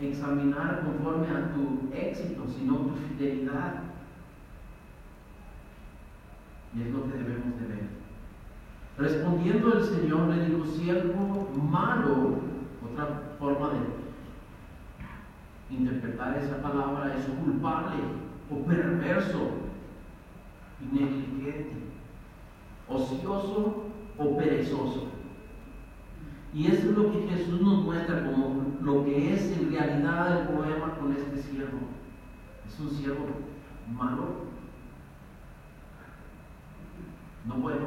examinar 0.02 0.82
conforme 0.84 1.28
a 1.28 1.54
tu 1.54 1.94
éxito, 1.96 2.46
sino 2.48 2.78
tu 2.78 2.96
fidelidad. 2.96 3.84
Y 6.76 6.82
es 6.82 6.90
lo 6.90 7.04
que 7.04 7.18
debemos 7.18 7.60
de 7.60 7.68
ver. 7.68 7.88
Respondiendo 8.98 9.74
el 9.74 9.84
Señor 9.84 10.28
le 10.30 10.46
dijo, 10.46 10.66
siervo 10.66 11.50
malo, 11.72 12.40
otra 12.84 13.22
forma 13.40 13.70
de 15.70 15.76
interpretar 15.76 16.38
esa 16.38 16.62
palabra 16.62 17.16
es 17.16 17.26
culpable 17.26 18.04
o 18.50 18.66
perverso 18.66 19.52
negligente, 20.92 21.76
ocioso 22.90 23.86
o 24.18 24.38
perezoso. 24.38 25.13
Y 26.54 26.68
eso 26.68 26.90
es 26.90 26.98
lo 26.98 27.12
que 27.12 27.28
Jesús 27.28 27.62
nos 27.62 27.84
muestra 27.84 28.26
como 28.26 28.76
lo 28.82 29.04
que 29.04 29.34
es 29.34 29.58
en 29.58 29.72
realidad 29.72 30.42
el 30.42 30.48
problema 30.50 30.96
con 31.00 31.12
este 31.12 31.42
siervo. 31.42 31.80
Es 32.68 32.80
un 32.80 32.92
siervo 32.92 33.26
malo, 33.92 34.44
no 37.46 37.56
bueno, 37.56 37.86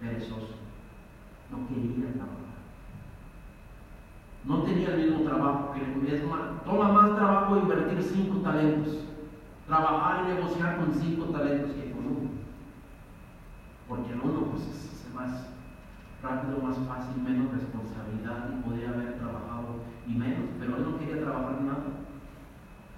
perezoso, 0.00 0.54
no 1.50 1.68
quería 1.68 2.12
trabajar. 2.12 2.40
No 4.44 4.62
tenía 4.62 4.94
el 4.94 5.10
mismo 5.10 5.28
trabajo 5.28 5.74
que 5.74 6.14
es 6.14 6.24
más, 6.26 6.64
toma 6.64 6.92
más 6.92 7.16
trabajo 7.16 7.58
invertir 7.58 8.02
cinco 8.02 8.38
talentos, 8.38 9.04
trabajar 9.66 10.24
y 10.24 10.34
negociar 10.34 10.78
con 10.78 10.94
cinco 10.94 11.26
talentos 11.26 11.72
que 11.72 11.90
con 11.92 12.06
uno. 12.06 12.30
Porque 13.88 14.12
el 14.12 14.20
uno 14.20 14.46
pues 14.46 14.62
es, 14.62 14.99
más 15.20 15.46
rápido, 16.22 16.60
más 16.62 16.78
fácil, 16.88 17.22
menos 17.22 17.52
responsabilidad 17.52 18.50
y 18.52 18.62
podría 18.62 18.90
haber 18.90 19.18
trabajado 19.18 19.80
y 20.06 20.14
menos, 20.14 20.48
pero 20.58 20.76
él 20.76 20.84
no 20.84 20.98
quería 20.98 21.22
trabajar 21.22 21.60
nada. 21.62 21.84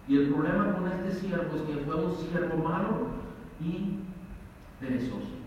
Y 0.08 0.16
el 0.16 0.28
problema 0.32 0.72
con 0.74 0.88
este 0.88 1.12
siervo 1.12 1.56
es 1.56 1.62
que 1.62 1.84
fue 1.84 1.94
un 2.04 2.12
siervo 2.12 2.56
malo 2.62 3.08
y 3.60 3.98
perezoso. 4.80 5.42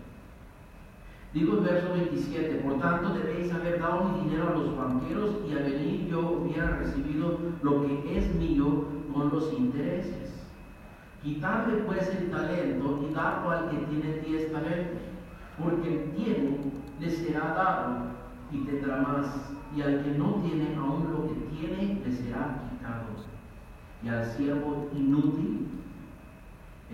Digo 1.34 1.58
el 1.58 1.64
verso 1.64 1.92
27, 1.92 2.56
por 2.56 2.80
tanto 2.80 3.14
debéis 3.14 3.52
haber 3.52 3.78
dado 3.78 4.04
mi 4.04 4.24
dinero 4.24 4.48
a 4.48 4.54
los 4.54 4.76
banqueros 4.76 5.36
y 5.46 5.52
a 5.52 5.62
venir 5.62 6.06
yo 6.08 6.20
hubiera 6.20 6.78
recibido 6.78 7.38
lo 7.62 7.86
que 7.86 8.18
es 8.18 8.34
mío 8.34 8.84
con 9.12 9.28
los 9.30 9.52
intereses. 9.52 10.32
Quitarle 11.22 11.82
pues 11.82 12.08
el 12.08 12.30
talento 12.30 13.06
y 13.06 13.12
darlo 13.12 13.50
al 13.50 13.68
que 13.68 13.76
tiene 13.76 14.20
diez 14.20 14.50
talentos, 14.50 15.15
porque 15.62 15.88
el 15.88 16.10
tiene 16.12 16.58
le 17.00 17.10
será 17.10 17.54
dado 17.54 18.06
y 18.52 18.58
tendrá 18.58 18.98
más, 18.98 19.26
y 19.74 19.82
al 19.82 20.04
que 20.04 20.10
no 20.18 20.34
tiene 20.36 20.76
aún 20.76 21.10
lo 21.10 21.28
que 21.28 21.34
tiene 21.56 22.00
le 22.04 22.12
será 22.12 22.68
quitado. 22.70 23.16
Y 24.02 24.08
al 24.08 24.24
siervo 24.24 24.88
inútil 24.94 25.68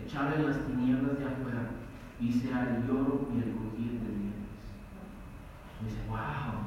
echarle 0.05 0.37
en 0.37 0.47
las 0.47 0.67
tinieblas 0.67 1.19
de 1.19 1.25
afuera, 1.25 1.71
y 2.21 2.33
será 2.33 2.77
el 2.77 2.87
lloro 2.87 3.29
y 3.35 3.39
el 3.39 3.55
crujir 3.55 4.01
de 4.01 4.13
y 5.81 5.85
dice, 5.85 5.99
wow, 6.09 6.63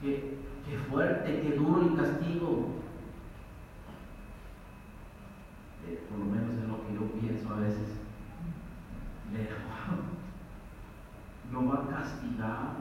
qué, 0.00 0.38
qué 0.64 0.78
fuerte, 0.78 1.40
qué 1.42 1.56
duro 1.56 1.82
el 1.82 1.96
castigo. 1.96 2.68
Eh, 5.88 6.06
por 6.08 6.20
lo 6.20 6.26
menos 6.26 6.54
es 6.54 6.68
lo 6.68 6.86
que 6.86 6.94
yo 6.94 7.20
pienso 7.20 7.52
a 7.52 7.58
veces. 7.58 8.01
Lo 11.52 11.68
va 11.68 11.74
a 11.74 11.88
castigar 11.88 12.76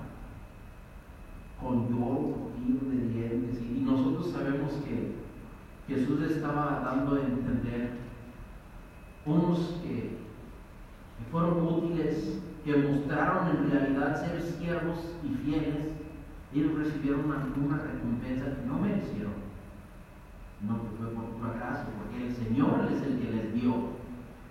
con 1.60 1.90
lloro, 1.90 2.52
de 2.92 3.08
dientes. 3.08 3.62
Y 3.62 3.82
nosotros 3.82 4.32
sabemos 4.32 4.72
que 4.86 5.16
Jesús 5.88 6.22
estaba 6.22 6.82
dando 6.86 7.16
a 7.16 7.22
entender 7.22 7.92
unos 9.26 9.80
que 9.84 10.18
fueron 11.32 11.68
útiles 11.68 12.42
que 12.66 12.76
mostraron 12.78 13.48
en 13.50 13.72
realidad 13.72 14.20
ser 14.20 14.42
siervos 14.42 15.00
y 15.24 15.36
fieles, 15.44 15.88
ellos 16.54 16.78
recibieron 16.78 17.26
una, 17.26 17.38
recompensa 17.78 18.56
que 18.56 18.68
no 18.68 18.80
merecieron. 18.80 19.34
No 20.68 20.78
fue 20.98 21.08
por 21.10 21.50
acaso, 21.50 21.86
porque 21.98 22.28
el 22.28 22.36
Señor 22.36 22.88
es 22.92 23.02
el 23.02 23.20
que 23.20 23.32
les 23.32 23.54
dio. 23.54 24.01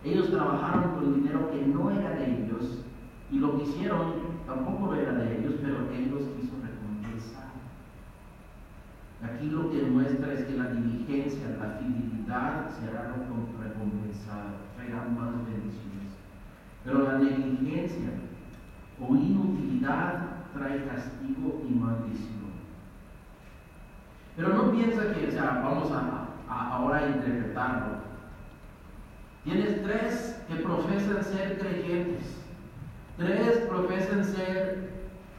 Ellos 0.02 0.30
trabajaron 0.30 0.94
con 0.94 1.14
dinero 1.14 1.50
que 1.50 1.66
no 1.66 1.90
era 1.90 2.10
de 2.10 2.44
ellos 2.44 2.84
y 3.30 3.38
lo 3.38 3.56
que 3.56 3.64
hicieron 3.64 4.14
tampoco 4.46 4.94
era 4.94 5.12
de 5.12 5.38
ellos, 5.38 5.54
pero 5.62 5.90
ellos 5.92 6.22
quiso 6.40 6.54
recompensar. 6.62 7.50
Aquí 9.22 9.50
lo 9.50 9.70
que 9.70 9.82
muestra 9.82 10.32
es 10.32 10.44
que 10.46 10.56
la 10.56 10.68
diligencia, 10.68 11.56
la 11.58 11.78
fidelidad 11.78 12.70
será 12.80 13.14
recompensada, 13.60 14.56
traerá 14.76 15.04
más 15.04 15.34
bendiciones. 15.44 16.16
Pero 16.84 17.02
la 17.02 17.18
negligencia 17.18 18.08
o 18.98 19.14
inutilidad 19.14 20.30
trae 20.54 20.84
castigo 20.86 21.62
y 21.68 21.74
maldición. 21.74 22.50
Pero 24.36 24.54
no 24.54 24.72
piensa 24.72 25.12
que, 25.14 25.28
o 25.28 25.30
sea, 25.30 25.60
vamos 25.62 25.92
a, 25.92 26.28
ahora 26.48 26.98
a 26.98 27.08
interpretarlo. 27.08 27.99
Tienes 29.44 29.82
tres 29.82 30.42
que 30.48 30.56
profesan 30.56 31.24
ser 31.24 31.58
creyentes, 31.58 32.36
tres 33.16 33.58
profesan 33.68 34.24
ser 34.24 34.90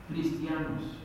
cristianos. 0.10 0.98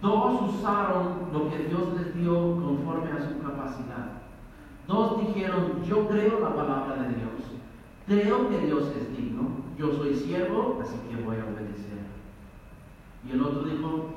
Dos 0.00 0.54
usaron 0.54 1.30
lo 1.32 1.50
que 1.50 1.64
Dios 1.64 1.94
les 1.96 2.14
dio 2.14 2.34
conforme 2.34 3.10
a 3.10 3.28
su 3.28 3.40
capacidad. 3.42 4.22
Dos 4.86 5.26
dijeron, 5.26 5.82
yo 5.84 6.08
creo 6.08 6.40
la 6.40 6.54
palabra 6.54 7.02
de 7.02 7.14
Dios. 7.14 7.34
Creo 8.06 8.50
que 8.50 8.58
Dios 8.66 8.92
es 8.96 9.16
digno, 9.16 9.48
yo 9.78 9.92
soy 9.94 10.14
siervo, 10.14 10.78
así 10.82 10.94
que 11.08 11.22
voy 11.22 11.36
a 11.36 11.44
obedecer. 11.44 12.04
Y 13.26 13.32
el 13.32 13.42
otro 13.42 13.62
dijo, 13.62 14.10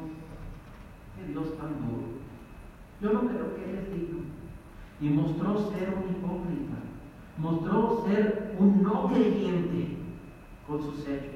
qué 1.15 1.31
Dios 1.31 1.57
tan 1.57 1.69
duro, 1.79 2.17
yo 3.01 3.13
no 3.13 3.21
creo 3.29 3.55
que 3.55 3.63
Él 3.63 3.77
es 3.77 3.93
digno. 3.93 4.36
Y 4.99 5.09
mostró 5.09 5.57
ser 5.71 5.93
un 5.93 6.09
hipócrita, 6.09 6.75
mostró 7.37 8.03
ser 8.07 8.55
un 8.59 8.81
no 8.83 9.07
creyente 9.07 9.97
con 10.67 10.81
sus 10.81 11.07
hechos. 11.07 11.35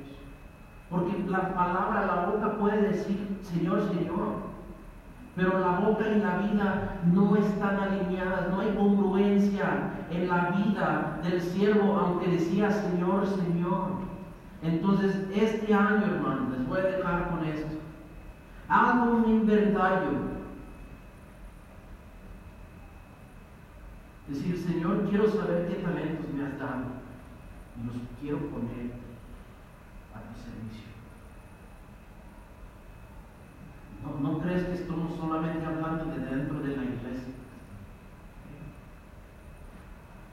Porque 0.89 1.24
la 1.30 1.53
palabra, 1.53 2.05
la 2.05 2.26
boca 2.26 2.57
puede 2.57 2.89
decir, 2.89 3.39
Señor, 3.43 3.88
Señor, 3.88 4.51
pero 5.36 5.59
la 5.59 5.80
boca 5.80 6.05
y 6.09 6.20
la 6.20 6.38
vida 6.39 6.99
no 7.14 7.38
están 7.38 7.80
alineadas, 7.80 8.49
no 8.49 8.59
hay 8.59 8.76
congruencia 8.76 9.93
en 10.12 10.28
la 10.28 10.49
vida 10.49 11.20
del 11.24 11.41
siervo, 11.41 11.93
aunque 11.97 12.32
decía 12.32 12.70
Señor, 12.70 13.26
Señor. 13.28 14.01
Entonces, 14.62 15.16
este 15.34 15.74
año, 15.74 16.05
hermano, 16.05 16.49
les 16.51 16.68
voy 16.68 16.80
a 16.80 16.97
dejar 16.97 17.30
con 17.30 17.45
esto. 17.45 17.78
Hago 18.68 19.16
un 19.16 19.30
inventario. 19.30 20.40
Decir, 24.28 24.57
Señor, 24.57 25.09
quiero 25.09 25.30
saber 25.30 25.67
qué 25.67 25.76
talentos 25.76 26.34
me 26.34 26.45
has 26.45 26.57
dado 26.59 26.86
y 27.78 27.86
los 27.86 27.95
quiero 28.19 28.38
poner 28.49 28.91
a 30.13 30.22
tu 30.22 30.39
servicio. 30.39 30.91
No, 34.22 34.39
crees 34.39 34.63
que 34.65 34.74
estamos 34.74 35.15
solamente 35.15 35.65
hablando 35.65 36.05
de 36.05 36.19
dentro 36.19 36.59
de 36.59 36.76
la 36.78 36.84
iglesia. 36.84 37.34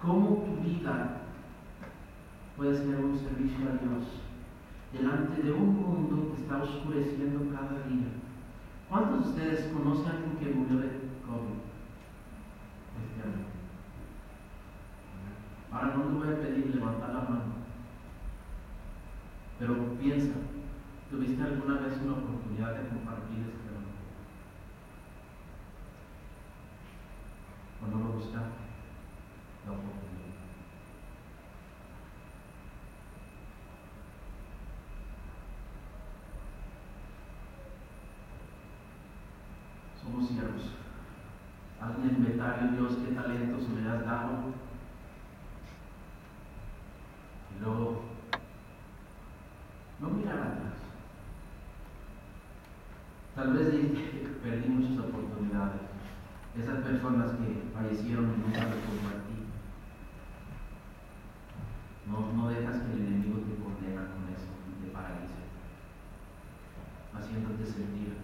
¿Cómo 0.01 0.45
tu 0.45 0.63
vida 0.63 1.23
puede 2.57 2.77
ser 2.77 2.97
un 2.97 3.19
servicio 3.19 3.69
a 3.69 3.73
Dios 3.83 4.05
delante 4.93 5.43
de 5.43 5.53
un 5.53 5.77
mundo 5.77 6.35
que 6.35 6.43
está 6.43 6.63
oscureciendo 6.63 7.55
cada 7.55 7.83
día? 7.89 8.09
¿Cuántos 8.89 9.25
de 9.25 9.31
ustedes 9.31 9.73
conocen 9.73 10.07
a 10.07 10.11
alguien 10.11 10.37
que 10.37 10.55
murió 10.55 10.79
de 10.79 10.89
COVID? 11.27 11.69
Ahora 15.71 15.95
no 15.95 16.03
te 16.03 16.13
voy 16.15 16.29
a 16.29 16.41
pedir 16.41 16.75
levantar 16.75 17.11
la 17.11 17.21
mano, 17.21 17.53
pero 19.59 19.99
piensa, 19.99 20.35
¿tuviste 21.11 21.43
alguna 21.43 21.81
vez 21.81 21.99
una 22.03 22.13
oportunidad 22.13 22.75
de 22.75 22.89
compartir 22.89 23.39
este 23.41 23.69
amor? 23.69 23.99
¿O 27.83 27.87
no 27.87 28.05
lo 28.05 28.13
buscaste? 28.15 28.65
La 29.67 29.73
oportunidad. 29.73 30.09
Somos 40.03 40.29
siervos. 40.29 40.73
Alguien 41.81 42.17
inventario, 42.17 42.73
Dios, 42.73 42.97
qué 43.05 43.15
talentos 43.15 43.69
me 43.69 43.89
has 43.89 44.05
dado. 44.05 44.69
Y 47.55 47.61
luego, 47.61 48.03
no 50.01 50.09
mirar 50.11 50.39
atrás. 50.39 50.79
Tal 53.35 53.53
vez 53.53 53.69
perdí 54.43 54.69
muchas 54.69 55.05
oportunidades. 55.05 55.83
Esas 56.57 56.78
personas 56.89 57.33
que 57.33 57.69
fallecieron 57.75 58.33
y 58.33 58.41
nunca 58.41 58.65
lo 58.65 58.81
compartí. 58.89 59.37
No, 62.09 62.33
no 62.33 62.49
dejas 62.49 62.81
que 62.81 62.93
el 62.95 63.07
enemigo 63.07 63.45
te 63.45 63.61
condena 63.61 64.09
con 64.09 64.25
eso 64.33 64.49
y 64.65 64.73
te 64.81 64.89
paralice, 64.91 65.45
haciéndote 67.13 67.67
sentir 67.67 68.17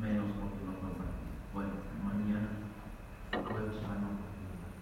menos 0.00 0.32
porque 0.40 0.64
no 0.64 0.80
compartí. 0.80 1.28
Bueno, 1.52 1.76
mañana 2.00 2.48
puedo 3.30 3.68
buscar 3.68 4.00
una 4.00 4.16
oportunidad. 4.16 4.72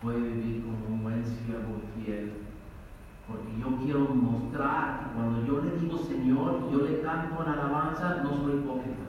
Puedo 0.00 0.20
vivir 0.20 0.64
como 0.64 0.86
un 0.86 1.02
buen 1.02 1.24
siervo 1.24 1.82
fiel. 1.94 2.48
Porque 3.28 3.60
yo 3.60 3.76
quiero 3.84 4.08
mostrar 4.08 5.00
que 5.00 5.14
cuando 5.14 5.44
yo 5.44 5.62
le 5.62 5.76
digo 5.76 5.98
Señor 5.98 6.72
yo 6.72 6.78
le 6.78 7.02
canto 7.02 7.42
en 7.42 7.48
alabanza, 7.52 8.22
no 8.22 8.38
soy 8.38 8.56
hipócrita. 8.56 9.08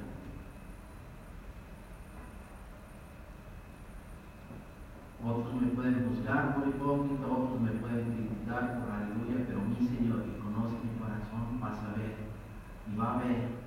Otros 5.30 5.62
me 5.62 5.68
pueden 5.68 6.08
juzgar 6.08 6.56
por 6.56 6.68
hipócrita, 6.68 7.28
otros 7.28 7.60
me 7.60 7.72
pueden 7.72 8.06
criticar 8.14 8.80
por 8.80 8.90
aleluya, 8.90 9.46
pero 9.48 9.60
mi 9.62 9.76
Señor 9.76 10.24
que 10.24 10.40
conoce 10.40 10.80
mi 10.80 10.98
corazón 10.98 11.60
va 11.62 11.68
a 11.68 11.76
saber 11.76 12.16
y 12.16 12.79
va 12.98 13.16
a 13.16 13.18
ver 13.18 13.60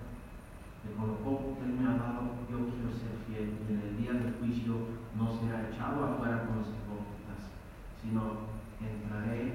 que 0.83 0.95
con 0.95 1.09
lo 1.09 1.17
poco 1.19 1.59
que 1.59 1.65
Él 1.67 1.79
me 1.79 1.87
ha 1.87 1.97
dado, 1.97 2.43
yo 2.51 2.67
quiero 2.71 2.91
ser 2.91 3.15
fiel 3.27 3.55
y 3.69 3.73
en 3.73 3.81
el 3.81 3.97
día 3.97 4.13
del 4.13 4.35
juicio 4.41 4.75
no 5.15 5.31
será 5.39 5.69
echado 5.69 6.05
afuera 6.05 6.47
con 6.47 6.59
los 6.59 6.69
hipócritas, 6.69 7.53
sino 8.01 8.51
entraré 8.81 9.53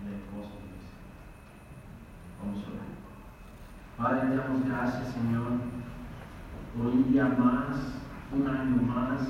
en 0.00 0.06
el 0.08 0.20
gozo 0.32 0.56
de 0.56 0.72
Dios. 0.72 0.88
Vamos 2.40 2.64
a 2.64 2.68
orar. 2.72 2.90
Padre, 3.98 4.30
te 4.30 4.36
damos 4.36 4.64
gracias, 4.64 5.12
Señor, 5.12 5.52
por 6.76 6.86
un 6.86 7.12
día 7.12 7.24
más, 7.24 8.00
un 8.32 8.48
año 8.48 8.82
más 8.82 9.28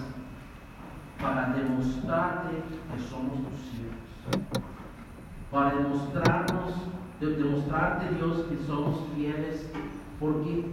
para 1.20 1.52
demostrarte 1.52 2.56
que 2.56 3.02
somos 3.02 3.38
tus 3.48 3.74
hijos. 3.74 4.46
Para 5.50 5.74
demostrarnos, 5.74 6.74
demostrarte 7.26 8.14
Dios 8.14 8.46
que 8.46 8.56
somos 8.66 9.06
fieles, 9.14 9.70
porque 10.18 10.64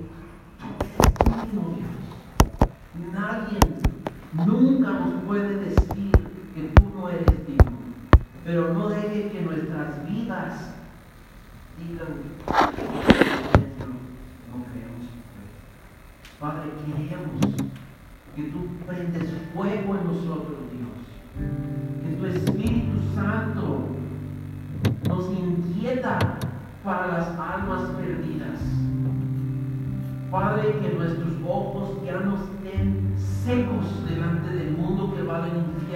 Y 35.88 35.94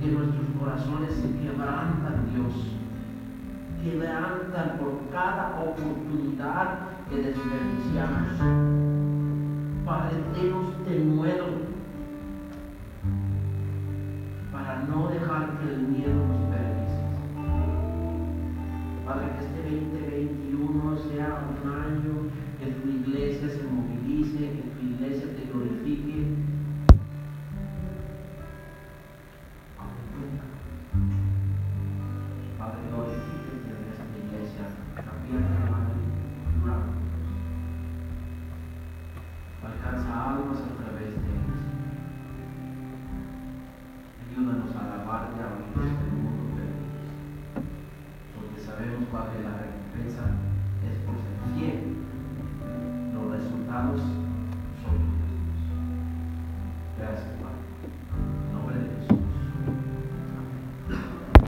que 0.00 0.06
nuestros 0.06 0.46
corazones 0.58 1.12
se 1.12 1.28
quebrantan, 1.38 2.30
Dios. 2.32 2.54
Quebrantan 3.84 4.78
por 4.78 5.10
cada 5.12 5.60
oportunidad 5.60 6.78
que 7.10 7.16
desperdiciamos. 7.16 8.38
Padre, 9.84 10.16
denos 10.34 10.84
de 10.86 10.96
para 14.50 14.82
no 14.84 15.08
dejar 15.08 15.58
que 15.58 15.74
el 15.74 15.82
miedo 15.88 16.14
nos 16.26 16.40
perdice. 16.50 17.02
Padre, 19.04 19.26
que 19.38 19.44
este 19.44 19.60
2021 19.62 20.96
sea 21.10 21.30
un 21.52 21.58
año 21.70 22.14
que 22.58 22.66
tu 22.72 22.88
iglesia 22.88 23.48
se 23.50 23.62
movilice, 23.64 24.38
que 24.38 24.64
tu 24.74 24.86
iglesia 24.86 25.26
te 25.36 25.52
glorifique. 25.52 25.65